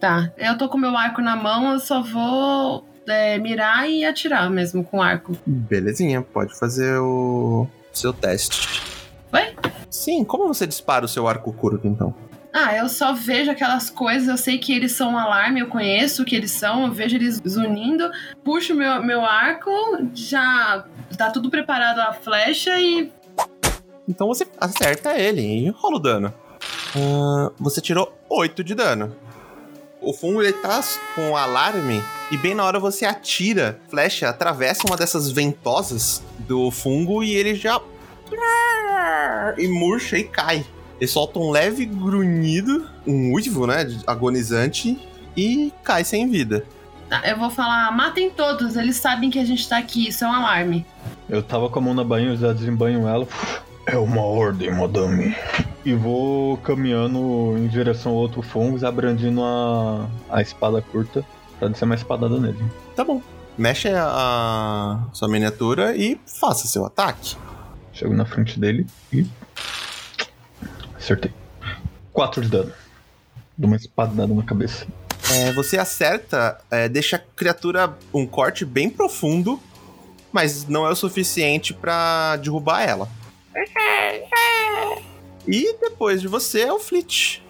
Tá, 0.00 0.32
eu 0.36 0.58
tô 0.58 0.68
com 0.68 0.76
meu 0.76 0.96
arco 0.96 1.20
na 1.20 1.36
mão, 1.36 1.72
eu 1.72 1.78
só 1.78 2.02
vou 2.02 2.84
é, 3.06 3.38
mirar 3.38 3.88
e 3.88 4.04
atirar 4.04 4.50
mesmo 4.50 4.82
com 4.82 5.00
arco. 5.00 5.36
Belezinha, 5.46 6.20
pode 6.20 6.58
fazer 6.58 6.98
o 6.98 7.68
seu 7.92 8.12
teste. 8.12 8.82
Oi? 9.32 9.54
Sim, 9.88 10.24
como 10.24 10.48
você 10.48 10.66
dispara 10.66 11.04
o 11.04 11.08
seu 11.08 11.28
arco 11.28 11.52
curto, 11.52 11.86
então? 11.86 12.12
Ah, 12.56 12.72
eu 12.76 12.88
só 12.88 13.12
vejo 13.12 13.50
aquelas 13.50 13.90
coisas, 13.90 14.28
eu 14.28 14.36
sei 14.36 14.58
que 14.58 14.72
eles 14.72 14.92
são 14.92 15.14
um 15.14 15.18
alarme, 15.18 15.58
eu 15.58 15.66
conheço 15.66 16.22
o 16.22 16.24
que 16.24 16.36
eles 16.36 16.52
são, 16.52 16.86
eu 16.86 16.92
vejo 16.92 17.16
eles 17.16 17.42
zunindo, 17.46 18.08
puxo 18.44 18.76
meu, 18.76 19.02
meu 19.02 19.24
arco, 19.24 19.72
já 20.14 20.84
tá 21.18 21.32
tudo 21.32 21.50
preparado 21.50 21.98
a 21.98 22.12
flecha 22.12 22.78
e. 22.78 23.12
Então 24.08 24.28
você 24.28 24.46
acerta 24.60 25.18
ele 25.18 25.42
e 25.42 25.68
rola 25.70 25.96
o 25.96 25.98
dano. 25.98 26.32
Ah, 26.96 27.50
você 27.58 27.80
tirou 27.80 28.16
8 28.30 28.62
de 28.62 28.76
dano. 28.76 29.16
O 30.00 30.12
fungo 30.12 30.40
ele 30.40 30.52
tá 30.52 30.80
com 31.16 31.32
o 31.32 31.36
alarme 31.36 32.00
e 32.30 32.36
bem 32.36 32.54
na 32.54 32.62
hora 32.62 32.78
você 32.78 33.04
atira, 33.04 33.80
flecha 33.88 34.28
atravessa 34.28 34.86
uma 34.86 34.96
dessas 34.96 35.28
ventosas 35.28 36.22
do 36.38 36.70
fungo 36.70 37.24
e 37.24 37.34
ele 37.34 37.56
já 37.56 37.80
e 39.58 39.66
murcha 39.66 40.16
e 40.16 40.22
cai. 40.22 40.64
Ele 41.04 41.10
solta 41.10 41.38
um 41.38 41.50
leve 41.50 41.84
grunhido, 41.84 42.88
um 43.06 43.34
uivo, 43.34 43.66
né, 43.66 43.86
agonizante 44.06 44.98
e 45.36 45.70
cai 45.82 46.02
sem 46.02 46.30
vida. 46.30 46.64
Tá, 47.10 47.20
eu 47.26 47.38
vou 47.38 47.50
falar, 47.50 47.94
matem 47.94 48.30
todos, 48.30 48.74
eles 48.74 48.96
sabem 48.96 49.28
que 49.28 49.38
a 49.38 49.44
gente 49.44 49.68
tá 49.68 49.76
aqui, 49.76 50.08
isso 50.08 50.24
é 50.24 50.28
um 50.28 50.32
alarme. 50.32 50.86
Eu 51.28 51.42
tava 51.42 51.68
com 51.68 51.78
a 51.78 51.82
mão 51.82 51.92
na 51.92 52.02
bainha, 52.02 52.30
eu 52.30 52.36
já 52.38 52.54
desembanho 52.54 53.06
ela. 53.06 53.28
É 53.84 53.98
uma 53.98 54.22
ordem, 54.22 54.72
madame. 54.72 55.36
E 55.84 55.92
vou 55.92 56.56
caminhando 56.56 57.54
em 57.58 57.68
direção 57.68 58.12
ao 58.12 58.16
outro 58.16 58.40
fungos, 58.40 58.82
abrandindo 58.82 59.42
a, 59.42 60.08
a 60.30 60.40
espada 60.40 60.80
curta 60.80 61.22
pra 61.58 61.68
descer 61.68 61.84
uma 61.84 61.94
espadada 61.94 62.40
nele. 62.40 62.64
Tá 62.96 63.04
bom. 63.04 63.20
Mexe 63.58 63.88
a, 63.88 64.06
a 64.06 65.00
sua 65.12 65.28
miniatura 65.28 65.94
e 65.94 66.18
faça 66.24 66.66
seu 66.66 66.86
ataque. 66.86 67.36
Chego 67.92 68.14
na 68.14 68.24
frente 68.24 68.58
dele 68.58 68.86
e. 69.12 69.26
Acertei. 71.04 71.30
4 72.14 72.40
de 72.40 72.48
dano. 72.48 72.72
Dou 73.58 73.68
uma 73.68 73.76
espadada 73.76 74.32
na 74.32 74.42
cabeça. 74.42 74.86
É, 75.34 75.52
você 75.52 75.76
acerta, 75.76 76.58
é, 76.70 76.88
deixa 76.88 77.16
a 77.16 77.18
criatura 77.18 77.94
um 78.12 78.26
corte 78.26 78.64
bem 78.64 78.88
profundo, 78.88 79.60
mas 80.32 80.66
não 80.66 80.86
é 80.86 80.90
o 80.90 80.96
suficiente 80.96 81.74
pra 81.74 82.36
derrubar 82.36 82.88
ela. 82.88 83.08
E 85.46 85.76
depois 85.78 86.22
de 86.22 86.28
você 86.28 86.62
é 86.62 86.72
o 86.72 86.78
Flit. 86.78 87.44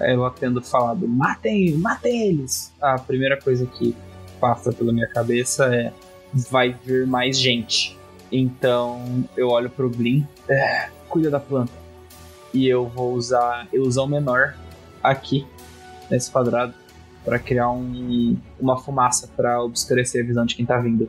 Eu 0.00 0.28
tendo 0.30 0.62
falado, 0.62 1.06
matem, 1.06 1.74
matem 1.74 2.28
eles. 2.28 2.72
A 2.80 2.98
primeira 2.98 3.38
coisa 3.38 3.66
que 3.66 3.94
passa 4.40 4.72
pela 4.72 4.90
minha 4.90 5.08
cabeça 5.08 5.66
é 5.66 5.92
vai 6.32 6.74
vir 6.82 7.06
mais 7.06 7.38
gente. 7.38 7.94
Então 8.32 9.28
eu 9.36 9.48
olho 9.48 9.68
pro 9.68 9.90
Blin, 9.90 10.26
é, 10.48 10.88
cuida 11.10 11.28
da 11.28 11.38
planta. 11.38 11.85
E 12.56 12.66
eu 12.66 12.88
vou 12.88 13.12
usar 13.12 13.68
ilusão 13.70 14.06
menor 14.08 14.56
aqui 15.02 15.46
nesse 16.10 16.30
quadrado 16.30 16.72
para 17.22 17.38
criar 17.38 17.70
um, 17.70 18.34
uma 18.58 18.78
fumaça 18.78 19.28
para 19.36 19.62
obscurecer 19.62 20.24
a 20.24 20.26
visão 20.26 20.46
de 20.46 20.56
quem 20.56 20.64
tá 20.64 20.78
vindo. 20.78 21.06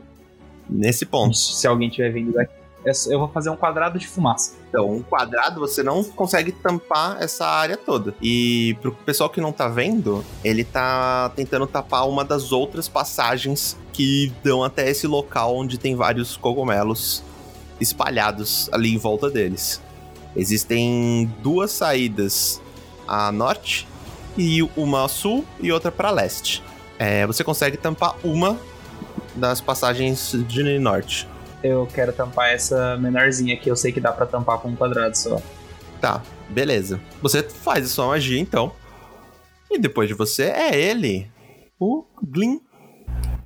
Nesse 0.68 1.06
ponto. 1.06 1.34
Se 1.34 1.66
alguém 1.66 1.88
tiver 1.88 2.10
vindo 2.10 2.34
daqui. 2.34 2.52
É 2.84 2.92
Eu 3.08 3.18
vou 3.18 3.28
fazer 3.28 3.48
um 3.48 3.56
quadrado 3.56 3.98
de 3.98 4.06
fumaça. 4.06 4.56
Então, 4.68 4.90
um 4.90 5.02
quadrado 5.02 5.58
você 5.58 5.82
não 5.82 6.04
consegue 6.04 6.52
tampar 6.52 7.16
essa 7.22 7.46
área 7.46 7.78
toda. 7.78 8.14
E 8.20 8.76
pro 8.82 8.92
pessoal 8.92 9.30
que 9.30 9.40
não 9.40 9.50
tá 9.50 9.68
vendo, 9.68 10.22
ele 10.44 10.64
tá 10.64 11.32
tentando 11.34 11.66
tapar 11.66 12.06
uma 12.06 12.26
das 12.26 12.52
outras 12.52 12.88
passagens 12.88 13.74
que 13.94 14.30
dão 14.44 14.62
até 14.62 14.88
esse 14.90 15.06
local 15.06 15.56
onde 15.56 15.78
tem 15.78 15.96
vários 15.96 16.36
cogumelos 16.36 17.24
espalhados 17.80 18.68
ali 18.70 18.94
em 18.94 18.98
volta 18.98 19.30
deles. 19.30 19.80
Existem 20.36 21.30
duas 21.42 21.72
saídas 21.72 22.60
a 23.06 23.32
norte 23.32 23.86
e 24.36 24.62
uma 24.76 25.04
a 25.04 25.08
sul 25.08 25.44
e 25.60 25.72
outra 25.72 25.90
para 25.90 26.10
leste. 26.10 26.62
É, 26.98 27.26
você 27.26 27.42
consegue 27.42 27.76
tampar 27.76 28.14
uma 28.24 28.58
das 29.34 29.60
passagens 29.60 30.32
de 30.46 30.78
norte. 30.78 31.26
Eu 31.62 31.88
quero 31.92 32.12
tampar 32.12 32.52
essa 32.52 32.96
menorzinha 32.98 33.54
aqui. 33.54 33.68
Eu 33.68 33.76
sei 33.76 33.90
que 33.92 34.00
dá 34.00 34.12
pra 34.12 34.26
tampar 34.26 34.58
com 34.58 34.68
um 34.68 34.76
quadrado 34.76 35.16
só. 35.16 35.40
Tá, 36.00 36.22
beleza. 36.48 37.00
Você 37.20 37.42
faz 37.42 37.86
a 37.86 37.88
sua 37.88 38.06
magia 38.08 38.38
então. 38.38 38.72
E 39.70 39.78
depois 39.78 40.08
de 40.08 40.14
você 40.14 40.44
é 40.44 40.78
ele, 40.78 41.30
o 41.78 42.04
Glyn. 42.22 42.60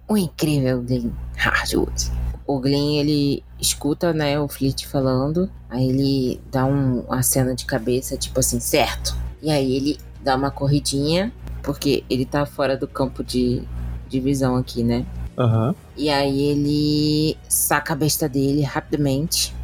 O 0.09 0.17
incrível 0.17 0.83
Glenn 0.83 1.11
Hardwood. 1.37 2.11
o 2.47 2.61
Glenn, 2.61 2.99
ele 2.99 3.43
escuta, 3.63 4.13
né, 4.13 4.39
o 4.39 4.49
Fleet 4.49 4.87
falando. 4.87 5.49
Aí 5.71 5.89
ele 5.89 6.41
dá 6.51 6.67
um 6.67 7.05
aceno 7.11 7.55
de 7.55 7.65
cabeça, 7.65 8.17
tipo 8.17 8.41
assim, 8.41 8.59
certo. 8.59 9.17
E 9.41 9.51
aí 9.51 9.77
ele 9.77 9.99
dá 10.23 10.37
uma 10.37 10.51
corridinha, 10.51 11.33
porque 11.63 12.05
ele 12.11 12.27
tá 12.27 12.45
fora 12.45 12.77
do 12.77 12.89
campo 12.89 13.23
de, 13.23 13.63
de 14.09 14.21
visão 14.21 14.57
aqui, 14.57 14.83
né? 14.83 15.07
Aham. 15.39 15.75
E 15.97 16.11
aí 16.11 16.43
ele 16.43 17.37
saca 17.49 17.93
a 17.93 17.97
besta 17.97 18.29
dele 18.29 18.63
rapidamente 18.63 19.55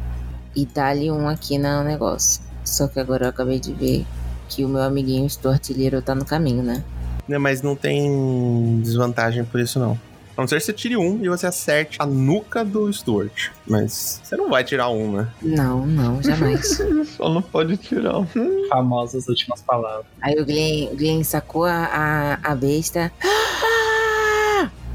e 0.55 0.65
dá-lhe 0.65 1.11
um 1.11 1.27
aqui 1.27 1.57
no 1.57 1.83
negócio. 1.83 2.41
Só 2.63 2.87
que 2.87 2.99
agora 2.99 3.25
eu 3.25 3.29
acabei 3.29 3.59
de 3.59 3.73
ver 3.73 4.05
que 4.47 4.63
o 4.65 4.69
meu 4.69 4.81
amiguinho 4.81 5.29
Stu 5.29 5.49
Artilheiro 5.49 6.01
tá 6.01 6.15
no 6.15 6.25
caminho, 6.25 6.63
né? 6.63 6.83
Né, 7.27 7.37
Mas 7.37 7.61
não 7.61 7.75
tem 7.75 8.81
desvantagem 8.81 9.43
por 9.43 9.59
isso, 9.59 9.77
não. 9.77 9.99
A 10.39 10.41
não 10.43 10.47
ser 10.47 10.55
que 10.55 10.61
você 10.61 10.71
tire 10.73 10.95
um 10.95 11.19
e 11.21 11.27
você 11.27 11.45
acerte 11.45 11.97
a 11.99 12.05
nuca 12.05 12.63
do 12.63 12.91
Stuart. 12.93 13.49
Mas 13.67 14.21
você 14.23 14.37
não 14.37 14.49
vai 14.49 14.63
tirar 14.63 14.87
um, 14.89 15.11
né? 15.17 15.27
Não, 15.41 15.85
não, 15.85 16.23
jamais. 16.23 16.77
Só 17.17 17.29
não 17.29 17.41
pode 17.41 17.75
tirar 17.75 18.19
um. 18.19 18.27
Famosas 18.69 19.27
últimas 19.27 19.61
palavras. 19.61 20.05
aí 20.21 20.39
o 20.39 20.45
Glenn, 20.45 20.93
o 20.93 20.95
Glenn 20.95 21.23
sacou 21.25 21.65
a, 21.65 21.73
a, 21.91 22.51
a 22.51 22.55
besta. 22.55 23.11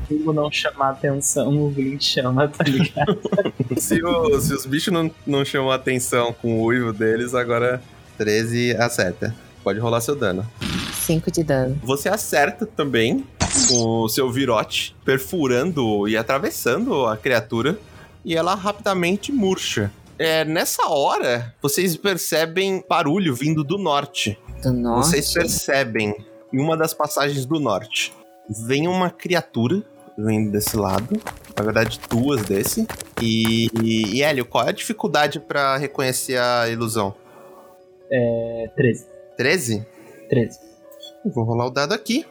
Como 0.09 0.33
não 0.33 0.51
chamar 0.51 0.91
atenção, 0.91 1.67
o 1.67 1.71
Glint 1.71 2.03
chama, 2.03 2.49
tá 2.49 2.65
ligado? 2.65 3.19
se, 3.77 4.03
o- 4.03 4.41
se 4.41 4.55
os 4.55 4.65
bichos 4.65 4.93
não, 4.95 5.11
não 5.27 5.45
chamam 5.45 5.71
a 5.71 5.75
atenção 5.75 6.33
com 6.33 6.59
o 6.61 6.65
uivo 6.65 6.91
deles, 6.93 7.35
agora 7.35 7.83
13 8.17 8.77
acerta. 8.79 9.35
Pode 9.63 9.79
rolar 9.79 10.01
seu 10.03 10.15
dano. 10.15 10.47
5 10.93 11.31
de 11.31 11.43
dano. 11.43 11.79
Você 11.83 12.09
acerta 12.11 12.67
também 12.67 13.27
com 13.69 14.03
o 14.03 14.09
seu 14.09 14.31
virote, 14.31 14.95
perfurando 15.05 16.09
e 16.09 16.17
atravessando 16.17 17.07
a 17.07 17.17
criatura, 17.17 17.79
e 18.25 18.35
ela 18.37 18.55
rapidamente 18.55 19.33
murcha. 19.33 19.93
É, 20.19 20.45
nessa 20.45 20.87
hora, 20.89 21.55
vocês 21.61 21.97
percebem 21.97 22.85
barulho 22.89 23.35
vindo 23.35 23.65
do 23.65 23.77
norte. 23.77 24.39
Do 24.63 24.73
norte. 24.73 25.07
Vocês 25.07 25.33
percebem 25.33 26.15
em 26.53 26.61
uma 26.61 26.77
das 26.77 26.95
passagens 26.95 27.45
do 27.45 27.59
norte. 27.59 28.13
Vem 28.67 28.87
uma 28.87 29.11
criatura 29.11 29.83
vindo 30.17 30.53
desse 30.53 30.77
lado. 30.77 31.21
Na 31.57 31.65
verdade, 31.65 32.01
duas 32.09 32.43
desse. 32.43 32.87
E, 33.21 33.69
e, 33.83 34.17
e 34.17 34.23
Hélio, 34.23 34.45
qual 34.45 34.65
é 34.65 34.69
a 34.69 34.73
dificuldade 34.73 35.41
pra 35.41 35.77
reconhecer 35.77 36.39
a 36.39 36.69
ilusão? 36.69 37.15
É 38.11 38.71
13. 38.77 39.07
13? 39.37 39.87
13. 40.29 40.59
Eu 41.25 41.33
Vou 41.33 41.45
rolar 41.45 41.67
o 41.67 41.71
dado 41.71 41.93
aqui. 41.93 42.25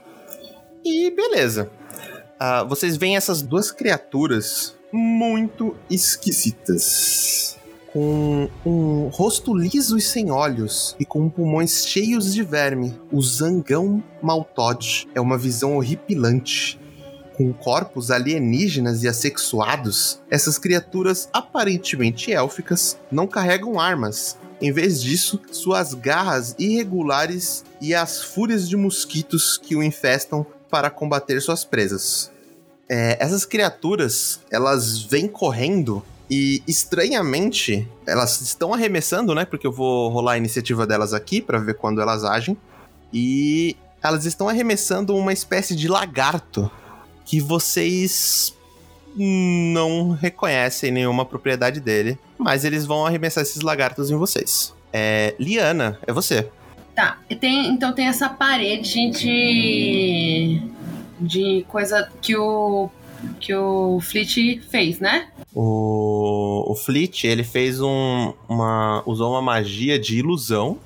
E 0.85 1.09
beleza. 1.11 1.71
Ah, 2.37 2.63
vocês 2.63 2.97
veem 2.97 3.15
essas 3.15 3.41
duas 3.41 3.71
criaturas 3.71 4.75
muito 4.91 5.75
esquisitas. 5.89 7.57
Com 7.91 8.49
um 8.65 9.07
rosto 9.07 9.55
liso 9.55 9.97
e 9.97 10.01
sem 10.01 10.31
olhos, 10.31 10.95
e 10.99 11.05
com 11.05 11.29
pulmões 11.29 11.85
cheios 11.87 12.33
de 12.33 12.43
verme. 12.43 12.99
O 13.11 13.21
zangão 13.21 14.03
Maltod 14.21 15.07
é 15.15 15.21
uma 15.21 15.37
visão 15.37 15.77
horripilante. 15.77 16.79
Com 17.37 17.53
corpos 17.53 18.11
alienígenas 18.11 19.03
e 19.03 19.07
assexuados, 19.07 20.21
essas 20.29 20.57
criaturas 20.57 21.29
aparentemente 21.31 22.31
élficas 22.31 22.97
não 23.11 23.25
carregam 23.25 23.79
armas. 23.79 24.37
Em 24.61 24.71
vez 24.71 25.01
disso, 25.01 25.39
suas 25.51 25.93
garras 25.93 26.55
irregulares 26.59 27.63
e 27.81 27.93
as 27.93 28.21
fúrias 28.21 28.67
de 28.67 28.77
mosquitos 28.77 29.57
que 29.57 29.75
o 29.75 29.83
infestam 29.83 30.45
para 30.73 30.89
combater 30.89 31.39
suas 31.39 31.63
presas. 31.63 32.31
É, 32.89 33.15
essas 33.19 33.45
criaturas, 33.45 34.39
elas 34.49 35.03
vêm 35.03 35.27
correndo 35.27 36.03
e, 36.27 36.63
estranhamente, 36.67 37.87
elas 38.07 38.41
estão 38.41 38.73
arremessando, 38.73 39.35
né? 39.35 39.45
Porque 39.45 39.67
eu 39.67 39.71
vou 39.71 40.09
rolar 40.09 40.31
a 40.31 40.37
iniciativa 40.37 40.87
delas 40.87 41.13
aqui 41.13 41.39
para 41.43 41.59
ver 41.59 41.75
quando 41.75 42.01
elas 42.01 42.23
agem. 42.23 42.57
E 43.13 43.77
elas 44.01 44.25
estão 44.25 44.49
arremessando 44.49 45.15
uma 45.15 45.31
espécie 45.31 45.75
de 45.75 45.87
lagarto 45.87 46.71
que 47.23 47.39
vocês 47.39 48.55
não 49.15 50.09
reconhecem 50.09 50.89
nenhuma 50.89 51.23
propriedade 51.23 51.79
dele, 51.79 52.17
mas 52.35 52.65
eles 52.65 52.83
vão 52.83 53.05
arremessar 53.05 53.43
esses 53.43 53.61
lagartos 53.61 54.09
em 54.09 54.15
vocês. 54.15 54.73
É, 54.91 55.35
Liana, 55.37 55.99
é 56.07 56.11
você. 56.11 56.49
Tá, 56.95 57.19
e 57.27 57.35
tem, 57.35 57.69
então 57.69 57.91
tem 57.91 58.07
essa 58.07 58.29
parede 58.29 59.09
de. 59.09 60.61
de 61.19 61.65
coisa 61.67 62.09
que 62.21 62.35
o. 62.35 62.89
que 63.39 63.53
o 63.53 63.99
Fleet 63.99 64.61
fez, 64.69 64.99
né? 64.99 65.29
O, 65.55 66.71
o 66.71 66.75
Fleet, 66.75 67.25
ele 67.25 67.43
fez 67.43 67.81
um, 67.81 68.33
uma. 68.47 69.01
usou 69.05 69.31
uma 69.31 69.41
magia 69.41 69.97
de 69.97 70.19
ilusão 70.19 70.77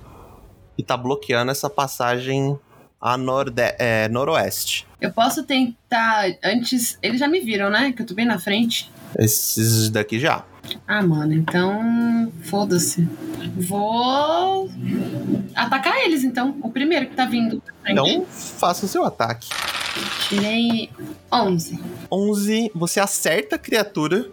e 0.78 0.84
tá 0.84 0.96
bloqueando 0.96 1.52
essa 1.52 1.70
passagem 1.70 2.58
a 3.02 3.18
norde, 3.18 3.62
é, 3.78 4.08
noroeste. 4.08 4.88
Eu 5.02 5.12
posso 5.12 5.44
tentar 5.44 6.26
antes. 6.44 6.98
Eles 7.02 7.20
já 7.20 7.28
me 7.28 7.42
viram, 7.42 7.70
né? 7.70 7.92
Que 7.92 8.02
eu 8.02 8.06
tô 8.06 8.14
bem 8.14 8.26
na 8.26 8.40
frente. 8.40 8.90
Esses 9.18 9.90
daqui 9.90 10.20
já. 10.20 10.46
Ah, 10.88 11.04
mano, 11.04 11.34
então. 11.34 12.32
Foda-se. 12.44 13.08
Vou. 13.58 14.70
atacar 15.54 15.98
eles, 15.98 16.24
então. 16.24 16.58
O 16.62 16.72
primeiro 16.72 17.08
que 17.08 17.16
tá 17.16 17.26
vindo. 17.26 17.62
Então, 17.86 18.26
faça 18.26 18.86
o 18.86 18.90
seu 18.90 19.04
ataque. 19.04 19.50
Tirei 20.30 20.90
11. 21.32 21.80
11, 22.10 22.72
você 22.74 23.00
acerta 23.00 23.56
a 23.56 23.60
criatura, 23.60 24.30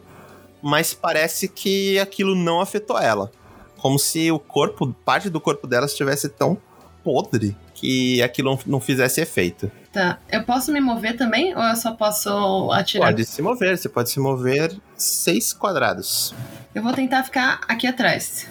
mas 0.62 0.94
parece 0.94 1.48
que 1.48 1.98
aquilo 1.98 2.34
não 2.34 2.60
afetou 2.60 2.98
ela. 2.98 3.32
Como 3.78 3.98
se 3.98 4.30
o 4.30 4.38
corpo, 4.38 4.94
parte 5.04 5.28
do 5.28 5.40
corpo 5.40 5.66
dela 5.66 5.86
estivesse 5.86 6.28
tão 6.28 6.56
podre 7.02 7.56
que 7.74 8.22
aquilo 8.22 8.58
não- 8.66 8.80
fizesse 8.80 9.20
efeito. 9.20 9.70
Tá. 9.92 10.18
Eu 10.30 10.42
posso 10.44 10.72
me 10.72 10.80
mover 10.80 11.16
também? 11.16 11.54
Ou 11.54 11.62
eu 11.62 11.76
só 11.76 11.92
posso 11.92 12.70
atirar? 12.72 13.08
Pode 13.08 13.24
se 13.24 13.42
mover, 13.42 13.76
você 13.76 13.88
pode 13.88 14.10
se 14.10 14.18
mover 14.20 14.74
seis 14.96 15.52
quadrados. 15.52 16.34
Eu 16.74 16.82
vou 16.82 16.92
tentar 16.92 17.22
ficar 17.24 17.60
aqui 17.68 17.86
atrás. 17.86 18.48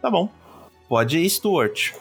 Tá 0.00 0.10
bom. 0.10 0.28
Pode 0.88 1.18
ir, 1.18 1.28
Stuart. 1.28 1.92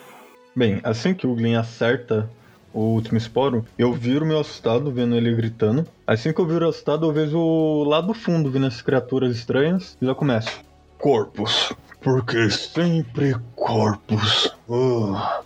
Bem, 0.56 0.80
assim 0.84 1.14
que 1.14 1.26
o 1.28 1.36
Glenn 1.36 1.58
acerta 1.60 2.30
o 2.74 2.80
último 2.80 3.18
esporo, 3.18 3.66
eu 3.78 3.94
viro 3.94 4.26
meu 4.26 4.40
assustado 4.40 4.92
vendo 4.92 5.16
ele 5.16 5.34
gritando. 5.34 5.88
Assim 6.06 6.32
que 6.32 6.40
eu 6.40 6.46
viro 6.46 6.68
assustado, 6.68 7.06
eu 7.06 7.12
vejo 7.14 7.84
lá 7.86 8.00
do 8.02 8.14
fundo 8.14 8.52
vindo 8.52 8.68
essas 8.68 8.82
criaturas 8.82 9.36
estranhas 9.36 9.98
e 10.02 10.06
já 10.06 10.14
começo. 10.14 10.62
Corpos. 10.98 11.74
Porque 12.02 12.50
sempre 12.50 13.36
corpos. 13.56 14.56
Ah. 14.70 15.42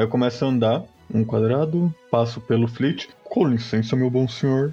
Aí 0.00 0.04
eu 0.04 0.08
começo 0.08 0.42
a 0.42 0.48
andar 0.48 0.82
um 1.12 1.22
quadrado, 1.22 1.94
passo 2.10 2.40
pelo 2.40 2.66
fleet. 2.66 3.06
Com 3.22 3.46
licença, 3.46 3.94
meu 3.94 4.08
bom 4.08 4.26
senhor. 4.26 4.72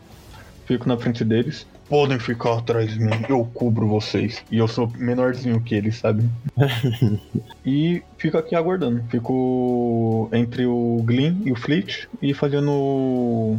Fico 0.65 0.88
na 0.88 0.97
frente 0.97 1.25
deles. 1.25 1.67
Podem 1.89 2.17
ficar 2.17 2.57
atrás 2.57 2.93
de 2.93 2.97
mim, 3.01 3.11
eu 3.28 3.43
cubro 3.53 3.89
vocês. 3.89 4.41
E 4.49 4.57
eu 4.57 4.69
sou 4.69 4.89
menorzinho 4.95 5.59
que 5.59 5.75
eles, 5.75 5.97
sabe? 5.97 6.23
E 7.65 8.01
fico 8.17 8.38
aqui 8.38 8.55
aguardando. 8.55 9.03
Fico 9.09 10.30
entre 10.32 10.65
o 10.65 11.01
Glyn 11.03 11.41
e 11.43 11.51
o 11.51 11.57
Fleet 11.57 12.07
e 12.21 12.34
fazendo 12.34 12.71
o 12.71 13.57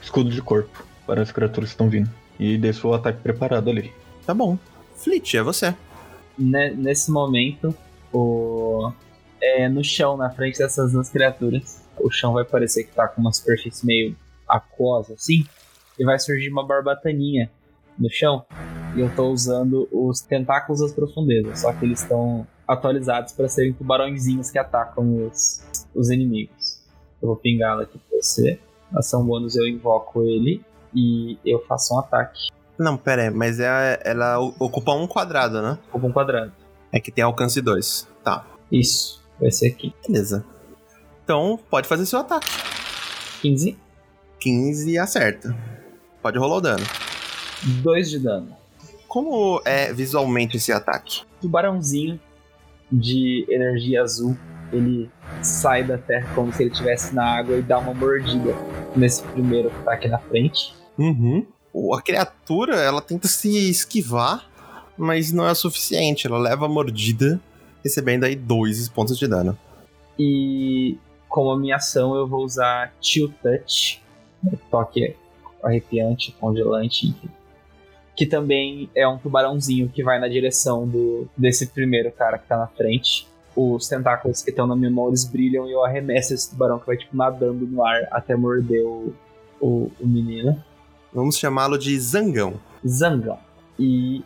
escudo 0.00 0.30
de 0.30 0.40
corpo 0.40 0.82
para 1.06 1.20
as 1.20 1.30
criaturas 1.30 1.68
que 1.68 1.74
estão 1.74 1.90
vindo. 1.90 2.08
E 2.40 2.56
deixo 2.56 2.88
o 2.88 2.94
ataque 2.94 3.20
preparado 3.20 3.68
ali. 3.68 3.92
Tá 4.24 4.32
bom. 4.32 4.56
Fleet, 4.96 5.34
é 5.34 5.42
você. 5.42 5.74
Ne- 6.38 6.70
nesse 6.70 7.10
momento, 7.10 7.74
o... 8.10 8.90
é, 9.42 9.68
no 9.68 9.82
chão, 9.82 10.16
na 10.16 10.30
frente 10.30 10.58
dessas 10.58 10.92
duas 10.92 11.10
criaturas, 11.10 11.82
o 12.00 12.10
chão 12.10 12.32
vai 12.32 12.44
parecer 12.44 12.84
que 12.84 12.94
tá 12.94 13.08
com 13.08 13.20
uma 13.20 13.32
superfície 13.32 13.84
meio 13.84 14.16
aquosa, 14.48 15.14
assim, 15.14 15.44
e 15.98 16.04
vai 16.04 16.18
surgir 16.18 16.50
uma 16.50 16.64
barbataninha 16.64 17.50
no 17.98 18.08
chão. 18.08 18.44
E 18.94 19.00
eu 19.00 19.14
tô 19.14 19.30
usando 19.30 19.88
os 19.90 20.20
tentáculos 20.20 20.80
das 20.80 20.92
profundezas, 20.92 21.60
só 21.60 21.72
que 21.72 21.84
eles 21.84 22.00
estão 22.02 22.46
atualizados 22.68 23.32
para 23.32 23.48
serem 23.48 23.72
tubarõezinhos 23.72 24.50
que 24.50 24.58
atacam 24.58 25.26
os, 25.26 25.64
os 25.94 26.10
inimigos. 26.10 26.80
Eu 27.20 27.28
vou 27.28 27.36
pingá-la 27.36 27.82
aqui 27.82 27.98
pra 27.98 28.18
você. 28.20 28.58
Ação 28.94 29.24
bônus 29.24 29.56
eu 29.56 29.66
invoco 29.66 30.22
ele 30.22 30.62
e 30.94 31.38
eu 31.44 31.64
faço 31.66 31.94
um 31.94 31.98
ataque. 31.98 32.48
Não, 32.78 32.96
pera 32.96 33.22
aí, 33.22 33.30
mas 33.30 33.58
é, 33.60 34.00
ela 34.04 34.38
ocupa 34.38 34.92
um 34.92 35.06
quadrado, 35.06 35.62
né? 35.62 35.78
Ocupa 35.88 36.06
um 36.06 36.12
quadrado. 36.12 36.52
É 36.90 37.00
que 37.00 37.10
tem 37.10 37.24
alcance 37.24 37.60
2. 37.60 38.08
Tá, 38.22 38.44
Isso, 38.70 39.21
vai 39.42 39.50
ser 39.50 39.68
aqui. 39.68 39.92
beleza. 40.06 40.44
Então, 41.24 41.58
pode 41.70 41.86
fazer 41.86 42.06
seu 42.06 42.18
ataque. 42.20 42.48
15, 43.42 43.76
15 44.40 44.98
acerta. 44.98 45.56
Pode 46.22 46.38
rolar 46.38 46.56
o 46.56 46.60
dano. 46.60 46.84
2 47.82 48.10
de 48.10 48.18
dano. 48.18 48.56
Como 49.08 49.60
é 49.64 49.92
visualmente 49.92 50.56
esse 50.56 50.72
ataque? 50.72 51.22
tubarãozinho 51.40 52.20
de 52.90 53.44
energia 53.48 54.02
azul. 54.02 54.36
Ele 54.72 55.10
sai 55.42 55.82
da 55.84 55.98
terra 55.98 56.32
como 56.34 56.52
se 56.52 56.62
ele 56.62 56.70
estivesse 56.70 57.14
na 57.14 57.24
água 57.24 57.56
e 57.56 57.62
dá 57.62 57.78
uma 57.78 57.92
mordida 57.92 58.54
nesse 58.96 59.22
primeiro 59.22 59.70
que 59.70 59.82
tá 59.84 59.92
aqui 59.94 60.08
na 60.08 60.18
frente. 60.18 60.72
Uhum. 60.96 61.46
O- 61.72 61.94
A 61.94 62.00
criatura, 62.00 62.76
ela 62.76 63.00
tenta 63.02 63.26
se 63.28 63.68
esquivar, 63.70 64.48
mas 64.96 65.30
não 65.32 65.46
é 65.46 65.50
o 65.52 65.54
suficiente. 65.54 66.26
Ela 66.26 66.38
leva 66.38 66.66
a 66.66 66.68
mordida, 66.68 67.40
recebendo 67.82 68.24
aí 68.24 68.36
dois 68.36 68.88
pontos 68.88 69.18
de 69.18 69.26
dano. 69.26 69.56
E 70.18 70.98
como 71.28 71.50
a 71.50 71.58
minha 71.58 71.76
ação, 71.76 72.14
eu 72.14 72.26
vou 72.26 72.44
usar 72.44 72.94
Chill 73.00 73.32
Touch, 73.42 74.02
um 74.44 74.56
toque 74.70 75.16
arrepiante, 75.62 76.32
congelante, 76.38 77.08
enfim. 77.08 77.28
Que 78.14 78.26
também 78.26 78.90
é 78.94 79.08
um 79.08 79.16
tubarãozinho 79.16 79.88
que 79.88 80.02
vai 80.02 80.20
na 80.20 80.28
direção 80.28 80.86
do 80.86 81.26
desse 81.36 81.66
primeiro 81.68 82.12
cara 82.12 82.38
que 82.38 82.46
tá 82.46 82.58
na 82.58 82.66
frente. 82.66 83.26
Os 83.56 83.88
tentáculos 83.88 84.42
que 84.42 84.50
estão 84.50 84.66
na 84.66 84.76
minha 84.76 84.90
mão, 84.90 85.08
eles 85.08 85.24
brilham 85.24 85.66
e 85.66 85.72
eu 85.72 85.84
arremesso 85.84 86.34
esse 86.34 86.50
tubarão 86.50 86.78
que 86.78 86.86
vai, 86.86 86.96
tipo, 86.96 87.16
nadando 87.16 87.66
no 87.66 87.84
ar 87.84 88.06
até 88.10 88.36
morder 88.36 88.84
o, 88.84 89.14
o, 89.60 89.90
o 90.00 90.06
menino. 90.06 90.62
Vamos 91.12 91.38
chamá-lo 91.38 91.78
de 91.78 91.98
Zangão. 91.98 92.54
Zangão. 92.86 93.38
E 93.78 94.22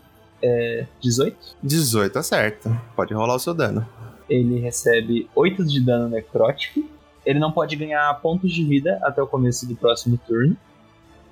é, 0.46 0.86
18. 1.00 1.36
18, 1.62 2.18
acerta. 2.18 2.82
Pode 2.94 3.12
rolar 3.12 3.34
o 3.34 3.38
seu 3.38 3.52
dano. 3.52 3.86
Ele 4.28 4.58
recebe 4.60 5.28
8 5.34 5.64
de 5.64 5.80
dano 5.80 6.08
necrótico. 6.08 6.84
Ele 7.24 7.38
não 7.38 7.50
pode 7.50 7.74
ganhar 7.74 8.12
pontos 8.20 8.52
de 8.52 8.64
vida 8.64 8.98
até 9.02 9.20
o 9.20 9.26
começo 9.26 9.66
do 9.66 9.74
próximo 9.74 10.18
turno. 10.26 10.56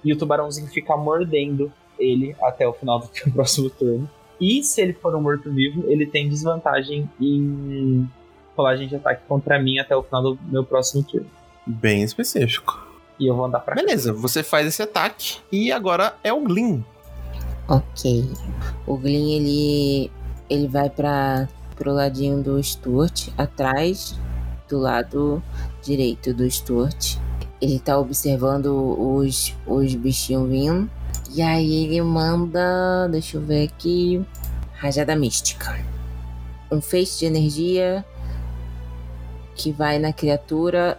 E 0.05 0.12
o 0.12 0.19
tubarãozinho 0.19 0.67
fica 0.67 0.97
mordendo 0.97 1.73
ele 1.99 2.37
até 2.43 2.67
o 2.67 2.73
final 2.73 2.99
do 2.99 3.09
próximo 3.33 3.71
turno. 3.71 4.11
E 4.41 4.62
se 4.65 4.83
ele 4.83 4.93
for 4.93 5.15
um 5.15 5.23
morto-vivo, 5.23 5.85
ele 5.87 6.07
tem 6.07 6.29
desvantagem 6.29 7.09
em 7.21 8.09
rolagem 8.57 8.89
de 8.89 8.97
ataque 8.97 9.23
contra 9.29 9.61
mim 9.61 9.79
até 9.79 9.97
o 9.97 10.03
final 10.03 10.23
do 10.23 10.39
meu 10.45 10.65
próximo 10.65 11.03
turno. 11.05 11.31
Bem 11.65 12.03
específico. 12.03 12.85
E 13.19 13.29
eu 13.29 13.37
vou 13.37 13.45
andar 13.45 13.61
pra 13.61 13.77
cá. 13.77 13.81
Beleza, 13.81 14.12
você 14.12 14.43
faz 14.43 14.67
esse 14.67 14.83
ataque 14.83 15.39
e 15.51 15.71
agora 15.71 16.17
é 16.23 16.33
o 16.33 16.41
Glyn. 16.41 16.83
Ok. 17.69 18.31
O 18.87 18.97
Glyn, 18.97 19.37
ele, 19.37 20.11
ele 20.51 20.69
vai 20.69 20.91
para 20.91 21.49
pro 21.77 21.93
ladinho 21.93 22.43
do 22.43 22.62
Stuart, 22.62 23.29
atrás 23.37 24.19
do 24.69 24.79
lado 24.79 25.43
direito 25.83 26.33
do 26.33 26.49
Stuart. 26.51 27.17
Ele 27.61 27.79
tá 27.79 27.99
observando 27.99 28.67
os, 28.67 29.55
os 29.67 29.95
bichinhos 29.95 30.49
vindo. 30.49 30.91
E 31.35 31.41
aí 31.43 31.85
ele 31.85 32.03
manda. 32.03 33.09
Deixa 33.11 33.39
eu 33.39 33.43
ver 33.43 33.65
aqui. 33.65 34.25
Rajada 34.75 35.17
mística. 35.17 35.79
Um 36.71 36.81
feixe 36.81 37.21
de 37.21 37.27
energia 37.27 38.05
que 39.55 39.72
vai 39.72 39.98
na 39.98 40.12
criatura. 40.12 40.98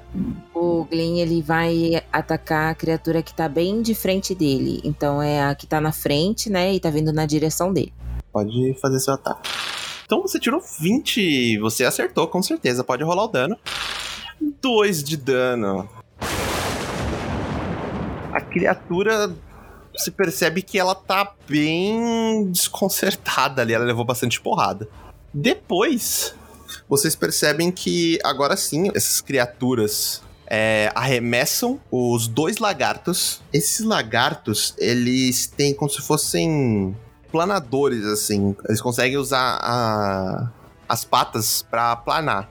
O 0.53 0.85
Glyn 0.85 1.19
ele 1.19 1.41
vai 1.41 2.03
atacar 2.11 2.71
a 2.71 2.75
criatura 2.75 3.21
que 3.21 3.33
tá 3.33 3.49
bem 3.49 3.81
de 3.81 3.93
frente 3.93 4.33
dele. 4.33 4.81
Então 4.83 5.21
é 5.21 5.43
a 5.43 5.55
que 5.55 5.67
tá 5.67 5.81
na 5.81 5.91
frente, 5.91 6.49
né? 6.49 6.73
E 6.73 6.79
tá 6.79 6.89
vindo 6.89 7.11
na 7.11 7.25
direção 7.25 7.73
dele. 7.73 7.93
Pode 8.31 8.73
fazer 8.81 8.99
seu 8.99 9.13
ataque. 9.13 9.49
Então 10.05 10.21
você 10.21 10.39
tirou 10.39 10.61
20. 10.79 11.57
Você 11.59 11.83
acertou, 11.83 12.27
com 12.27 12.41
certeza. 12.41 12.83
Pode 12.83 13.03
rolar 13.03 13.23
o 13.23 13.27
dano. 13.27 13.57
2 14.61 15.03
de 15.03 15.17
dano. 15.17 15.89
A 18.31 18.41
criatura. 18.41 19.33
Você 19.97 20.11
percebe 20.11 20.61
que 20.61 20.77
ela 20.77 20.93
tá 20.93 21.33
bem 21.47 22.51
desconcertada 22.51 23.61
ali. 23.61 23.73
Ela 23.73 23.85
levou 23.85 24.03
bastante 24.03 24.41
porrada. 24.41 24.87
Depois, 25.33 26.35
vocês 26.89 27.15
percebem 27.15 27.71
que 27.71 28.19
agora 28.23 28.55
sim, 28.57 28.89
essas 28.93 29.21
criaturas 29.21 30.21
é, 30.47 30.91
arremessam 30.95 31.79
os 31.91 32.27
dois 32.27 32.57
lagartos. 32.59 33.41
Esses 33.51 33.85
lagartos, 33.85 34.73
eles 34.77 35.47
têm 35.47 35.73
como 35.73 35.89
se 35.89 36.01
fossem 36.01 36.95
planadores, 37.31 38.05
assim. 38.05 38.55
Eles 38.67 38.81
conseguem 38.81 39.17
usar 39.17 39.57
a- 39.61 40.51
as 40.87 41.03
patas 41.03 41.65
pra 41.69 41.95
planar. 41.95 42.49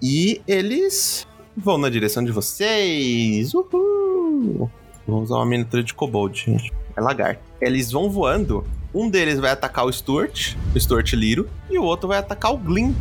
E 0.00 0.40
eles 0.46 1.26
vão 1.56 1.76
na 1.78 1.88
direção 1.90 2.24
de 2.24 2.30
vocês. 2.32 3.52
Uhul! 3.54 4.70
Vamos 5.06 5.24
usar 5.30 5.36
uma 5.36 5.46
miniatura 5.46 5.82
de 5.82 5.92
kobold, 5.92 6.38
gente. 6.38 6.72
É 6.96 7.00
lagarto. 7.00 7.42
Eles 7.60 7.90
vão 7.90 8.08
voando. 8.10 8.64
Um 8.94 9.10
deles 9.10 9.40
vai 9.40 9.50
atacar 9.50 9.84
o 9.84 9.92
Stuart, 9.92 10.54
o 10.74 10.78
Stuart 10.80 11.12
Liro, 11.14 11.50
e 11.68 11.76
o 11.78 11.82
outro 11.82 12.06
vai 12.06 12.18
atacar 12.18 12.52
o 12.52 12.56
Glyn, 12.56 12.94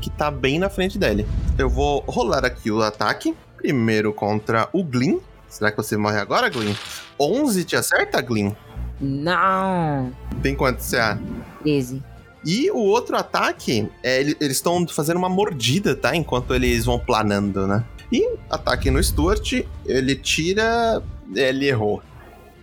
que 0.00 0.10
tá 0.10 0.30
bem 0.30 0.58
na 0.58 0.68
frente 0.70 0.98
dele. 0.98 1.26
Eu 1.58 1.68
vou 1.68 2.02
rolar 2.06 2.44
aqui 2.44 2.70
o 2.70 2.82
ataque. 2.82 3.34
Primeiro 3.56 4.12
contra 4.12 4.68
o 4.72 4.82
Glyn. 4.82 5.18
Será 5.48 5.70
que 5.70 5.76
você 5.76 5.96
morre 5.96 6.18
agora, 6.18 6.48
Glyn? 6.48 6.74
11 7.18 7.64
te 7.64 7.76
acerta, 7.76 8.20
Glyn? 8.22 8.52
Não! 9.00 10.12
Tem 10.42 10.54
quanto 10.54 10.78
CA? 10.82 11.18
13. 11.62 12.02
E 12.44 12.70
o 12.70 12.78
outro 12.78 13.16
ataque, 13.16 13.88
é, 14.02 14.20
ele- 14.20 14.36
eles 14.40 14.56
estão 14.56 14.86
fazendo 14.88 15.18
uma 15.18 15.28
mordida, 15.28 15.94
tá? 15.94 16.16
Enquanto 16.16 16.54
eles 16.54 16.86
vão 16.86 16.98
planando, 16.98 17.66
né? 17.66 17.84
E 18.10 18.36
ataque 18.48 18.90
no 18.90 19.02
Stuart, 19.02 19.52
ele 19.84 20.16
tira. 20.16 21.02
Ele 21.34 21.68
errou. 21.68 22.02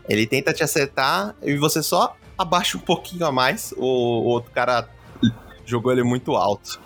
Ele 0.10 0.26
tenta 0.26 0.52
te 0.54 0.64
acertar 0.64 1.36
e 1.44 1.56
você 1.58 1.84
só 1.84 2.16
abaixa 2.38 2.78
um 2.78 2.82
pouquinho 2.82 3.26
a 3.26 3.32
mais. 3.32 3.74
O, 3.78 3.86
o 3.86 4.24
outro 4.26 4.52
cara 4.52 4.88
jogou 5.66 5.92
ele 5.92 6.04
muito 6.04 6.36
alto. 6.36 6.80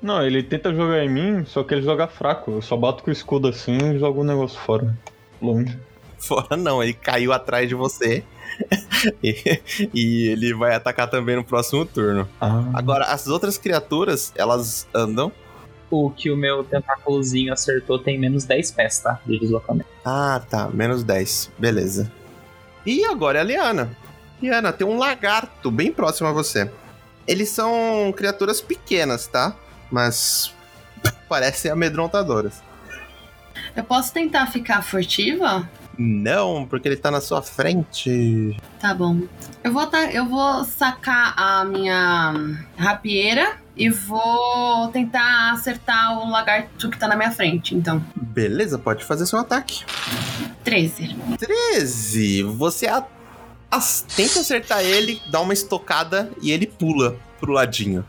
Não, 0.00 0.24
ele 0.24 0.42
tenta 0.42 0.72
jogar 0.72 1.04
em 1.04 1.08
mim, 1.08 1.44
só 1.44 1.64
que 1.64 1.74
ele 1.74 1.82
joga 1.82 2.06
fraco. 2.06 2.52
Eu 2.52 2.62
só 2.62 2.76
bato 2.76 3.02
com 3.02 3.10
o 3.10 3.12
escudo 3.12 3.48
assim 3.48 3.76
e 3.76 3.98
jogo 3.98 4.20
o 4.20 4.24
negócio 4.24 4.58
fora. 4.60 4.96
Longe. 5.42 5.78
Fora 6.18 6.56
não, 6.56 6.82
ele 6.82 6.92
caiu 6.92 7.32
atrás 7.32 7.68
de 7.68 7.74
você. 7.74 8.24
e, 9.22 9.60
e 9.94 10.28
ele 10.28 10.54
vai 10.54 10.74
atacar 10.74 11.08
também 11.08 11.36
no 11.36 11.44
próximo 11.44 11.84
turno. 11.84 12.28
Ah, 12.40 12.64
Agora, 12.74 13.04
as 13.06 13.28
outras 13.28 13.56
criaturas, 13.58 14.32
elas 14.36 14.86
andam. 14.94 15.32
O 15.90 16.10
que 16.10 16.30
o 16.30 16.36
meu 16.36 16.62
tentáculozinho 16.64 17.52
acertou 17.52 17.98
tem 17.98 18.18
menos 18.18 18.44
10 18.44 18.70
pés, 18.72 19.00
tá? 19.00 19.20
De 19.24 19.38
deslocamento. 19.38 19.88
Ah, 20.04 20.42
tá. 20.48 20.68
Menos 20.68 21.02
10. 21.02 21.50
Beleza. 21.58 22.10
E 22.84 23.04
agora 23.04 23.38
é 23.38 23.40
a 23.40 23.44
Liana. 23.44 23.96
Liana, 24.40 24.72
tem 24.72 24.86
um 24.86 24.98
lagarto 24.98 25.70
bem 25.70 25.92
próximo 25.92 26.28
a 26.28 26.32
você. 26.32 26.70
Eles 27.26 27.48
são 27.48 28.12
criaturas 28.14 28.60
pequenas, 28.60 29.26
tá? 29.26 29.56
Mas 29.90 30.52
parecem 31.28 31.70
amedrontadoras. 31.70 32.62
Eu 33.74 33.84
posso 33.84 34.12
tentar 34.12 34.46
ficar 34.46 34.82
furtiva? 34.82 35.68
Não, 36.00 36.64
porque 36.64 36.86
ele 36.86 36.96
tá 36.96 37.10
na 37.10 37.20
sua 37.20 37.42
frente. 37.42 38.56
Tá 38.78 38.94
bom. 38.94 39.20
Eu 39.64 39.72
vou, 39.72 39.84
ta- 39.86 40.12
eu 40.12 40.26
vou 40.26 40.64
sacar 40.64 41.34
a 41.36 41.64
minha 41.64 42.34
rapieira 42.76 43.56
e 43.76 43.90
vou 43.90 44.88
tentar 44.92 45.52
acertar 45.52 46.16
o 46.20 46.30
lagarto 46.30 46.88
que 46.88 46.96
tá 46.98 47.08
na 47.08 47.16
minha 47.16 47.32
frente. 47.32 47.74
Então, 47.74 48.04
Beleza, 48.14 48.78
pode 48.78 49.04
fazer 49.04 49.26
seu 49.26 49.40
ataque. 49.40 49.84
13. 50.62 51.16
13. 51.38 52.42
Você 52.44 52.86
a- 52.86 53.04
as- 53.68 54.02
tenta 54.14 54.38
acertar 54.40 54.80
ele, 54.84 55.20
dá 55.30 55.40
uma 55.40 55.52
estocada 55.52 56.30
e 56.40 56.52
ele 56.52 56.66
pula 56.66 57.16
pro 57.40 57.52
ladinho. 57.52 58.04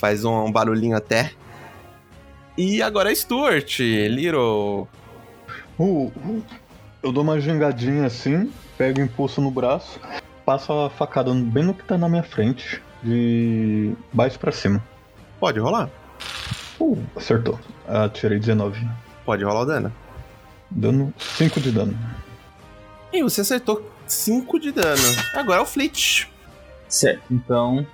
Faz 0.00 0.24
um 0.24 0.50
barulhinho 0.50 0.96
até. 0.96 1.30
E 2.56 2.80
agora 2.80 3.12
é 3.12 3.14
Stuart, 3.14 3.80
Little. 3.80 4.88
Uh, 5.78 6.06
uh, 6.06 6.42
eu 7.02 7.12
dou 7.12 7.22
uma 7.22 7.38
gingadinha 7.38 8.06
assim, 8.06 8.50
pego 8.78 8.98
o 8.98 9.04
impulso 9.04 9.42
no 9.42 9.50
braço, 9.50 10.00
passo 10.44 10.72
a 10.72 10.88
facada 10.88 11.34
bem 11.34 11.64
no 11.64 11.74
que 11.74 11.84
tá 11.84 11.98
na 11.98 12.08
minha 12.08 12.22
frente, 12.22 12.82
de 13.02 13.92
baixo 14.10 14.38
pra 14.38 14.50
cima. 14.50 14.82
Pode 15.38 15.60
rolar. 15.60 15.90
Uh, 16.80 16.98
acertou. 17.14 17.60
Ah, 17.86 18.08
tirei 18.08 18.38
19. 18.38 18.88
Pode 19.26 19.44
rolar 19.44 19.60
o 19.60 19.66
dano. 19.66 19.92
Dano 20.70 21.12
5 21.18 21.60
de 21.60 21.72
dano. 21.72 21.98
E 23.12 23.22
você 23.22 23.42
acertou 23.42 23.86
5 24.06 24.58
de 24.58 24.72
dano. 24.72 25.02
Agora 25.34 25.60
é 25.60 25.62
o 25.62 25.66
Fleet. 25.66 26.26
Certo, 26.88 27.22
então. 27.30 27.86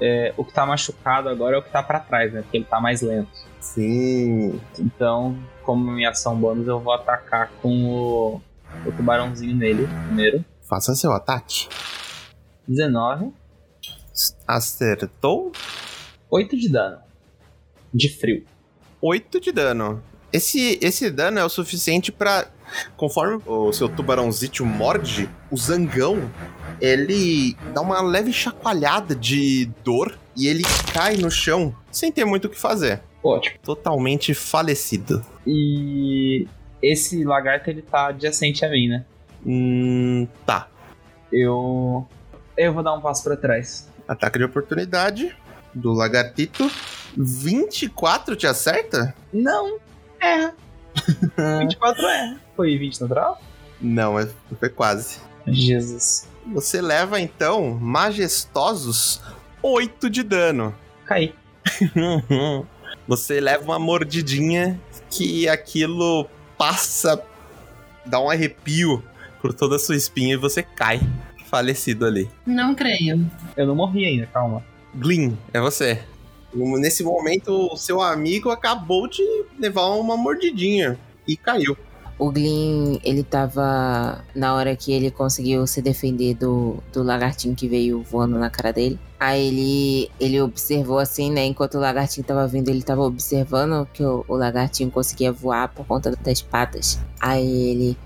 É, 0.00 0.34
o 0.36 0.44
que 0.44 0.52
tá 0.52 0.64
machucado 0.66 1.28
agora 1.28 1.56
é 1.56 1.58
o 1.58 1.62
que 1.62 1.70
tá 1.70 1.82
pra 1.82 2.00
trás, 2.00 2.32
né? 2.32 2.42
Porque 2.42 2.58
ele 2.58 2.64
tá 2.64 2.80
mais 2.80 3.02
lento. 3.02 3.30
Sim. 3.60 4.60
Então, 4.78 5.36
como 5.62 5.90
minha 5.90 6.10
ação 6.10 6.36
bônus, 6.36 6.66
eu 6.66 6.78
vou 6.80 6.92
atacar 6.92 7.50
com 7.62 7.86
o, 7.86 8.40
o 8.86 8.92
tubarãozinho 8.92 9.56
nele 9.56 9.88
primeiro. 10.06 10.44
Faça 10.62 10.94
seu 10.94 11.12
ataque. 11.12 11.68
19, 12.66 13.32
Acertou 14.46 15.50
8 16.30 16.56
de 16.56 16.68
dano. 16.68 16.98
De 17.92 18.08
frio. 18.08 18.44
8 19.00 19.40
de 19.40 19.52
dano. 19.52 20.02
Esse, 20.32 20.78
esse 20.80 21.10
dano 21.10 21.38
é 21.38 21.44
o 21.44 21.48
suficiente 21.48 22.12
pra. 22.12 22.46
Conforme 22.96 23.40
o 23.46 23.72
seu 23.72 23.88
tubarãozito 23.88 24.64
morde, 24.64 25.28
o 25.50 25.56
zangão 25.56 26.30
ele 26.80 27.56
dá 27.72 27.80
uma 27.80 28.00
leve 28.02 28.32
chacoalhada 28.32 29.14
de 29.14 29.70
dor 29.84 30.18
e 30.36 30.46
ele 30.46 30.64
cai 30.92 31.16
no 31.16 31.30
chão 31.30 31.74
sem 31.90 32.10
ter 32.10 32.24
muito 32.24 32.46
o 32.46 32.50
que 32.50 32.58
fazer. 32.58 33.00
Ótimo. 33.22 33.58
Totalmente 33.62 34.34
falecido. 34.34 35.24
E 35.46 36.46
esse 36.82 37.24
lagarto 37.24 37.70
ele 37.70 37.82
tá 37.82 38.08
adjacente 38.08 38.64
a 38.64 38.68
mim, 38.68 38.88
né? 38.88 39.04
Hum, 39.46 40.26
tá. 40.44 40.68
Eu. 41.32 42.06
Eu 42.56 42.72
vou 42.72 42.82
dar 42.82 42.92
um 42.94 43.00
passo 43.00 43.24
pra 43.24 43.36
trás. 43.36 43.88
Ataque 44.06 44.38
de 44.38 44.44
oportunidade 44.44 45.34
do 45.74 45.92
lagartito. 45.92 46.70
24 47.16 48.36
te 48.36 48.46
acerta? 48.46 49.14
Não, 49.32 49.78
é. 50.20 50.52
24 51.36 52.06
é. 52.06 52.36
Foi 52.56 52.76
20 52.78 53.00
natural? 53.00 53.40
Não, 53.80 54.18
é- 54.18 54.28
foi 54.58 54.68
quase. 54.68 55.18
Jesus. 55.46 56.28
Você 56.52 56.80
leva 56.80 57.20
então 57.20 57.70
majestosos 57.80 59.20
8 59.62 60.08
de 60.10 60.22
dano. 60.22 60.74
Caí. 61.06 61.34
Você 63.06 63.40
leva 63.40 63.64
uma 63.64 63.78
mordidinha 63.78 64.80
que 65.10 65.46
aquilo 65.48 66.26
passa, 66.56 67.22
dá 68.06 68.18
um 68.18 68.30
arrepio 68.30 69.02
por 69.42 69.52
toda 69.52 69.76
a 69.76 69.78
sua 69.78 69.94
espinha 69.96 70.34
e 70.34 70.38
você 70.38 70.62
cai 70.62 71.00
falecido 71.46 72.06
ali. 72.06 72.30
Não 72.46 72.74
creio. 72.74 73.30
Eu 73.56 73.66
não 73.66 73.74
morri 73.74 74.06
ainda, 74.06 74.26
calma. 74.26 74.64
Glyn, 74.94 75.36
é 75.52 75.60
você. 75.60 76.02
Nesse 76.54 77.02
momento, 77.02 77.68
o 77.72 77.76
seu 77.76 78.00
amigo 78.00 78.50
acabou 78.50 79.08
de 79.08 79.22
levar 79.58 79.88
uma 79.88 80.16
mordidinha 80.16 80.98
e 81.26 81.36
caiu. 81.36 81.76
O 82.16 82.30
Glyn, 82.30 83.00
ele 83.02 83.24
tava. 83.24 84.24
Na 84.34 84.54
hora 84.54 84.76
que 84.76 84.92
ele 84.92 85.10
conseguiu 85.10 85.66
se 85.66 85.82
defender 85.82 86.34
do, 86.34 86.76
do 86.92 87.02
lagartinho 87.02 87.56
que 87.56 87.66
veio 87.66 88.02
voando 88.02 88.38
na 88.38 88.48
cara 88.48 88.72
dele. 88.72 88.98
Aí 89.18 89.48
ele, 89.48 90.10
ele 90.20 90.40
observou 90.40 90.98
assim, 90.98 91.32
né? 91.32 91.44
Enquanto 91.44 91.74
o 91.74 91.80
lagartinho 91.80 92.24
tava 92.24 92.46
vindo, 92.46 92.68
ele 92.68 92.82
tava 92.82 93.02
observando 93.02 93.88
que 93.92 94.04
o, 94.04 94.24
o 94.28 94.36
lagartinho 94.36 94.92
conseguia 94.92 95.32
voar 95.32 95.68
por 95.68 95.84
conta 95.86 96.12
das 96.12 96.40
patas. 96.40 97.00
Aí 97.20 97.70
ele. 97.70 97.96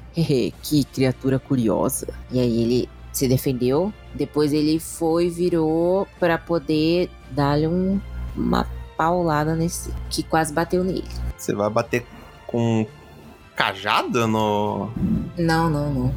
Que 0.63 0.83
criatura 0.85 1.39
curiosa. 1.39 2.09
E 2.33 2.41
aí 2.41 2.63
ele 2.63 2.89
se 3.13 3.29
defendeu. 3.29 3.93
Depois 4.15 4.53
ele 4.53 4.81
foi, 4.81 5.29
virou 5.29 6.09
pra 6.19 6.39
poder 6.39 7.11
dar-lhe 7.31 7.69
um, 7.69 8.01
uma 8.39 8.67
paulada 8.97 9.55
nesse. 9.55 9.93
que 10.11 10.23
quase 10.23 10.53
bateu 10.53 10.83
nele. 10.83 11.09
Você 11.37 11.55
vai 11.55 11.71
bater 11.71 12.07
com 12.47 12.87
cajado 13.55 14.27
no. 14.27 14.91
Não, 15.37 15.69
não, 15.69 15.93
não. 15.93 16.15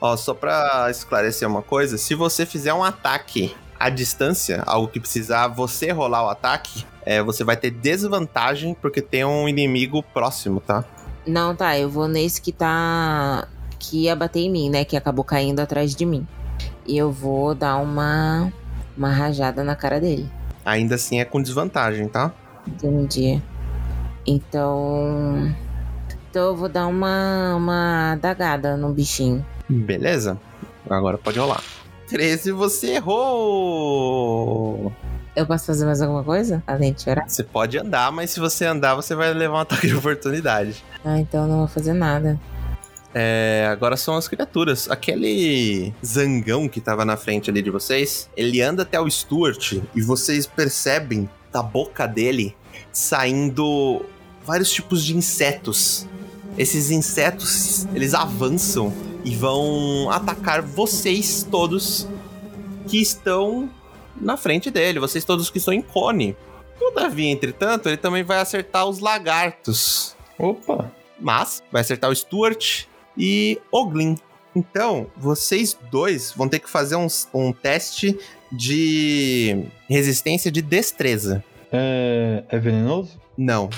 Ó, 0.00 0.16
só 0.16 0.34
pra 0.34 0.88
esclarecer 0.90 1.48
uma 1.48 1.62
coisa: 1.62 1.98
se 1.98 2.14
você 2.14 2.46
fizer 2.46 2.72
um 2.72 2.84
ataque 2.84 3.54
à 3.78 3.88
distância, 3.88 4.62
algo 4.66 4.88
que 4.88 5.00
precisar 5.00 5.48
você 5.48 5.90
rolar 5.90 6.24
o 6.24 6.28
ataque, 6.28 6.84
é, 7.04 7.22
você 7.22 7.44
vai 7.44 7.56
ter 7.56 7.70
desvantagem 7.70 8.74
porque 8.74 9.00
tem 9.00 9.24
um 9.24 9.48
inimigo 9.48 10.02
próximo, 10.02 10.60
tá? 10.60 10.84
Não, 11.26 11.54
tá, 11.54 11.78
eu 11.78 11.90
vou 11.90 12.08
nesse 12.08 12.40
que 12.40 12.52
tá. 12.52 13.46
que 13.78 14.04
ia 14.04 14.16
bater 14.16 14.40
em 14.40 14.50
mim, 14.50 14.70
né? 14.70 14.84
Que 14.84 14.96
acabou 14.96 15.24
caindo 15.24 15.60
atrás 15.60 15.94
de 15.94 16.06
mim. 16.06 16.26
E 16.86 16.96
eu 16.96 17.12
vou 17.12 17.54
dar 17.54 17.76
uma. 17.76 18.52
uma 18.96 19.10
rajada 19.10 19.62
na 19.62 19.76
cara 19.76 20.00
dele. 20.00 20.30
Ainda 20.68 20.96
assim 20.96 21.18
é 21.18 21.24
com 21.24 21.40
desvantagem, 21.40 22.06
tá? 22.08 22.30
Entendi. 22.66 23.40
Então. 24.26 25.54
Então 26.28 26.48
eu 26.48 26.56
vou 26.56 26.68
dar 26.68 26.86
uma. 26.86 27.54
uma 27.56 28.16
dagada 28.16 28.76
no 28.76 28.92
bichinho. 28.92 29.44
Beleza. 29.66 30.38
Agora 30.88 31.16
pode 31.16 31.38
rolar. 31.38 31.62
13, 32.08 32.52
você 32.52 32.96
errou! 32.96 34.92
Eu 35.34 35.46
posso 35.46 35.66
fazer 35.66 35.86
mais 35.86 36.02
alguma 36.02 36.22
coisa? 36.22 36.62
Além 36.66 36.92
de 36.92 37.02
chorar? 37.02 37.28
Você 37.28 37.44
pode 37.44 37.78
andar, 37.78 38.12
mas 38.12 38.30
se 38.30 38.40
você 38.40 38.66
andar, 38.66 38.94
você 38.94 39.14
vai 39.14 39.32
levar 39.32 39.58
um 39.58 39.60
ataque 39.60 39.86
de 39.86 39.94
oportunidade. 39.94 40.84
Ah, 41.02 41.18
então 41.18 41.42
eu 41.44 41.48
não 41.48 41.58
vou 41.58 41.68
fazer 41.68 41.94
nada. 41.94 42.38
É, 43.20 43.66
agora 43.68 43.96
são 43.96 44.14
as 44.14 44.28
criaturas. 44.28 44.88
Aquele 44.88 45.92
zangão 46.06 46.68
que 46.68 46.80
tava 46.80 47.04
na 47.04 47.16
frente 47.16 47.50
ali 47.50 47.60
de 47.60 47.68
vocês, 47.68 48.30
ele 48.36 48.62
anda 48.62 48.84
até 48.84 49.00
o 49.00 49.10
Stuart 49.10 49.72
e 49.92 50.00
vocês 50.00 50.46
percebem 50.46 51.28
da 51.52 51.60
boca 51.60 52.06
dele 52.06 52.54
saindo 52.92 54.06
vários 54.44 54.70
tipos 54.70 55.04
de 55.04 55.16
insetos. 55.16 56.06
Esses 56.56 56.92
insetos, 56.92 57.86
eles 57.92 58.14
avançam 58.14 58.94
e 59.24 59.34
vão 59.34 60.08
atacar 60.12 60.62
vocês 60.62 61.44
todos 61.50 62.06
que 62.86 63.02
estão 63.02 63.68
na 64.14 64.36
frente 64.36 64.70
dele, 64.70 65.00
vocês 65.00 65.24
todos 65.24 65.50
que 65.50 65.58
estão 65.58 65.74
em 65.74 65.82
cone. 65.82 66.36
Todavia, 66.78 67.32
entretanto, 67.32 67.88
ele 67.88 67.96
também 67.96 68.22
vai 68.22 68.38
acertar 68.38 68.86
os 68.86 69.00
lagartos. 69.00 70.14
Opa! 70.38 70.92
Mas 71.18 71.64
vai 71.72 71.80
acertar 71.80 72.08
o 72.10 72.14
Stuart 72.14 72.86
e 73.18 73.60
o 73.70 73.86
Glyn. 73.86 74.14
Então, 74.54 75.08
vocês 75.16 75.76
dois 75.90 76.32
vão 76.32 76.48
ter 76.48 76.58
que 76.58 76.70
fazer 76.70 76.96
um, 76.96 77.06
um 77.34 77.52
teste 77.52 78.18
de 78.50 79.64
resistência 79.88 80.50
de 80.50 80.62
destreza. 80.62 81.44
É, 81.70 82.44
é 82.48 82.58
venenoso? 82.58 83.20
Não. 83.36 83.68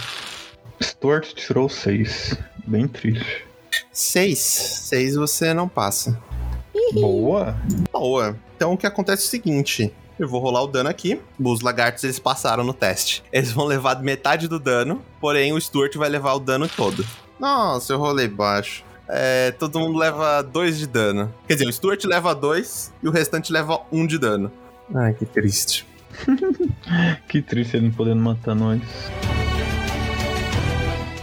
Stuart 0.83 1.35
tirou 1.35 1.69
6. 1.69 2.37
Bem 2.67 2.87
triste. 2.87 3.45
Seis. 3.93 4.39
Seis 4.39 5.17
você 5.17 5.53
não 5.53 5.69
passa. 5.69 6.21
Boa! 6.93 7.57
Boa. 7.93 8.37
Então 8.57 8.73
o 8.73 8.77
que 8.77 8.87
acontece 8.87 9.25
é 9.25 9.27
o 9.27 9.31
seguinte. 9.31 9.93
Eu 10.19 10.29
vou 10.29 10.41
rolar 10.41 10.63
o 10.63 10.67
dano 10.67 10.89
aqui. 10.89 11.21
Os 11.39 11.61
lagartos 11.61 12.05
eles 12.05 12.19
passaram 12.19 12.63
no 12.63 12.73
teste. 12.73 13.23
Eles 13.33 13.53
vão 13.53 13.67
levar 13.67 14.01
metade 14.03 14.47
do 14.47 14.59
dano, 14.59 15.03
porém 15.21 15.53
o 15.53 15.61
Stuart 15.61 15.95
vai 15.97 16.09
levar 16.09 16.35
o 16.35 16.41
dano 16.41 16.69
todo. 16.69 17.07
Nossa, 17.39 17.93
eu 17.93 17.99
rolei 17.99 18.29
baixo. 18.29 18.85
É, 19.13 19.51
todo 19.53 19.79
mundo 19.79 19.99
leva 19.99 20.43
dois 20.43 20.79
de 20.79 20.87
dano. 20.87 21.33
Quer 21.47 21.55
dizer, 21.55 21.67
o 21.67 21.73
Stuart 21.73 22.05
leva 22.05 22.35
dois 22.35 22.93
e 23.03 23.09
o 23.09 23.11
restante 23.11 23.53
leva 23.53 23.81
um 23.91 24.07
de 24.07 24.19
dano. 24.19 24.51
Ai, 24.95 25.15
que 25.15 25.27
triste. 25.27 25.87
Que 27.29 27.41
triste 27.41 27.77
ele 27.77 27.87
não 27.87 27.95
podendo 27.95 28.21
matar 28.21 28.55
nós. 28.55 28.83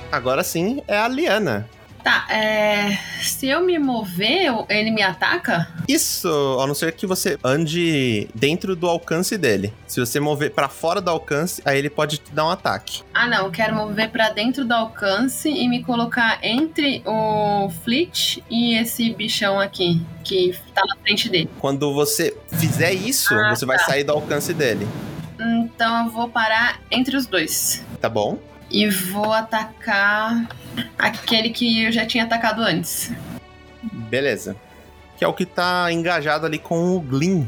Agora 0.09 0.43
sim 0.43 0.81
é 0.87 0.97
a 0.97 1.07
Liana. 1.07 1.69
Tá, 2.07 2.25
é. 2.33 2.97
Se 3.21 3.49
eu 3.49 3.59
me 3.59 3.77
mover, 3.77 4.49
ele 4.69 4.91
me 4.91 5.01
ataca? 5.01 5.67
Isso, 5.89 6.29
a 6.61 6.65
não 6.65 6.73
ser 6.73 6.93
que 6.93 7.05
você 7.05 7.37
ande 7.43 8.29
dentro 8.33 8.77
do 8.77 8.87
alcance 8.87 9.37
dele. 9.37 9.73
Se 9.85 9.99
você 9.99 10.17
mover 10.17 10.51
pra 10.51 10.69
fora 10.69 11.01
do 11.01 11.09
alcance, 11.09 11.61
aí 11.65 11.77
ele 11.77 11.89
pode 11.89 12.19
te 12.19 12.31
dar 12.31 12.45
um 12.45 12.49
ataque. 12.49 13.03
Ah, 13.13 13.27
não. 13.27 13.47
Eu 13.47 13.51
quero 13.51 13.75
mover 13.75 14.09
pra 14.09 14.29
dentro 14.29 14.63
do 14.63 14.73
alcance 14.73 15.49
e 15.49 15.67
me 15.67 15.83
colocar 15.83 16.39
entre 16.41 17.01
o 17.05 17.69
Fleet 17.83 18.41
e 18.49 18.75
esse 18.75 19.13
bichão 19.13 19.59
aqui, 19.59 20.01
que 20.23 20.57
tá 20.73 20.83
na 20.87 20.95
frente 21.01 21.27
dele. 21.27 21.49
Quando 21.59 21.93
você 21.93 22.37
fizer 22.53 22.93
isso, 22.93 23.33
Ah, 23.33 23.53
você 23.53 23.65
vai 23.65 23.79
sair 23.79 24.05
do 24.05 24.13
alcance 24.13 24.53
dele. 24.53 24.87
Então 25.37 26.05
eu 26.05 26.11
vou 26.11 26.29
parar 26.29 26.79
entre 26.89 27.17
os 27.17 27.25
dois. 27.25 27.83
Tá 27.99 28.07
bom? 28.07 28.39
E 28.69 28.89
vou 28.89 29.31
atacar 29.31 30.47
aquele 30.97 31.49
que 31.49 31.85
eu 31.85 31.91
já 31.91 32.05
tinha 32.05 32.23
atacado 32.23 32.61
antes. 32.61 33.11
Beleza. 33.81 34.55
Que 35.17 35.23
é 35.23 35.27
o 35.27 35.33
que 35.33 35.45
tá 35.45 35.91
engajado 35.91 36.45
ali 36.45 36.59
com 36.59 36.95
o 36.95 36.99
Glyn. 36.99 37.47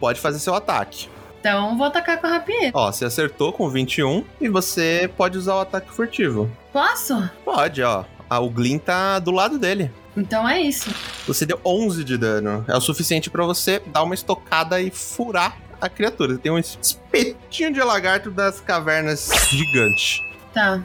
Pode 0.00 0.20
fazer 0.20 0.38
seu 0.38 0.54
ataque. 0.54 1.08
Então 1.40 1.76
vou 1.76 1.86
atacar 1.86 2.20
com 2.20 2.26
a 2.26 2.30
rapieira. 2.30 2.70
Ó, 2.72 2.90
você 2.90 3.04
acertou 3.04 3.52
com 3.52 3.68
21 3.68 4.24
e 4.40 4.48
você 4.48 5.10
pode 5.16 5.36
usar 5.36 5.56
o 5.56 5.60
ataque 5.60 5.90
furtivo. 5.92 6.50
Posso? 6.72 7.28
Pode, 7.44 7.82
ó. 7.82 8.04
Ah, 8.30 8.40
o 8.40 8.48
Glyn 8.48 8.78
tá 8.78 9.18
do 9.18 9.30
lado 9.30 9.58
dele. 9.58 9.90
Então 10.16 10.48
é 10.48 10.60
isso. 10.60 10.94
Você 11.26 11.44
deu 11.44 11.60
11 11.64 12.04
de 12.04 12.16
dano. 12.16 12.64
É 12.68 12.76
o 12.76 12.80
suficiente 12.80 13.28
pra 13.28 13.44
você 13.44 13.82
dar 13.86 14.02
uma 14.02 14.14
estocada 14.14 14.80
e 14.80 14.90
furar 14.90 15.56
a 15.82 15.88
criatura. 15.88 16.38
Tem 16.38 16.50
um 16.52 16.58
espetinho 16.58 17.72
de 17.72 17.80
lagarto 17.82 18.30
das 18.30 18.60
cavernas 18.60 19.28
gigante. 19.50 20.22
Tá. 20.54 20.80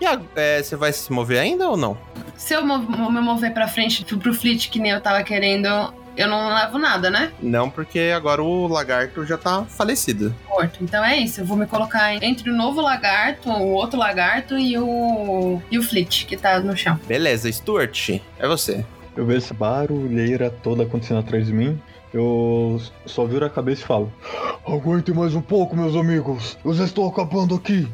E 0.00 0.06
a- 0.06 0.20
é, 0.34 0.62
você 0.62 0.76
vai 0.76 0.92
se 0.92 1.12
mover 1.12 1.38
ainda 1.38 1.68
ou 1.68 1.76
não? 1.76 1.96
Se 2.36 2.54
eu 2.54 2.64
me 2.64 3.20
mover 3.20 3.52
pra 3.52 3.68
frente 3.68 4.02
pro, 4.16 4.32
Fleet, 4.32 4.68
que 4.70 4.78
nem 4.78 4.92
eu 4.92 5.00
tava 5.00 5.22
querendo, 5.22 5.66
eu 6.16 6.26
não 6.26 6.54
levo 6.54 6.78
nada, 6.78 7.10
né? 7.10 7.30
Não, 7.42 7.68
porque 7.68 8.10
agora 8.16 8.42
o 8.42 8.66
lagarto 8.66 9.26
já 9.26 9.36
tá 9.36 9.64
falecido. 9.64 10.34
Morto. 10.48 10.78
Então 10.82 11.04
é 11.04 11.18
isso. 11.18 11.42
Eu 11.42 11.44
vou 11.44 11.54
me 11.56 11.66
colocar 11.66 12.14
entre 12.22 12.48
o 12.50 12.56
novo 12.56 12.80
lagarto, 12.80 13.50
o 13.50 13.72
outro 13.72 13.98
lagarto 13.98 14.58
e 14.58 14.78
o. 14.78 15.60
e 15.70 15.78
o 15.78 15.82
Fleet, 15.82 16.24
que 16.24 16.34
tá 16.36 16.58
no 16.60 16.74
chão. 16.74 16.98
Beleza, 17.06 17.52
Stuart, 17.52 18.08
é 18.38 18.48
você. 18.48 18.82
Eu 19.14 19.26
vejo 19.26 19.38
essa 19.44 19.52
barulheira 19.52 20.48
toda 20.62 20.84
acontecendo 20.84 21.20
atrás 21.20 21.44
de 21.46 21.52
mim. 21.52 21.78
Eu 22.12 22.80
só 23.06 23.24
viro 23.24 23.44
a 23.44 23.50
cabeça 23.50 23.82
e 23.82 23.86
falo: 23.86 24.12
Aguente 24.66 25.12
mais 25.12 25.34
um 25.34 25.42
pouco, 25.42 25.76
meus 25.76 25.94
amigos. 25.94 26.58
Eu 26.64 26.74
já 26.74 26.84
estou 26.84 27.08
acabando 27.08 27.54
aqui. 27.54 27.88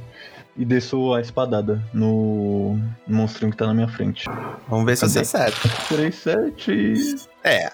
E 0.56 0.64
desço 0.64 1.12
a 1.12 1.20
espadada 1.20 1.82
no 1.92 2.78
monstrinho 3.06 3.52
que 3.52 3.58
tá 3.58 3.66
na 3.66 3.74
minha 3.74 3.88
frente. 3.88 4.24
Vamos 4.68 4.86
ver 4.86 4.96
se 4.96 5.06
você 5.06 5.18
acerta. 5.18 5.68
3, 5.88 6.14
7. 6.14 7.14
É. 7.44 7.70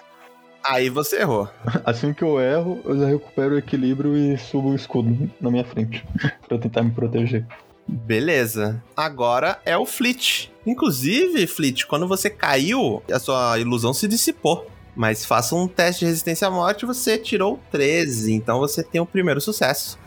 Aí 0.61 0.89
você 0.89 1.21
errou. 1.21 1.47
Assim 1.85 2.13
que 2.13 2.23
eu 2.23 2.41
erro, 2.41 2.81
eu 2.83 2.99
já 2.99 3.07
recupero 3.07 3.55
o 3.55 3.57
equilíbrio 3.57 4.17
e 4.17 4.37
subo 4.37 4.69
o 4.69 4.75
escudo 4.75 5.29
na 5.39 5.49
minha 5.49 5.63
frente. 5.63 6.05
pra 6.47 6.57
tentar 6.57 6.83
me 6.83 6.91
proteger. 6.91 7.45
Beleza. 7.87 8.81
Agora 8.95 9.59
é 9.65 9.77
o 9.77 9.85
Fleet. 9.85 10.51
Inclusive, 10.65 11.47
Fleet, 11.47 11.85
quando 11.85 12.07
você 12.07 12.29
caiu, 12.29 13.01
a 13.11 13.19
sua 13.19 13.59
ilusão 13.59 13.93
se 13.93 14.07
dissipou. 14.07 14.67
Mas 14.95 15.25
faça 15.25 15.55
um 15.55 15.67
teste 15.67 16.01
de 16.01 16.05
resistência 16.05 16.47
à 16.47 16.51
morte, 16.51 16.85
você 16.85 17.17
tirou 17.17 17.59
13, 17.71 18.33
então 18.33 18.59
você 18.59 18.83
tem 18.83 19.01
o 19.01 19.05
primeiro 19.05 19.41
sucesso. 19.41 19.97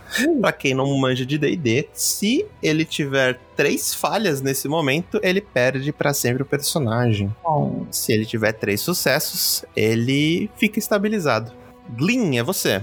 Pra 0.41 0.53
quem 0.53 0.73
não 0.73 0.97
manja 0.99 1.27
de 1.27 1.37
D&D, 1.37 1.89
se 1.93 2.47
ele 2.63 2.85
tiver 2.85 3.41
três 3.57 3.93
falhas 3.93 4.41
nesse 4.41 4.69
momento, 4.69 5.19
ele 5.23 5.41
perde 5.41 5.93
pra 5.93 6.15
sempre 6.15 6.45
o 6.45 6.47
personagem. 6.47 7.35
Se 7.91 8.13
ele 8.13 8.25
tiver 8.25 8.53
três 8.53 8.81
sucessos, 8.81 9.65
ele 9.75 10.49
fica 10.57 10.79
estabilizado. 10.79 11.53
Glyn, 11.97 12.37
é 12.37 12.43
você. 12.43 12.83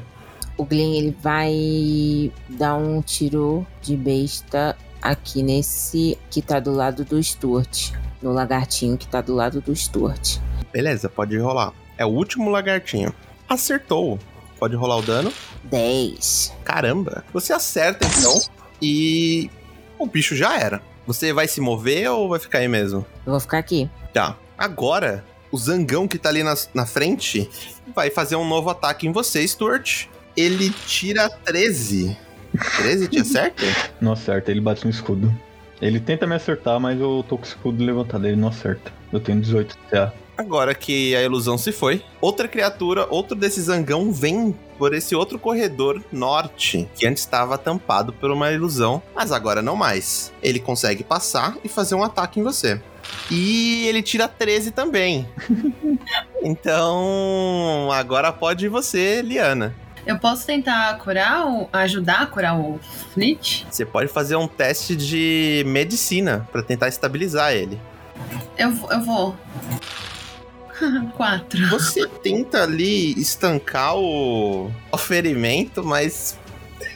O 0.58 0.66
Glenn 0.66 0.94
ele 0.96 1.18
vai 1.20 2.32
dar 2.50 2.76
um 2.76 3.02
tiro 3.02 3.66
de 3.82 3.98
besta 3.98 4.78
aqui 5.02 5.42
nesse 5.42 6.18
que 6.30 6.42
tá 6.42 6.60
do 6.60 6.72
lado 6.72 7.04
do 7.04 7.22
Stuart. 7.22 7.92
No 8.22 8.32
lagartinho 8.32 8.98
que 8.98 9.08
tá 9.08 9.20
do 9.20 9.34
lado 9.34 9.62
do 9.62 9.76
Stuart. 9.76 10.38
Beleza, 10.72 11.10
pode 11.10 11.38
rolar. 11.38 11.74
É 11.98 12.06
o 12.06 12.10
último 12.10 12.50
lagartinho. 12.50 13.14
Acertou. 13.48 14.20
Pode 14.60 14.76
rolar 14.76 14.98
o 14.98 15.02
dano. 15.02 15.32
10. 15.66 16.54
Caramba. 16.64 17.24
Você 17.34 17.54
acerta 17.54 18.08
então 18.08 18.42
e 18.82 19.50
o 19.98 20.06
bicho 20.06 20.36
já 20.36 20.58
era. 20.58 20.82
Você 21.06 21.34
vai 21.34 21.48
se 21.48 21.60
mover 21.60 22.10
ou 22.10 22.30
vai 22.30 22.40
ficar 22.40 22.60
aí 22.60 22.68
mesmo? 22.68 23.06
Eu 23.26 23.32
vou 23.32 23.40
ficar 23.40 23.58
aqui. 23.58 23.90
Tá. 24.14 24.38
Agora, 24.58 25.24
o 25.52 25.58
zangão 25.58 26.08
que 26.08 26.18
tá 26.18 26.30
ali 26.30 26.44
na, 26.44 26.56
na 26.74 26.86
frente 26.86 27.50
vai 27.94 28.10
fazer 28.10 28.36
um 28.36 28.48
novo 28.48 28.70
ataque 28.70 29.08
em 29.08 29.12
você, 29.12 29.46
Stuart. 29.48 30.08
Ele 30.36 30.70
tira 30.88 31.30
13. 31.30 32.18
13 32.78 33.08
te 33.08 33.20
acerta? 33.20 33.64
Não 34.00 34.14
acerta, 34.14 34.52
ele 34.52 34.62
bate 34.62 34.86
no 34.86 34.92
escudo. 34.92 35.34
Ele 35.82 36.00
tenta 36.00 36.26
me 36.26 36.36
acertar, 36.36 36.80
mas 36.80 37.00
eu 37.00 37.26
tô 37.28 37.38
com 37.38 37.44
o 37.44 37.48
escudo 37.48 37.84
levantado, 37.84 38.26
ele 38.26 38.38
não 38.38 38.48
acerta. 38.48 38.90
Eu 39.12 39.20
tenho 39.20 39.42
18 39.42 39.76
de 39.76 39.90
CA. 39.90 40.14
Agora 40.38 40.74
que 40.74 41.16
a 41.16 41.22
ilusão 41.22 41.58
se 41.58 41.72
foi, 41.72 42.04
outra 42.20 42.48
criatura, 42.48 43.08
outro 43.10 43.36
desse 43.36 43.62
zangão 43.62 44.12
vem 44.12 44.56
por 44.78 44.94
esse 44.94 45.16
outro 45.16 45.38
corredor 45.38 46.04
norte, 46.12 46.90
que 46.96 47.06
antes 47.06 47.24
estava 47.24 47.58
tampado 47.58 48.12
por 48.12 48.32
uma 48.32 48.52
ilusão, 48.52 49.02
mas 49.16 49.32
agora 49.32 49.62
não 49.62 49.76
mais. 49.76 50.34
Ele 50.42 50.60
consegue 50.60 51.04
passar 51.04 51.56
e 51.64 51.70
fazer 51.70 51.96
um 51.96 52.04
ataque 52.04 52.40
em 52.40 52.44
você. 52.44 52.82
E 53.30 53.86
ele 53.86 54.02
tira 54.02 54.28
13 54.28 54.72
também. 54.72 55.28
então, 56.42 57.90
agora 57.92 58.32
pode 58.32 58.66
ir 58.66 58.70
você, 58.70 59.22
Liana. 59.22 59.76
Eu 60.06 60.20
posso 60.20 60.46
tentar 60.46 60.98
curar, 60.98 61.46
ajudar 61.72 62.24
a 62.24 62.26
curar 62.26 62.60
o 62.60 62.80
Fleet? 63.14 63.66
Você 63.70 63.86
pode 63.86 64.10
fazer 64.10 64.36
um 64.36 64.48
teste 64.48 64.96
de 64.96 65.64
medicina 65.66 66.48
pra 66.52 66.62
tentar 66.62 66.90
estabilizar 66.90 67.54
ele. 67.54 67.80
Eu, 68.58 68.70
eu 68.92 69.02
vou. 69.02 69.36
Quatro. 71.16 71.68
Você 71.70 72.08
tenta 72.08 72.64
ali 72.64 73.20
estancar 73.20 73.96
o, 73.96 74.72
o 74.92 74.98
ferimento, 74.98 75.84
mas 75.84 76.38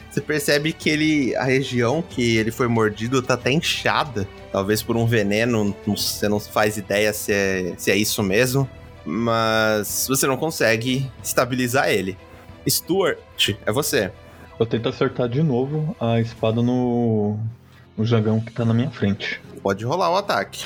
você 0.10 0.22
percebe 0.22 0.74
que 0.74 0.90
ele, 0.90 1.36
a 1.36 1.44
região 1.44 2.02
que 2.02 2.38
ele 2.38 2.52
foi 2.52 2.68
mordido 2.68 3.22
tá 3.22 3.36
até 3.36 3.52
inchada. 3.52 4.28
Talvez 4.52 4.82
por 4.82 4.98
um 4.98 5.06
veneno, 5.06 5.76
você 5.86 6.28
não 6.28 6.40
faz 6.40 6.78
ideia 6.78 7.14
se 7.14 7.32
é, 7.32 7.74
se 7.78 7.92
é 7.92 7.96
isso 7.96 8.24
mesmo. 8.24 8.68
Mas 9.06 10.06
você 10.10 10.28
não 10.28 10.36
consegue 10.36 11.10
estabilizar 11.24 11.90
ele. 11.90 12.18
Stuart, 12.68 13.56
é 13.66 13.72
você. 13.72 14.12
Eu 14.60 14.66
tento 14.66 14.90
acertar 14.90 15.30
de 15.30 15.42
novo 15.44 15.96
a 16.00 16.20
espada 16.20 16.62
no, 16.62 17.38
no 17.96 18.04
jagão 18.04 18.40
que 18.40 18.52
tá 18.52 18.66
na 18.66 18.74
minha 18.74 18.90
frente. 18.90 19.40
Pode 19.62 19.86
rolar 19.86 20.10
o 20.10 20.18
ataque. 20.18 20.66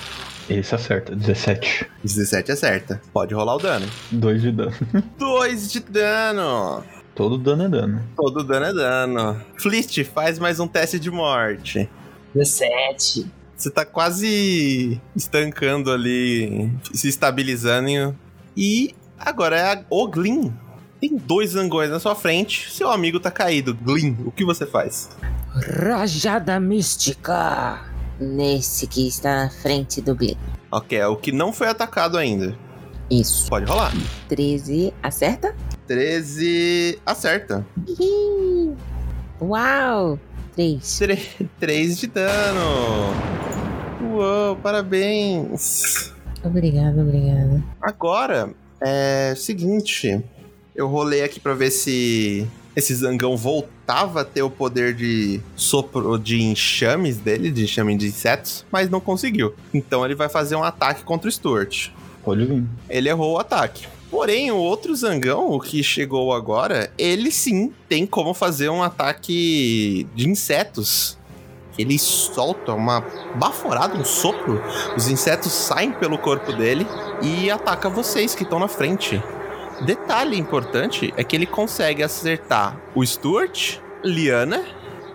Esse 0.51 0.75
acerta, 0.75 1.15
17. 1.15 1.87
17 2.03 2.51
acerta. 2.51 3.01
Pode 3.13 3.33
rolar 3.33 3.55
o 3.55 3.59
dano. 3.59 3.87
2 4.11 4.41
de 4.41 4.51
dano. 4.51 4.73
2 5.17 5.71
de 5.71 5.79
dano. 5.79 6.83
Todo 7.15 7.37
dano 7.37 7.63
é 7.63 7.69
dano. 7.69 8.03
Todo 8.17 8.43
dano 8.43 8.65
é 8.65 8.73
dano. 8.73 9.41
Fleet, 9.57 10.03
faz 10.03 10.39
mais 10.39 10.59
um 10.59 10.67
teste 10.67 10.99
de 10.99 11.09
morte. 11.09 11.89
17. 12.35 13.31
Você 13.55 13.69
tá 13.69 13.85
quase 13.85 14.99
estancando 15.15 15.91
ali, 15.91 16.69
se 16.93 17.07
estabilizando. 17.07 18.13
E 18.57 18.93
agora 19.17 19.57
é 19.57 19.73
a, 19.73 19.85
o 19.89 20.07
Glyn. 20.07 20.51
Tem 20.99 21.15
dois 21.15 21.51
zangões 21.51 21.89
na 21.89 21.99
sua 21.99 22.15
frente. 22.15 22.71
Seu 22.71 22.89
amigo 22.89 23.19
tá 23.19 23.31
caído. 23.31 23.73
Glyn, 23.73 24.17
o 24.25 24.31
que 24.31 24.43
você 24.43 24.65
faz? 24.65 25.09
Rajada 25.79 26.59
mística. 26.59 27.90
Nesse 28.21 28.85
que 28.85 29.07
está 29.07 29.45
na 29.45 29.49
frente 29.49 29.99
do 29.99 30.13
Glenn. 30.13 30.37
Ok, 30.71 30.95
é 30.95 31.07
o 31.07 31.15
que 31.15 31.31
não 31.31 31.51
foi 31.51 31.67
atacado 31.67 32.19
ainda. 32.19 32.55
Isso. 33.09 33.49
Pode 33.49 33.65
rolar. 33.65 33.91
13. 34.29 34.93
Acerta? 35.01 35.55
13. 35.87 36.99
Acerta. 37.03 37.65
Uau! 39.41 40.19
3. 40.55 40.99
3 41.59 41.97
de 41.97 42.07
dano. 42.07 42.61
Uou, 44.13 44.55
parabéns. 44.57 46.13
Obrigada, 46.43 47.01
obrigada. 47.01 47.63
Agora, 47.81 48.53
é 48.79 49.31
o 49.33 49.35
seguinte. 49.35 50.23
Eu 50.75 50.87
rolei 50.87 51.23
aqui 51.23 51.39
pra 51.39 51.55
ver 51.55 51.71
se 51.71 52.47
esse 52.75 52.93
zangão 52.93 53.35
voltava 53.35 53.80
a 53.91 54.25
ter 54.25 54.41
o 54.41 54.49
poder 54.49 54.93
de 54.93 55.41
sopro 55.55 56.17
de 56.17 56.41
enxames 56.41 57.17
dele, 57.17 57.51
de 57.51 57.63
enxame 57.63 57.97
de 57.97 58.07
insetos, 58.07 58.65
mas 58.71 58.89
não 58.89 58.99
conseguiu. 58.99 59.53
Então 59.73 60.05
ele 60.05 60.15
vai 60.15 60.29
fazer 60.29 60.55
um 60.55 60.63
ataque 60.63 61.03
contra 61.03 61.27
o 61.27 61.31
Stuart. 61.31 61.89
Pode 62.23 62.45
vir. 62.45 62.63
Ele 62.89 63.09
errou 63.09 63.33
o 63.33 63.39
ataque. 63.39 63.87
Porém, 64.09 64.51
o 64.51 64.57
outro 64.57 64.93
zangão, 64.95 65.51
o 65.51 65.59
que 65.59 65.81
chegou 65.81 66.33
agora, 66.33 66.91
ele 66.97 67.31
sim 67.31 67.71
tem 67.87 68.05
como 68.05 68.33
fazer 68.33 68.69
um 68.69 68.83
ataque 68.83 70.05
de 70.13 70.29
insetos. 70.29 71.17
Ele 71.77 71.97
solta 71.97 72.73
uma 72.73 73.05
baforada, 73.35 73.97
um 73.97 74.03
sopro. 74.03 74.61
Os 74.97 75.07
insetos 75.07 75.51
saem 75.53 75.91
pelo 75.93 76.17
corpo 76.17 76.51
dele 76.51 76.85
e 77.21 77.49
ataca 77.49 77.89
vocês 77.89 78.35
que 78.35 78.43
estão 78.43 78.59
na 78.59 78.67
frente. 78.67 79.23
Detalhe 79.85 80.37
importante 80.37 81.13
é 81.17 81.23
que 81.23 81.35
ele 81.35 81.45
consegue 81.45 82.03
acertar 82.03 82.79
o 82.93 83.05
Stuart, 83.05 83.77
Liana 84.03 84.63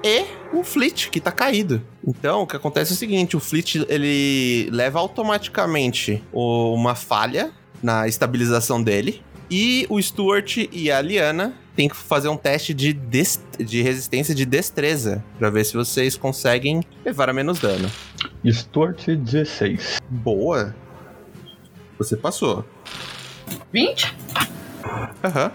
e 0.02 0.24
o 0.52 0.64
Fleet, 0.64 1.08
que 1.10 1.20
tá 1.20 1.30
caído. 1.30 1.82
Então, 2.06 2.42
o 2.42 2.46
que 2.46 2.56
acontece 2.56 2.92
é 2.92 2.94
o 2.94 2.98
seguinte, 2.98 3.36
o 3.36 3.40
Fleet, 3.40 3.86
ele 3.88 4.68
leva 4.70 4.98
automaticamente 4.98 6.22
uma 6.32 6.94
falha 6.94 7.52
na 7.82 8.08
estabilização 8.08 8.82
dele. 8.82 9.22
E 9.50 9.86
o 9.88 10.02
Stuart 10.02 10.56
e 10.72 10.90
a 10.90 11.00
Liana 11.00 11.54
tem 11.76 11.88
que 11.88 11.94
fazer 11.94 12.28
um 12.28 12.36
teste 12.36 12.74
de, 12.74 12.92
de 12.92 13.82
resistência 13.82 14.34
de 14.34 14.44
destreza 14.44 15.24
pra 15.38 15.50
ver 15.50 15.64
se 15.64 15.74
vocês 15.74 16.16
conseguem 16.16 16.82
levar 17.04 17.28
a 17.28 17.32
menos 17.32 17.60
dano. 17.60 17.88
Stuart 18.44 19.06
16. 19.06 19.98
Boa. 20.08 20.74
Você 21.98 22.16
passou. 22.16 22.64
20? 23.72 24.16
Aham. 25.24 25.52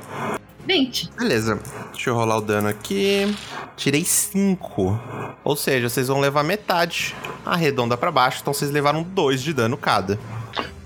20. 0.67 1.11
Beleza. 1.17 1.59
Deixa 1.91 2.09
eu 2.09 2.15
rolar 2.15 2.37
o 2.37 2.41
dano 2.41 2.67
aqui. 2.67 3.35
Tirei 3.75 4.03
5. 4.05 4.99
Ou 5.43 5.55
seja, 5.55 5.89
vocês 5.89 6.07
vão 6.07 6.19
levar 6.19 6.43
metade. 6.43 7.15
Arredonda 7.45 7.97
pra 7.97 8.11
baixo, 8.11 8.39
então 8.41 8.53
vocês 8.53 8.71
levaram 8.71 9.03
2 9.03 9.41
de 9.41 9.53
dano 9.53 9.75
cada. 9.75 10.19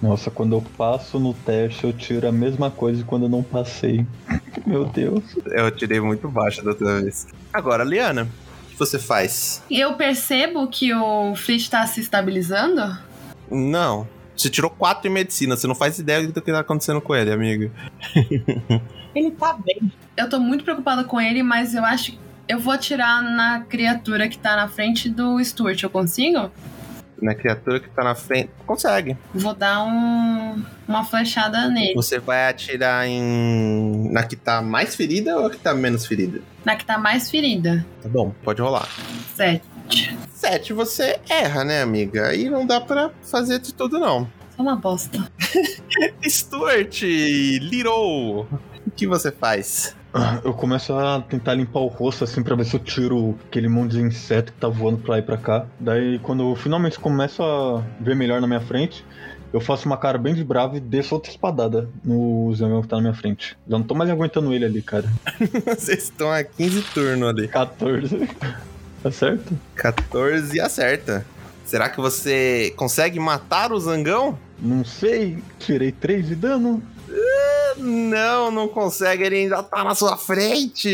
Nossa, 0.02 0.30
quando 0.30 0.56
eu 0.56 0.64
passo 0.78 1.20
no 1.20 1.34
teste, 1.34 1.84
eu 1.84 1.94
tiro 1.94 2.28
a 2.28 2.32
mesma 2.32 2.70
coisa 2.70 3.00
de 3.00 3.04
quando 3.04 3.24
eu 3.24 3.30
não 3.30 3.44
passei. 3.44 4.06
Meu 4.66 4.86
Deus. 4.86 5.24
Eu 5.46 5.72
tirei 5.72 6.00
muito 6.00 6.30
baixo 6.30 6.64
da 6.64 6.72
outra 6.72 7.02
vez. 7.02 7.28
Agora, 7.52 7.84
Liana, 7.84 8.24
o 8.24 8.70
que 8.72 8.80
você 8.80 9.00
faz? 9.00 9.62
Eu 9.70 9.94
percebo 9.94 10.68
que 10.68 10.94
o 10.94 11.36
Fleet 11.36 11.70
tá 11.70 11.86
se 11.88 12.02
estabilizando? 12.02 12.98
Não. 13.50 14.08
Você 14.36 14.50
tirou 14.50 14.70
4 14.70 15.10
em 15.10 15.14
medicina, 15.14 15.56
você 15.56 15.68
não 15.68 15.76
faz 15.76 15.98
ideia 15.98 16.28
do 16.28 16.42
que 16.42 16.52
tá 16.52 16.60
acontecendo 16.60 17.02
com 17.02 17.16
ele, 17.16 17.32
amigo. 17.32 17.72
Ele 19.16 19.32
tá 19.32 19.54
bem. 19.54 19.92
Eu 20.18 20.30
tô 20.30 20.40
muito 20.40 20.66
preocupada 20.66 21.06
com 21.06 21.22
ele, 21.22 21.42
mas 21.42 21.74
eu 21.74 21.86
acho 21.86 22.12
que 22.12 22.20
eu 22.48 22.60
vou 22.60 22.74
atirar 22.74 23.24
na 23.24 23.62
criatura 23.62 24.28
que 24.28 24.38
tá 24.38 24.56
na 24.56 24.68
frente 24.68 25.10
do 25.10 25.44
Stuart. 25.44 25.82
Eu 25.82 25.90
consigo? 25.90 26.52
Na 27.22 27.34
criatura 27.34 27.80
que 27.80 27.90
tá 27.90 28.04
na 28.04 28.14
frente. 28.14 28.50
Consegue. 28.68 29.18
Vou 29.34 29.54
dar 29.54 29.84
um, 29.84 30.62
uma 30.86 31.06
flechada 31.06 31.70
nele. 31.70 31.94
Você 31.96 32.20
vai 32.20 32.50
atirar 32.50 33.08
em. 33.08 34.12
Na 34.12 34.24
que 34.24 34.36
tá 34.36 34.62
mais 34.62 34.96
ferida 34.96 35.38
ou 35.38 35.48
a 35.48 35.50
que 35.50 35.58
tá 35.58 35.74
menos 35.74 36.06
ferida? 36.06 36.42
Na 36.66 36.76
que 36.76 36.86
tá 36.86 36.98
mais 36.98 37.32
ferida. 37.32 37.86
Tá 38.04 38.10
bom, 38.10 38.34
pode 38.44 38.62
rolar. 38.62 38.88
Sete. 39.34 40.15
7 40.46 40.74
você 40.74 41.20
erra, 41.28 41.64
né, 41.64 41.82
amiga? 41.82 42.28
Aí 42.28 42.52
não 42.52 42.68
dá 42.68 42.80
pra 42.80 43.10
fazer 43.24 43.58
de 43.58 43.74
tudo, 43.74 43.98
não. 43.98 44.30
Só 44.56 44.62
uma 44.62 44.76
bosta. 44.76 45.28
Stuart, 46.24 47.02
Little, 47.02 48.42
o 48.86 48.92
que 48.96 49.08
você 49.08 49.32
faz? 49.32 49.96
Eu 50.44 50.54
começo 50.54 50.94
a 50.94 51.20
tentar 51.22 51.56
limpar 51.56 51.80
o 51.80 51.88
rosto 51.88 52.24
assim 52.24 52.44
pra 52.44 52.56
ver 52.56 52.64
se 52.64 52.76
eu 52.76 52.80
tiro 52.80 53.36
aquele 53.48 53.68
monte 53.68 53.94
de 53.94 54.02
inseto 54.02 54.54
que 54.54 54.60
tá 54.60 54.68
voando 54.68 55.00
pra 55.00 55.14
lá 55.14 55.20
e 55.20 55.24
pra 55.24 55.36
cá. 55.36 55.66
Daí 55.80 56.20
quando 56.20 56.52
eu 56.52 56.56
finalmente 56.56 57.00
começo 57.00 57.42
a 57.42 57.84
ver 58.00 58.16
melhor 58.16 58.40
na 58.40 58.46
minha 58.46 58.62
frente, 58.62 59.04
eu 59.52 59.60
faço 59.60 59.88
uma 59.88 59.98
cara 59.98 60.20
bem 60.20 60.36
de 60.36 60.44
bravo 60.44 60.78
e 60.78 60.80
desço 60.80 61.16
outra 61.16 61.32
espadada 61.32 61.90
no 62.04 62.54
zangão 62.54 62.84
que 62.84 62.88
tá 62.88 62.98
na 62.98 63.02
minha 63.02 63.16
frente. 63.16 63.58
Já 63.68 63.80
não 63.80 63.84
tô 63.84 63.96
mais 63.96 64.12
aguentando 64.12 64.54
ele 64.54 64.66
ali, 64.66 64.84
cara. 64.84 65.12
Vocês 65.66 66.04
estão 66.04 66.32
a 66.32 66.44
15 66.44 66.82
turnos 66.94 67.30
ali. 67.30 67.48
14. 67.48 68.30
Tá 69.06 69.12
certo? 69.12 69.56
14 69.76 70.58
e 70.58 70.60
acerta. 70.60 71.24
Será 71.64 71.90
que 71.90 72.02
você 72.02 72.74
consegue 72.76 73.20
matar 73.20 73.72
o 73.72 73.80
zangão? 73.80 74.36
Não 74.60 74.84
sei, 74.84 75.38
tirei 75.60 75.92
3 75.92 76.30
de 76.30 76.36
dano. 76.36 76.82
Não, 77.78 78.50
não 78.50 78.68
consegue, 78.68 79.24
ele 79.24 79.36
ainda 79.36 79.62
tá 79.62 79.84
na 79.84 79.94
sua 79.94 80.18
frente. 80.18 80.90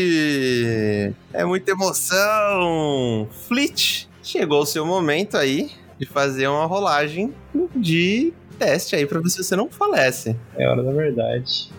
É 1.32 1.42
muita 1.46 1.70
emoção. 1.70 3.30
Flit, 3.48 4.06
chegou 4.22 4.60
o 4.60 4.66
seu 4.66 4.84
momento 4.84 5.38
aí 5.38 5.70
de 5.98 6.04
fazer 6.04 6.48
uma 6.48 6.66
rolagem 6.66 7.32
de 7.74 8.34
teste 8.58 8.94
aí 8.94 9.06
pra 9.06 9.20
ver 9.20 9.30
se 9.30 9.42
você 9.42 9.56
não 9.56 9.70
falece. 9.70 10.36
É 10.58 10.68
hora 10.68 10.82
da 10.82 10.92
verdade. 10.92 11.72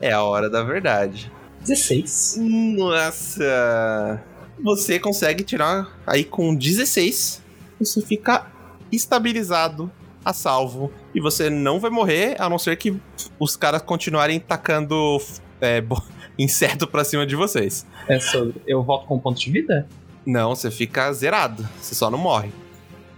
É 0.00 0.10
a 0.10 0.24
hora 0.24 0.50
da 0.50 0.64
verdade. 0.64 1.30
16. 1.60 2.38
Nossa! 2.40 4.31
Você 4.62 4.98
consegue 4.98 5.42
tirar 5.42 5.98
aí 6.06 6.24
com 6.24 6.54
16. 6.54 7.42
Você 7.80 8.00
fica 8.00 8.46
estabilizado, 8.90 9.90
a 10.24 10.32
salvo. 10.32 10.92
E 11.14 11.20
você 11.20 11.50
não 11.50 11.80
vai 11.80 11.90
morrer, 11.90 12.36
a 12.38 12.48
não 12.48 12.58
ser 12.58 12.76
que 12.76 12.96
os 13.38 13.56
caras 13.56 13.82
continuarem 13.82 14.38
tacando 14.38 15.20
é, 15.60 15.82
inseto 16.38 16.86
pra 16.86 17.04
cima 17.04 17.26
de 17.26 17.34
vocês. 17.34 17.86
É 18.08 18.18
sobre. 18.20 18.60
Eu 18.66 18.82
volto 18.82 19.06
com 19.06 19.18
ponto 19.18 19.40
de 19.40 19.50
vida? 19.50 19.86
Não, 20.24 20.54
você 20.54 20.70
fica 20.70 21.12
zerado. 21.12 21.68
Você 21.80 21.94
só 21.94 22.10
não 22.10 22.18
morre. 22.18 22.52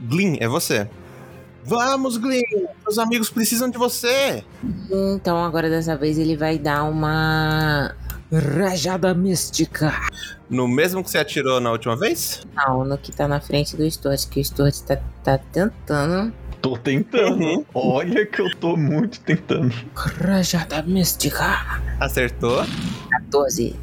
Glyn, 0.01 0.39
é 0.41 0.49
você. 0.49 0.89
Vamos, 1.67 2.19
Glyn! 2.19 2.43
Meus 2.85 2.99
amigos 2.99 3.31
precisam 3.31 3.71
de 3.71 3.79
você! 3.79 4.45
Então 4.91 5.43
agora 5.43 5.71
dessa 5.71 5.97
vez 5.97 6.19
ele 6.19 6.37
vai 6.37 6.59
dar 6.59 6.85
uma. 6.85 7.95
Rajada 8.33 9.15
mística. 9.15 9.93
No 10.49 10.67
mesmo 10.67 11.03
que 11.03 11.11
você 11.11 11.19
atirou 11.19 11.61
na 11.61 11.71
última 11.71 11.97
vez? 11.97 12.47
Não, 12.55 12.85
no 12.85 12.99
que 12.99 13.13
tá 13.13 13.29
na 13.29 13.41
frente 13.41 13.77
do 13.77 13.89
Stuart, 13.91 14.29
que 14.29 14.41
o 14.41 14.45
Stuart 14.45 14.75
tá, 14.81 14.97
tá 15.23 15.39
tentando. 15.39 16.33
Tô 16.61 16.77
tentando. 16.77 17.43
Uhum. 17.43 17.65
Olha 17.75 18.25
que 18.27 18.41
eu 18.41 18.51
tô 18.57 18.77
muito 18.77 19.21
tentando. 19.21 19.75
Rajada 19.95 20.83
mística. 20.83 21.45
Acertou. 22.01 22.65
14. 23.11 23.77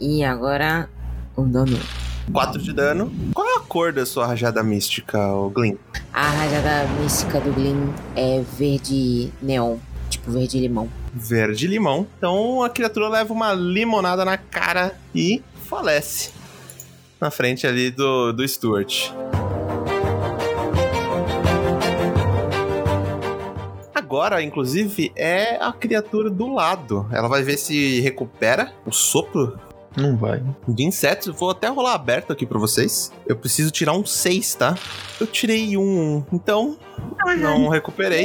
E 0.00 0.24
agora 0.24 0.88
o 1.36 1.42
dano. 1.42 1.78
4 2.32 2.62
de 2.62 2.72
dano. 2.72 3.12
Qual 3.34 3.46
é 3.46 3.56
a 3.56 3.60
cor 3.60 3.92
da 3.92 4.04
sua 4.04 4.26
rajada 4.26 4.62
mística, 4.62 5.32
ô 5.32 5.48
Glyn? 5.50 5.76
A 6.12 6.28
rajada 6.28 6.86
mística 7.00 7.40
do 7.40 7.52
Glyn 7.52 7.92
é 8.14 8.42
verde 8.58 9.32
neon, 9.40 9.76
verde 10.28 10.60
limão. 10.60 10.88
Verde 11.14 11.66
limão. 11.66 12.06
Então 12.18 12.62
a 12.62 12.70
criatura 12.70 13.08
leva 13.08 13.32
uma 13.32 13.52
limonada 13.52 14.24
na 14.24 14.36
cara 14.36 14.94
e 15.14 15.42
falece. 15.66 16.30
Na 17.20 17.30
frente 17.30 17.66
ali 17.66 17.90
do, 17.90 18.32
do 18.32 18.46
Stuart. 18.46 19.10
Agora, 23.94 24.42
inclusive, 24.42 25.12
é 25.16 25.56
a 25.62 25.72
criatura 25.72 26.30
do 26.30 26.52
lado. 26.52 27.06
Ela 27.12 27.28
vai 27.28 27.42
ver 27.42 27.58
se 27.58 28.00
recupera 28.00 28.72
o 28.86 28.92
sopro 28.92 29.58
Não 29.96 30.16
vai. 30.16 30.42
de 30.66 30.82
insetos. 30.84 31.34
Vou 31.38 31.50
até 31.50 31.68
rolar 31.68 31.92
aberto 31.94 32.32
aqui 32.32 32.46
pra 32.46 32.58
vocês. 32.58 33.12
Eu 33.26 33.36
preciso 33.36 33.70
tirar 33.70 33.92
um 33.92 34.06
6, 34.06 34.54
tá? 34.54 34.78
Eu 35.20 35.26
tirei 35.26 35.76
um, 35.76 36.24
então 36.32 36.78
não 37.38 37.68
recuperei. 37.68 38.24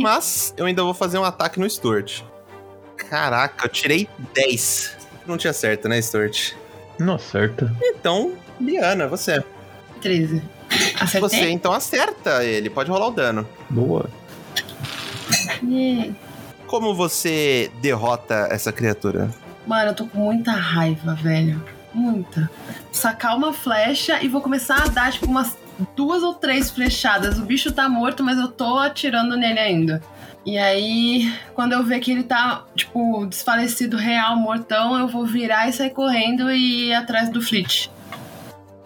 Mas 0.00 0.54
eu 0.56 0.66
ainda 0.66 0.82
vou 0.82 0.94
fazer 0.94 1.18
um 1.18 1.24
ataque 1.24 1.58
no 1.60 1.68
Stuart. 1.68 2.22
Caraca, 2.96 3.66
eu 3.66 3.68
tirei 3.70 4.08
10. 4.34 4.96
Não 5.26 5.36
tinha 5.36 5.52
certo, 5.52 5.88
né, 5.88 6.00
Stuart? 6.00 6.52
Não 6.98 7.14
acerta. 7.14 7.74
Então, 7.82 8.32
Liana, 8.60 9.06
você. 9.06 9.42
13. 10.00 10.42
Acertei? 11.00 11.20
Você 11.20 11.50
então 11.50 11.72
acerta 11.72 12.44
ele, 12.44 12.68
pode 12.68 12.90
rolar 12.90 13.08
o 13.08 13.10
dano. 13.10 13.46
Boa. 13.70 14.08
Yeah. 15.62 16.12
Como 16.66 16.94
você 16.94 17.70
derrota 17.80 18.48
essa 18.50 18.72
criatura? 18.72 19.30
Mano, 19.66 19.90
eu 19.90 19.94
tô 19.94 20.06
com 20.06 20.18
muita 20.18 20.52
raiva, 20.52 21.14
velho. 21.14 21.62
Muita. 21.92 22.50
Sacar 22.92 23.36
uma 23.36 23.52
flecha 23.52 24.22
e 24.22 24.28
vou 24.28 24.40
começar 24.40 24.82
a 24.82 24.88
dar, 24.88 25.12
tipo, 25.12 25.26
umas 25.26 25.56
duas 25.96 26.22
ou 26.22 26.34
três 26.34 26.70
flechadas. 26.70 27.38
O 27.38 27.44
bicho 27.44 27.72
tá 27.72 27.88
morto, 27.88 28.22
mas 28.22 28.38
eu 28.38 28.48
tô 28.48 28.78
atirando 28.78 29.36
nele 29.36 29.58
ainda. 29.58 30.02
E 30.46 30.58
aí, 30.58 31.32
quando 31.54 31.72
eu 31.72 31.82
ver 31.82 32.00
que 32.00 32.12
ele 32.12 32.22
tá, 32.22 32.64
tipo, 32.76 33.24
desfalecido 33.26 33.96
real, 33.96 34.36
mortão, 34.36 34.98
eu 34.98 35.08
vou 35.08 35.24
virar 35.24 35.68
e 35.68 35.72
sair 35.72 35.90
correndo 35.90 36.50
e 36.50 36.88
ir 36.88 36.94
atrás 36.94 37.30
do 37.30 37.40
Flit. 37.40 37.90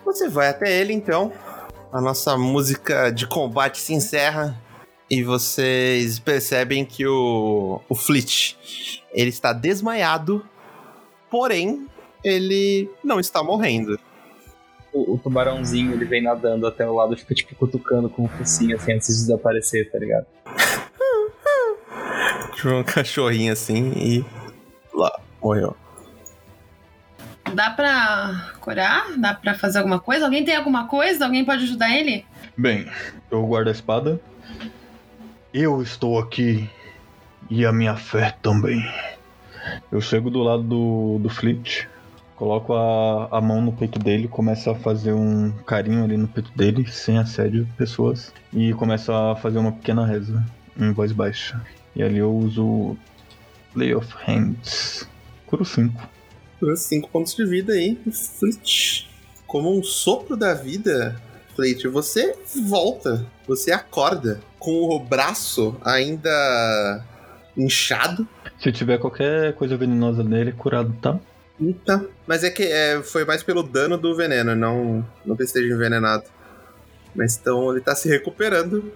Você 0.05 0.29
vai 0.29 0.49
até 0.49 0.73
ele 0.81 0.93
então. 0.93 1.33
A 1.93 2.01
nossa 2.01 2.37
música 2.37 3.11
de 3.11 3.27
combate 3.27 3.79
se 3.79 3.93
encerra 3.93 4.57
e 5.11 5.23
vocês 5.23 6.19
percebem 6.19 6.85
que 6.85 7.07
o 7.07 7.81
o 7.89 7.95
Flit 7.95 8.57
ele 9.13 9.31
está 9.31 9.53
desmaiado, 9.53 10.47
porém 11.31 11.87
ele 12.23 12.91
não 13.03 13.19
está 13.19 13.43
morrendo. 13.43 13.99
O, 14.93 15.15
o 15.15 15.19
tubarãozinho, 15.19 15.93
ele 15.93 16.05
vem 16.05 16.23
nadando 16.23 16.67
até 16.67 16.89
o 16.89 16.95
lado 16.95 17.15
e 17.15 17.17
fica, 17.17 17.35
tipo, 17.35 17.55
cutucando 17.55 18.09
com 18.09 18.25
o 18.25 18.29
focinho, 18.29 18.77
assim, 18.77 18.93
antes 18.93 19.09
de 19.09 19.15
desaparecer, 19.15 19.91
tá 19.91 19.99
ligado? 19.99 20.27
Tipo 22.59 22.71
um 22.71 22.83
cachorrinho 22.83 23.53
assim 23.53 23.93
e 23.93 24.25
lá 24.93 25.21
morreu. 25.41 25.77
Dá 27.55 27.71
pra 27.71 28.51
curar? 28.61 29.17
Dá 29.17 29.33
pra 29.33 29.55
fazer 29.55 29.79
alguma 29.79 30.01
coisa? 30.01 30.25
Alguém 30.25 30.45
tem 30.45 30.57
alguma 30.57 30.89
coisa? 30.89 31.25
Alguém 31.25 31.45
pode 31.45 31.63
ajudar 31.63 31.97
ele? 31.97 32.27
Bem, 32.57 32.91
eu 33.31 33.47
guardo 33.47 33.69
a 33.69 33.71
espada. 33.71 34.21
Eu 35.55 35.81
estou 35.81 36.19
aqui 36.19 36.69
e 37.49 37.65
a 37.65 37.73
minha 37.73 37.97
fé 37.97 38.37
também. 38.43 38.85
Eu 39.93 40.01
chego 40.01 40.29
do 40.29 40.43
lado 40.43 40.65
do, 40.65 41.19
do 41.21 41.29
Fleet, 41.29 41.89
coloco 42.39 42.73
a, 42.73 43.29
a 43.33 43.41
mão 43.41 43.61
no 43.61 43.73
peito 43.73 43.99
dele, 43.99 44.29
começo 44.29 44.71
a 44.71 44.75
fazer 44.77 45.13
um 45.13 45.51
carinho 45.67 46.05
ali 46.05 46.17
no 46.17 46.29
peito 46.29 46.53
dele, 46.57 46.89
sem 46.89 47.19
assédio 47.19 47.65
de 47.65 47.73
pessoas, 47.73 48.33
e 48.53 48.73
começo 48.75 49.13
a 49.13 49.35
fazer 49.35 49.59
uma 49.59 49.73
pequena 49.73 50.07
reza 50.07 50.47
em 50.79 50.93
voz 50.93 51.11
baixa. 51.11 51.61
E 51.97 52.03
ali 52.03 52.19
eu 52.19 52.33
uso 52.33 52.97
Play 53.75 53.93
of 53.93 54.09
Hands. 54.25 55.09
Curo 55.47 55.65
5. 55.65 56.09
Por 56.61 56.77
5 56.77 57.09
pontos 57.11 57.35
de 57.35 57.45
vida 57.45 57.73
aí, 57.73 57.99
Flit. 58.13 59.09
Como 59.45 59.77
um 59.77 59.83
sopro 59.83 60.37
da 60.37 60.55
vida, 60.55 61.21
Flit, 61.57 61.89
você 61.89 62.37
volta, 62.69 63.27
você 63.49 63.73
acorda 63.73 64.41
com 64.61 64.95
o 64.95 65.01
braço 65.01 65.77
ainda 65.85 67.05
inchado. 67.57 68.29
Se 68.61 68.71
tiver 68.71 68.99
qualquer 68.99 69.55
coisa 69.55 69.77
venenosa 69.77 70.23
nele, 70.23 70.53
curado, 70.53 70.95
tá? 71.03 71.19
Tá. 71.85 72.05
Mas 72.27 72.45
é 72.45 72.51
que 72.51 72.63
é, 72.63 73.03
foi 73.03 73.25
mais 73.25 73.43
pelo 73.43 73.63
dano 73.63 73.99
do 73.99 74.15
veneno, 74.15 74.55
não, 74.55 75.05
não 75.25 75.37
que 75.37 75.43
esteja 75.43 75.75
envenenado. 75.75 76.25
Mas 77.15 77.37
então 77.37 77.73
ele 77.73 77.81
tá 77.81 77.97
se 77.97 78.09
recuperando 78.09 78.93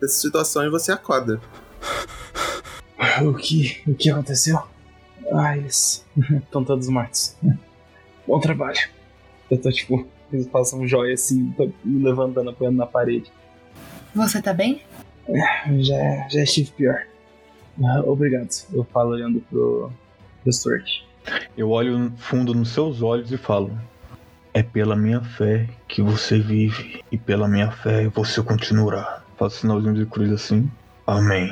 dessa 0.00 0.18
situação 0.18 0.64
e 0.64 0.70
você 0.70 0.92
acorda. 0.92 1.40
O 3.22 3.34
que, 3.34 3.82
o 3.86 3.94
que 3.94 4.10
aconteceu? 4.10 4.62
Ah, 5.32 5.56
eles 5.56 6.04
estão 6.42 6.64
todos 6.64 6.88
mortos. 6.88 7.36
Bom 8.26 8.40
trabalho. 8.40 8.78
Eu 9.50 9.60
tô 9.60 9.70
tipo, 9.70 10.06
eles 10.32 10.46
passam 10.46 10.80
um 10.80 10.88
joia 10.88 11.14
assim, 11.14 11.52
tô 11.56 11.70
me 11.84 12.02
levantando, 12.02 12.50
apoiando 12.50 12.78
na 12.78 12.86
parede. 12.86 13.30
Você 14.14 14.40
tá 14.40 14.54
bem? 14.54 14.82
Já, 15.80 16.28
já 16.30 16.42
estive 16.42 16.70
pior. 16.72 17.06
Ah, 17.84 18.00
Obrigado. 18.06 18.48
Eu 18.72 18.84
falo 18.84 19.10
olhando 19.10 19.40
pro, 19.50 19.92
pro 20.42 20.52
Stuart. 20.52 21.05
Eu 21.56 21.70
olho 21.70 22.12
fundo 22.16 22.54
nos 22.54 22.70
seus 22.70 23.02
olhos 23.02 23.32
e 23.32 23.36
falo: 23.36 23.78
É 24.52 24.62
pela 24.62 24.96
minha 24.96 25.20
fé 25.22 25.68
que 25.88 26.02
você 26.02 26.38
vive, 26.38 27.04
e 27.10 27.18
pela 27.18 27.48
minha 27.48 27.70
fé 27.70 28.08
você 28.08 28.42
continuará. 28.42 29.22
Faço 29.36 29.60
sinalzinho 29.60 29.94
de 29.94 30.06
cruz 30.06 30.32
assim. 30.32 30.70
Amém. 31.06 31.50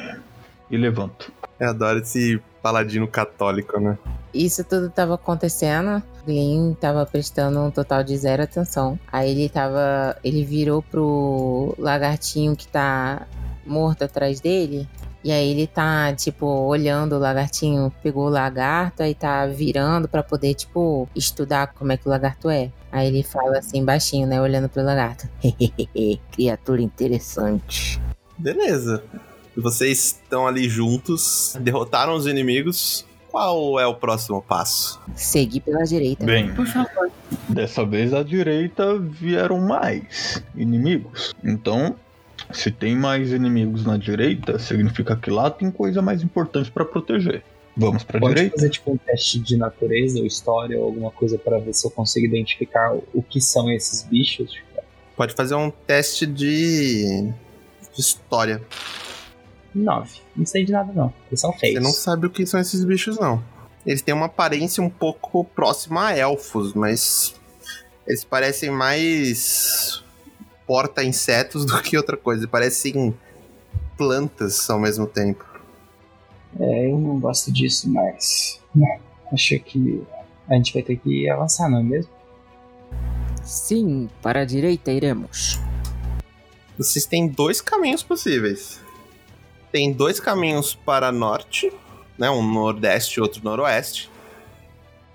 E 0.71 0.77
levanto. 0.77 1.33
Eu 1.61 1.69
adoro 1.71 2.01
esse 2.01 2.41
paladino 2.63 3.07
católico, 3.07 3.79
né? 3.79 3.99
Isso 4.33 4.65
tudo 4.65 4.91
tava 4.91 5.15
acontecendo. 5.15 6.03
Glenn 6.27 6.75
tava 6.75 7.07
prestando 7.07 7.61
um 7.61 7.71
total 7.71 8.03
de 8.03 8.17
zero 8.17 8.43
atenção. 8.43 8.99
Aí 9.13 9.31
ele 9.31 9.49
tava. 9.49 10.17
Ele 10.25 10.45
virou 10.45 10.83
pro 10.83 11.75
lagartinho 11.79 12.57
que 12.57 12.67
tá 12.67 13.27
morto 13.65 14.03
atrás 14.03 14.41
dele. 14.41 14.89
E 15.25 15.33
aí 15.33 15.51
ele 15.53 15.67
tá, 15.67 16.13
tipo, 16.13 16.45
olhando 16.47 17.15
o 17.15 17.19
lagartinho, 17.19 17.91
pegou 18.03 18.27
o 18.27 18.29
lagarto 18.29 19.03
e 19.03 19.15
tá 19.15 19.47
virando 19.47 20.07
pra 20.07 20.23
poder, 20.23 20.53
tipo, 20.53 21.09
estudar 21.17 21.69
como 21.69 21.93
é 21.93 21.97
que 21.97 22.07
o 22.07 22.11
lagarto 22.11 22.51
é. 22.51 22.71
Aí 22.93 23.09
ele 23.09 23.23
fala 23.23 23.59
assim, 23.59 23.83
baixinho, 23.83 24.27
né, 24.27 24.39
olhando 24.39 24.69
pro 24.69 24.85
lagarto. 24.85 25.27
Criatura 26.31 26.83
interessante. 26.83 27.99
Beleza. 28.37 29.03
Vocês 29.57 29.99
estão 30.23 30.47
ali 30.47 30.69
juntos, 30.69 31.57
derrotaram 31.59 32.15
os 32.15 32.27
inimigos. 32.27 33.07
Qual 33.31 33.81
é 33.81 33.87
o 33.87 33.95
próximo 33.95 34.43
passo? 34.43 35.01
Seguir 35.17 35.61
pela 35.61 35.85
direita. 35.85 36.25
Bem, 36.25 36.55
Por 36.55 36.67
favor. 36.67 37.11
dessa 37.49 37.85
vez 37.85 38.13
à 38.13 38.23
direita 38.23 38.99
vieram 38.99 39.59
mais 39.59 40.43
inimigos. 40.55 41.35
Então, 41.43 41.97
se 42.53 42.71
tem 42.71 42.95
mais 42.97 43.33
inimigos 43.33 43.85
na 43.85 43.97
direita, 43.97 44.59
significa 44.59 45.17
que 45.17 45.31
lá 45.31 45.51
tem 45.51 45.71
coisa 45.71 46.01
mais 46.03 46.23
importante 46.23 46.71
pra 46.71 46.85
proteger. 46.85 47.43
Vamos 47.77 48.05
pra 48.05 48.21
Pode 48.21 48.35
direita? 48.35 48.57
fazer 48.57 48.71
tipo 48.71 48.93
um 48.93 48.97
teste 48.97 49.41
de 49.41 49.57
natureza 49.57 50.21
ou 50.21 50.27
história 50.27 50.79
ou 50.79 50.85
alguma 50.85 51.11
coisa 51.11 51.37
pra 51.37 51.59
ver 51.59 51.73
se 51.75 51.85
eu 51.87 51.91
consigo 51.91 52.25
identificar 52.27 52.95
o- 53.13 53.23
que 53.23 53.41
são 53.41 53.69
esses 53.71 54.03
bichos. 54.05 54.57
Pode 55.17 55.35
fazer 55.35 55.55
um 55.57 55.71
teste 55.71 56.25
de, 56.27 57.33
de 57.95 58.01
história. 58.01 58.63
Nove. 59.75 60.21
Não 60.37 60.47
sei 60.47 60.65
de 60.65 60.71
nada 60.71 60.93
não. 60.93 61.13
Eles 61.29 61.41
são 61.41 61.53
feios. 61.53 61.75
Você 61.75 61.81
não 61.81 61.91
sabe 61.93 62.27
o 62.27 62.31
que 62.31 62.47
são 62.47 62.61
esses 62.61 62.85
bichos, 62.85 63.19
não. 63.19 63.43
Eles 63.85 64.03
têm 64.03 64.15
uma 64.15 64.27
aparência 64.27 64.83
um 64.83 64.89
pouco 64.91 65.45
próxima 65.45 66.07
a 66.09 66.17
elfos, 66.17 66.75
mas 66.75 67.35
eles 68.07 68.23
parecem 68.25 68.71
mais 68.71 70.04
porta-insetos 70.67 71.65
do 71.67 71.81
que 71.83 71.97
outra 71.97 72.17
coisa. 72.17 72.47
Parecem 72.49 73.15
plantas 73.97 74.69
ao 74.69 74.79
mesmo 74.79 75.07
tempo. 75.07 75.45
É, 76.59 76.91
eu 76.91 76.99
não 76.99 77.19
gosto 77.19 77.53
disso, 77.53 77.91
mas. 77.91 78.61
né, 78.75 79.01
Acho 79.33 79.59
que 79.61 80.03
a 80.49 80.55
gente 80.55 80.73
vai 80.73 80.83
ter 80.83 80.97
que 80.97 81.29
avançar, 81.29 81.69
não 81.69 81.79
é 81.79 81.83
mesmo? 81.83 82.13
Sim, 83.43 84.09
para 84.23 84.41
a 84.41 84.45
direita 84.45 84.93
iremos. 84.93 85.59
Vocês 86.79 87.07
têm 87.07 87.29
dois 87.29 87.61
caminhos 87.61 88.03
possíveis. 88.03 88.81
Tem 89.73 89.93
dois 89.93 90.21
caminhos 90.21 90.75
para 90.75 91.11
norte, 91.11 91.73
né? 92.19 92.31
Um 92.31 92.43
nordeste 92.43 93.19
e 93.19 93.21
outro 93.21 93.43
noroeste. 93.43 94.11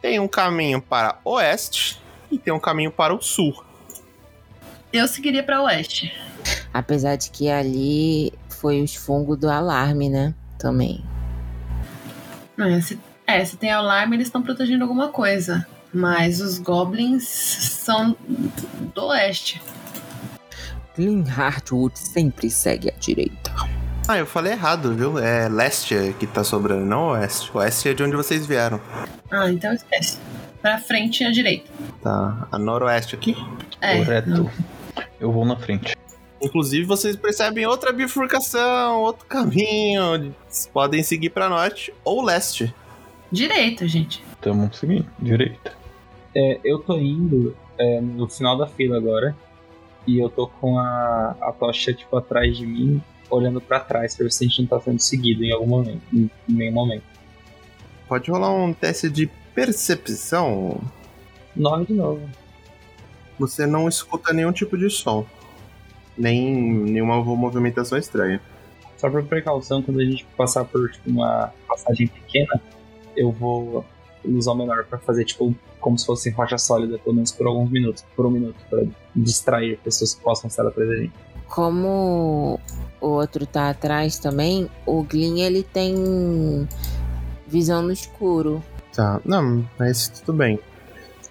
Tem 0.02 0.20
um 0.20 0.28
caminho 0.28 0.82
para 0.82 1.20
oeste 1.24 2.02
e 2.32 2.38
tem 2.38 2.54
um 2.54 2.60
caminho 2.60 2.92
para 2.92 3.14
o 3.14 3.22
sul. 3.22 3.64
Eu 4.92 5.08
seguiria 5.08 5.44
pra 5.44 5.62
oeste. 5.64 6.12
Apesar 6.74 7.16
de 7.16 7.30
que 7.30 7.50
ali 7.50 8.34
foi 8.50 8.82
os 8.82 8.96
fungos 8.96 9.38
do 9.38 9.50
alarme, 9.50 10.10
né? 10.10 10.34
Também. 10.58 11.04
É, 12.58 12.82
se, 12.82 13.00
é, 13.26 13.46
se 13.46 13.56
tem 13.58 13.72
alarme, 13.72 14.16
eles 14.16 14.28
estão 14.28 14.42
protegendo 14.42 14.84
alguma 14.84 15.10
coisa. 15.10 15.66
Mas 15.94 16.42
os 16.42 16.60
goblins 16.60 17.24
são 17.28 18.16
do 18.94 19.06
oeste. 19.08 19.62
Glen 20.96 21.24
Hartwood 21.30 21.98
sempre 21.98 22.50
segue 22.50 22.90
à 22.90 22.94
direita. 23.00 23.52
Ah, 24.08 24.18
eu 24.18 24.26
falei 24.26 24.54
errado, 24.54 24.94
viu? 24.94 25.20
É 25.20 25.48
leste 25.48 26.16
que 26.20 26.28
tá 26.28 26.44
sobrando, 26.44 26.86
não 26.86 27.10
oeste. 27.10 27.50
Oeste 27.56 27.90
é 27.90 27.94
de 27.94 28.04
onde 28.04 28.16
vocês 28.16 28.46
vieram. 28.46 28.82
Ah, 29.32 29.50
então 29.50 29.72
esquece. 29.72 30.18
Pra 30.62 30.78
frente 30.78 31.24
e 31.24 31.28
à 31.28 31.32
direita. 31.32 31.70
Tá, 32.04 32.48
a 32.52 32.58
noroeste 32.58 33.16
aqui. 33.16 33.36
É. 33.80 33.98
Correto. 33.98 34.52
Eu 35.20 35.32
vou 35.32 35.46
na 35.46 35.56
frente. 35.56 35.96
Inclusive, 36.42 36.86
vocês 36.86 37.16
percebem 37.16 37.66
outra 37.66 37.92
bifurcação, 37.92 39.02
outro 39.02 39.26
caminho. 39.26 40.34
Vocês 40.48 40.68
podem 40.68 41.04
seguir 41.04 41.30
para 41.32 41.50
norte 41.50 41.94
ou 42.04 42.24
leste. 42.24 42.74
Direito, 43.32 43.88
gente. 43.88 44.24
Tamo 44.42 44.74
seguindo. 44.74 45.06
Direita. 45.20 45.74
É, 46.36 46.60
eu 46.64 46.80
tô 46.80 46.98
indo 46.98 47.56
é, 47.78 48.00
no 48.00 48.28
final 48.30 48.58
da 48.58 48.68
fila 48.68 48.98
agora. 48.98 49.36
E 50.08 50.18
eu 50.18 50.30
tô 50.30 50.48
com 50.48 50.80
a, 50.80 51.36
a 51.42 51.52
tocha, 51.52 51.94
tipo, 51.94 52.16
atrás 52.16 52.58
de 52.58 52.66
mim, 52.66 53.02
olhando 53.30 53.60
pra 53.60 53.80
trás, 53.80 54.16
pra 54.16 54.24
ver 54.24 54.32
se 54.32 54.46
a 54.46 54.48
gente 54.48 54.62
não 54.62 54.68
tá 54.68 54.80
sendo 54.80 55.00
seguido 55.00 55.44
em 55.44 55.52
algum 55.52 55.68
momento. 55.68 56.02
Em, 56.14 56.32
em 56.48 56.54
nenhum 56.54 56.74
momento. 56.74 57.04
Pode 58.08 58.32
rolar 58.32 58.52
um 58.52 58.74
teste 58.74 59.10
de 59.10 59.28
percepção. 59.54 60.82
Nove 61.56 61.88
de 61.88 61.94
novo. 61.94 62.22
Você 63.40 63.66
não 63.66 63.88
escuta 63.88 64.34
nenhum 64.34 64.52
tipo 64.52 64.78
de 64.78 64.90
som. 64.90 65.26
Nem 66.18 66.54
nenhuma 66.54 67.24
movimentação 67.24 67.98
estranha. 67.98 68.42
Só 68.98 69.10
por 69.10 69.24
precaução, 69.24 69.82
quando 69.82 70.02
a 70.02 70.04
gente 70.04 70.26
passar 70.36 70.66
por 70.66 70.92
tipo, 70.92 71.10
uma 71.10 71.54
passagem 71.68 72.08
pequena, 72.08 72.62
eu 73.16 73.32
vou 73.32 73.86
usar 74.26 74.52
o 74.52 74.56
menor 74.56 74.84
pra 74.84 75.00
fazer, 75.00 75.24
tipo, 75.24 75.56
como 75.80 75.98
se 75.98 76.06
fosse 76.06 76.30
rocha 76.30 76.58
sólida, 76.58 77.00
pelo 77.00 77.16
menos 77.16 77.32
por 77.32 77.48
alguns 77.48 77.72
minutos, 77.72 78.06
por 78.14 78.26
um 78.26 78.32
minuto, 78.32 78.58
pra 78.70 78.84
distrair 79.16 79.80
pessoas 79.80 80.14
que 80.14 80.22
possam 80.22 80.50
estar 80.50 80.68
atrás 80.68 80.90
da 80.90 80.96
gente. 80.98 81.14
Como 81.48 82.60
o 83.00 83.08
outro 83.08 83.46
tá 83.46 83.70
atrás 83.70 84.20
também, 84.20 84.70
o 84.86 85.02
Glyn 85.04 85.40
ele 85.40 85.64
tem 85.64 86.68
visão 87.48 87.82
no 87.82 87.92
escuro. 87.92 88.62
Tá, 88.94 89.22
não, 89.24 89.66
mas 89.80 90.10
tudo 90.10 90.38
bem. 90.38 90.60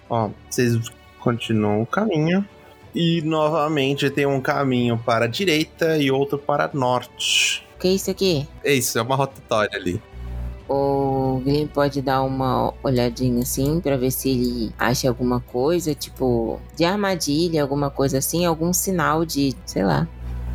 Ó, 0.09 0.31
vocês 0.49 0.75
continuam 1.19 1.81
o 1.81 1.85
caminho. 1.85 2.45
E 2.93 3.21
novamente 3.21 4.09
tem 4.09 4.25
um 4.25 4.41
caminho 4.41 4.97
para 4.97 5.25
a 5.25 5.27
direita 5.27 5.97
e 5.97 6.09
outro 6.09 6.37
para 6.37 6.69
norte. 6.73 7.65
O 7.75 7.79
que 7.79 7.87
é 7.87 7.91
isso 7.91 8.09
aqui? 8.09 8.47
É 8.63 8.73
isso, 8.73 8.97
é 8.97 9.01
uma 9.01 9.15
rotatória 9.15 9.77
ali. 9.77 10.01
O 10.67 11.41
Glyn 11.43 11.67
pode 11.67 12.01
dar 12.01 12.21
uma 12.21 12.73
olhadinha 12.83 13.41
assim 13.41 13.79
pra 13.79 13.97
ver 13.97 14.11
se 14.11 14.29
ele 14.29 14.73
acha 14.77 15.07
alguma 15.07 15.39
coisa, 15.39 15.95
tipo, 15.95 16.59
de 16.75 16.85
armadilha, 16.85 17.61
alguma 17.61 17.89
coisa 17.89 18.19
assim, 18.19 18.45
algum 18.45 18.71
sinal 18.71 19.25
de, 19.25 19.55
sei 19.65 19.83
lá. 19.83 20.07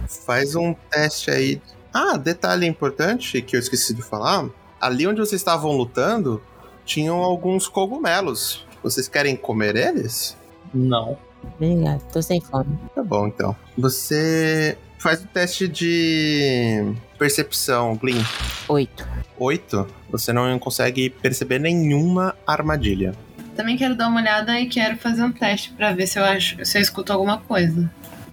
Faz 0.08 0.54
um 0.54 0.74
teste 0.90 1.30
aí. 1.30 1.60
Ah, 1.92 2.16
detalhe 2.16 2.66
importante 2.66 3.42
que 3.42 3.56
eu 3.56 3.60
esqueci 3.60 3.94
de 3.94 4.02
falar. 4.02 4.48
Ali 4.80 5.06
onde 5.06 5.20
vocês 5.20 5.40
estavam 5.40 5.72
lutando, 5.72 6.40
tinham 6.84 7.16
alguns 7.16 7.66
cogumelos. 7.66 8.64
Vocês 8.82 9.08
querem 9.08 9.34
comer 9.34 9.74
eles? 9.74 10.36
Não. 10.74 11.16
Obrigado, 11.54 12.02
tô 12.12 12.20
sem 12.20 12.40
fome. 12.40 12.78
Tá 12.94 13.02
bom, 13.02 13.26
então. 13.26 13.54
Você 13.76 14.76
faz 14.98 15.22
o 15.22 15.26
teste 15.28 15.68
de 15.68 16.94
percepção, 17.18 17.96
Glyn. 17.96 18.22
Oito. 18.68 19.06
8, 19.38 19.86
você 20.10 20.32
não 20.32 20.58
consegue 20.58 21.10
perceber 21.10 21.58
nenhuma 21.58 22.34
armadilha. 22.46 23.14
Também 23.56 23.76
quero 23.76 23.94
dar 23.94 24.08
uma 24.08 24.20
olhada 24.20 24.58
e 24.58 24.66
quero 24.66 24.96
fazer 24.96 25.22
um 25.22 25.32
teste 25.32 25.72
pra 25.72 25.92
ver 25.92 26.06
se 26.06 26.18
eu 26.18 26.24
acho, 26.24 26.64
se 26.64 26.78
eu 26.78 26.82
escuto 26.82 27.12
alguma 27.12 27.38
coisa. 27.38 27.90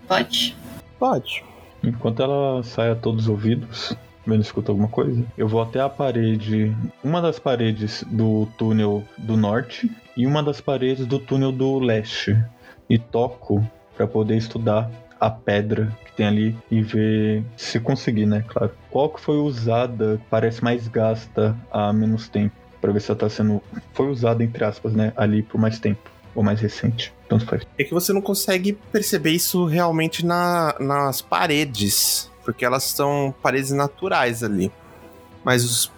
Pode? 0.07 0.55
Pode. 0.97 1.43
Enquanto 1.83 2.21
ela 2.21 2.63
sai 2.63 2.91
a 2.91 2.95
todos 2.95 3.23
os 3.23 3.29
ouvidos, 3.29 3.95
vendo 4.25 4.41
escuta 4.41 4.71
alguma 4.71 4.87
coisa, 4.87 5.23
eu 5.37 5.47
vou 5.47 5.61
até 5.61 5.79
a 5.79 5.89
parede, 5.89 6.75
uma 7.03 7.21
das 7.21 7.39
paredes 7.39 8.03
do 8.07 8.47
túnel 8.57 9.03
do 9.17 9.35
norte 9.35 9.91
e 10.15 10.25
uma 10.27 10.43
das 10.43 10.59
paredes 10.61 11.05
do 11.05 11.19
túnel 11.19 11.51
do 11.51 11.79
leste 11.79 12.37
e 12.89 12.97
toco 12.97 13.65
pra 13.95 14.05
poder 14.07 14.35
estudar 14.37 14.89
a 15.19 15.29
pedra 15.29 15.95
que 16.05 16.11
tem 16.13 16.25
ali 16.25 16.57
e 16.69 16.81
ver 16.81 17.43
se 17.55 17.79
conseguir, 17.79 18.25
né, 18.25 18.43
claro. 18.47 18.71
Qual 18.89 19.09
que 19.09 19.21
foi 19.21 19.37
usada, 19.37 20.19
parece 20.29 20.63
mais 20.63 20.87
gasta 20.87 21.55
há 21.71 21.93
menos 21.93 22.27
tempo, 22.27 22.55
Pra 22.81 22.91
ver 22.91 22.99
se 22.99 23.11
ela 23.11 23.19
tá 23.19 23.29
sendo 23.29 23.61
foi 23.93 24.09
usada 24.09 24.43
entre 24.43 24.63
aspas, 24.63 24.93
né, 24.93 25.13
ali 25.15 25.43
por 25.43 25.59
mais 25.61 25.79
tempo 25.79 26.01
ou 26.33 26.41
mais 26.41 26.59
recente. 26.59 27.13
Tanto 27.29 27.45
faz. 27.45 27.61
É 27.77 27.83
que 27.83 27.93
você 27.93 28.11
não 28.11 28.21
consegue 28.21 28.73
perceber 28.91 29.29
isso 29.31 29.65
realmente 29.65 30.25
na- 30.25 30.75
nas 30.79 31.21
paredes, 31.21 32.31
porque 32.43 32.65
elas 32.65 32.83
são 32.85 33.35
paredes 33.41 33.69
naturais 33.69 34.41
ali. 34.43 34.71
Mas 35.43 35.91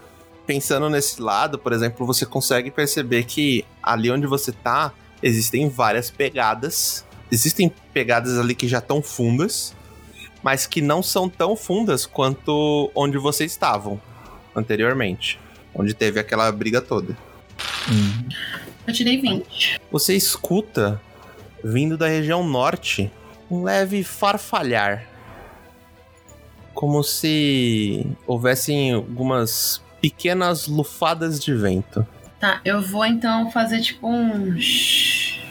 pensando 0.45 0.89
nesse 0.89 1.21
lado, 1.21 1.57
por 1.57 1.73
exemplo, 1.73 2.05
você 2.05 2.25
consegue 2.25 2.69
perceber 2.71 3.23
que 3.23 3.65
ali 3.81 4.11
onde 4.11 4.27
você 4.27 4.51
tá, 4.51 4.93
existem 5.21 5.69
várias 5.69 6.09
pegadas. 6.11 7.05
Existem 7.31 7.71
pegadas 7.93 8.37
ali 8.37 8.53
que 8.53 8.67
já 8.67 8.79
estão 8.79 9.01
fundas, 9.01 9.73
mas 10.43 10.67
que 10.67 10.81
não 10.81 11.01
são 11.01 11.29
tão 11.29 11.55
fundas 11.55 12.05
quanto 12.05 12.91
onde 12.93 13.17
vocês 13.17 13.51
estavam 13.51 13.99
anteriormente, 14.55 15.39
onde 15.73 15.93
teve 15.93 16.19
aquela 16.19 16.51
briga 16.51 16.81
toda. 16.81 17.17
Hum. 17.89 18.29
Eu 18.85 18.93
tirei 18.93 19.19
20. 19.19 19.79
Você 19.91 20.15
escuta, 20.15 21.01
vindo 21.63 21.97
da 21.97 22.07
região 22.07 22.45
norte, 22.45 23.09
um 23.49 23.63
leve 23.63 24.03
farfalhar. 24.03 25.07
Como 26.73 27.03
se 27.03 28.05
houvessem 28.27 28.93
algumas 28.93 29.81
pequenas 30.03 30.67
lufadas 30.67 31.39
de 31.39 31.55
vento. 31.55 32.05
Tá, 32.37 32.59
eu 32.65 32.81
vou 32.81 33.05
então 33.05 33.49
fazer 33.49 33.79
tipo 33.79 34.05
um. 34.05 34.59
shhh. 34.59 35.41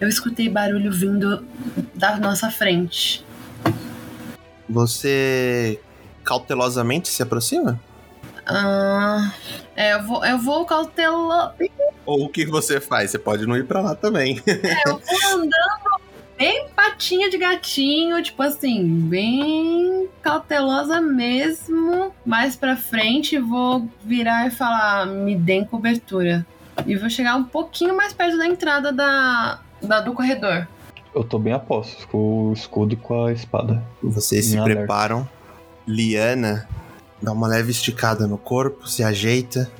Eu 0.00 0.08
escutei 0.08 0.48
barulho 0.48 0.90
vindo 0.90 1.46
da 1.94 2.16
nossa 2.16 2.50
frente. 2.50 3.22
Você 4.66 5.78
cautelosamente 6.24 7.08
se 7.08 7.22
aproxima? 7.22 7.78
Ah, 8.46 9.30
é, 9.76 9.92
eu 9.92 10.02
vou, 10.04 10.24
eu 10.24 10.38
vou 10.38 10.64
cautela. 10.64 11.54
Ou 12.06 12.24
o 12.24 12.28
que 12.30 12.46
você 12.46 12.80
faz? 12.80 13.10
Você 13.10 13.18
pode 13.18 13.46
não 13.46 13.56
ir 13.58 13.66
pra 13.66 13.82
lá 13.82 13.94
também. 13.94 14.42
É, 14.46 14.88
eu 14.88 14.98
vou 14.98 15.30
andando 15.34 15.91
bem 16.38 16.68
patinha 16.74 17.30
de 17.30 17.38
gatinho, 17.38 18.22
tipo 18.22 18.42
assim, 18.42 18.84
bem 19.08 20.08
cautelosa 20.22 21.00
mesmo. 21.00 22.12
Mais 22.24 22.56
pra 22.56 22.76
frente, 22.76 23.38
vou 23.38 23.88
virar 24.04 24.46
e 24.46 24.50
falar: 24.50 25.06
me 25.06 25.34
deem 25.36 25.64
cobertura. 25.64 26.46
E 26.86 26.96
vou 26.96 27.10
chegar 27.10 27.36
um 27.36 27.44
pouquinho 27.44 27.96
mais 27.96 28.12
perto 28.12 28.38
da 28.38 28.46
entrada 28.46 28.92
da, 28.92 29.60
da- 29.82 30.00
do 30.00 30.12
corredor. 30.14 30.66
Eu 31.14 31.22
tô 31.22 31.38
bem 31.38 31.52
a 31.52 31.58
postos 31.58 32.04
com 32.06 32.48
o 32.48 32.52
escudo 32.54 32.94
e 32.94 32.96
com 32.96 33.26
a 33.26 33.32
espada. 33.32 33.82
Vocês 34.02 34.46
se 34.46 34.56
Em 34.56 34.58
alerta. 34.58 34.80
preparam. 34.80 35.28
Liana 35.86 36.66
dá 37.20 37.32
uma 37.32 37.46
leve 37.46 37.70
esticada 37.70 38.26
no 38.26 38.38
corpo, 38.38 38.88
se 38.88 39.02
ajeita 39.04 39.70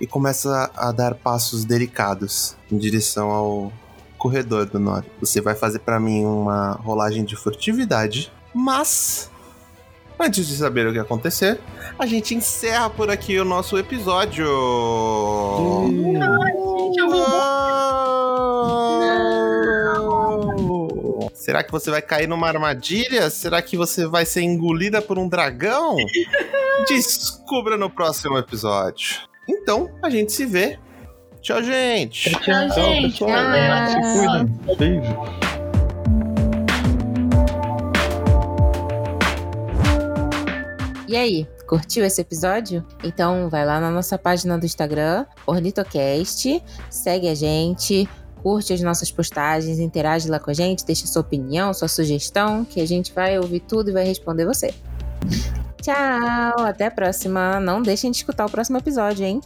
e 0.00 0.06
começa 0.06 0.70
a 0.74 0.90
dar 0.92 1.14
passos 1.14 1.64
delicados 1.64 2.56
em 2.72 2.78
direção 2.78 3.30
ao 3.30 3.72
corredor 4.20 4.66
do 4.66 4.78
norte. 4.78 5.10
Você 5.18 5.40
vai 5.40 5.54
fazer 5.54 5.78
pra 5.80 5.98
mim 5.98 6.24
uma 6.24 6.72
rolagem 6.72 7.24
de 7.24 7.34
furtividade, 7.34 8.30
mas 8.54 9.30
antes 10.18 10.46
de 10.46 10.56
saber 10.56 10.86
o 10.86 10.92
que 10.92 10.98
acontecer, 10.98 11.58
a 11.98 12.04
gente 12.04 12.34
encerra 12.34 12.90
por 12.90 13.10
aqui 13.10 13.38
o 13.40 13.44
nosso 13.44 13.78
episódio. 13.78 14.46
Gente, 15.88 16.98
eu 16.98 17.08
Será 21.34 21.64
que 21.64 21.72
você 21.72 21.90
vai 21.90 22.02
cair 22.02 22.28
numa 22.28 22.46
armadilha? 22.46 23.30
Será 23.30 23.62
que 23.62 23.74
você 23.74 24.06
vai 24.06 24.26
ser 24.26 24.42
engolida 24.42 25.00
por 25.00 25.18
um 25.18 25.26
dragão? 25.26 25.96
Descubra 26.86 27.78
no 27.78 27.88
próximo 27.88 28.36
episódio. 28.36 29.22
Então, 29.48 29.90
a 30.02 30.10
gente 30.10 30.32
se 30.32 30.44
vê. 30.44 30.78
Tchau, 31.42 31.62
gente. 31.62 32.30
Tchau, 32.40 32.70
gente. 32.70 33.12
pessoal. 33.12 33.30
Galera, 33.30 33.86
Se 33.86 34.26
cuidem. 34.26 35.00
Beijo. 35.00 35.50
E 41.08 41.16
aí, 41.16 41.48
curtiu 41.66 42.04
esse 42.04 42.20
episódio? 42.20 42.86
Então 43.02 43.48
vai 43.48 43.64
lá 43.64 43.80
na 43.80 43.90
nossa 43.90 44.16
página 44.16 44.56
do 44.56 44.64
Instagram, 44.64 45.26
Ornitocast, 45.44 46.62
segue 46.88 47.28
a 47.28 47.34
gente, 47.34 48.08
curte 48.42 48.72
as 48.72 48.80
nossas 48.80 49.10
postagens, 49.10 49.80
interage 49.80 50.28
lá 50.28 50.38
com 50.38 50.50
a 50.50 50.54
gente, 50.54 50.84
deixa 50.84 51.06
sua 51.08 51.22
opinião, 51.22 51.74
sua 51.74 51.88
sugestão, 51.88 52.64
que 52.64 52.80
a 52.80 52.86
gente 52.86 53.12
vai 53.12 53.38
ouvir 53.38 53.60
tudo 53.60 53.90
e 53.90 53.92
vai 53.92 54.04
responder 54.04 54.44
você. 54.44 54.72
Tchau, 55.82 56.64
até 56.64 56.86
a 56.86 56.90
próxima. 56.90 57.58
Não 57.58 57.82
deixem 57.82 58.10
de 58.10 58.18
escutar 58.18 58.46
o 58.46 58.50
próximo 58.50 58.78
episódio, 58.78 59.24
hein? 59.24 59.40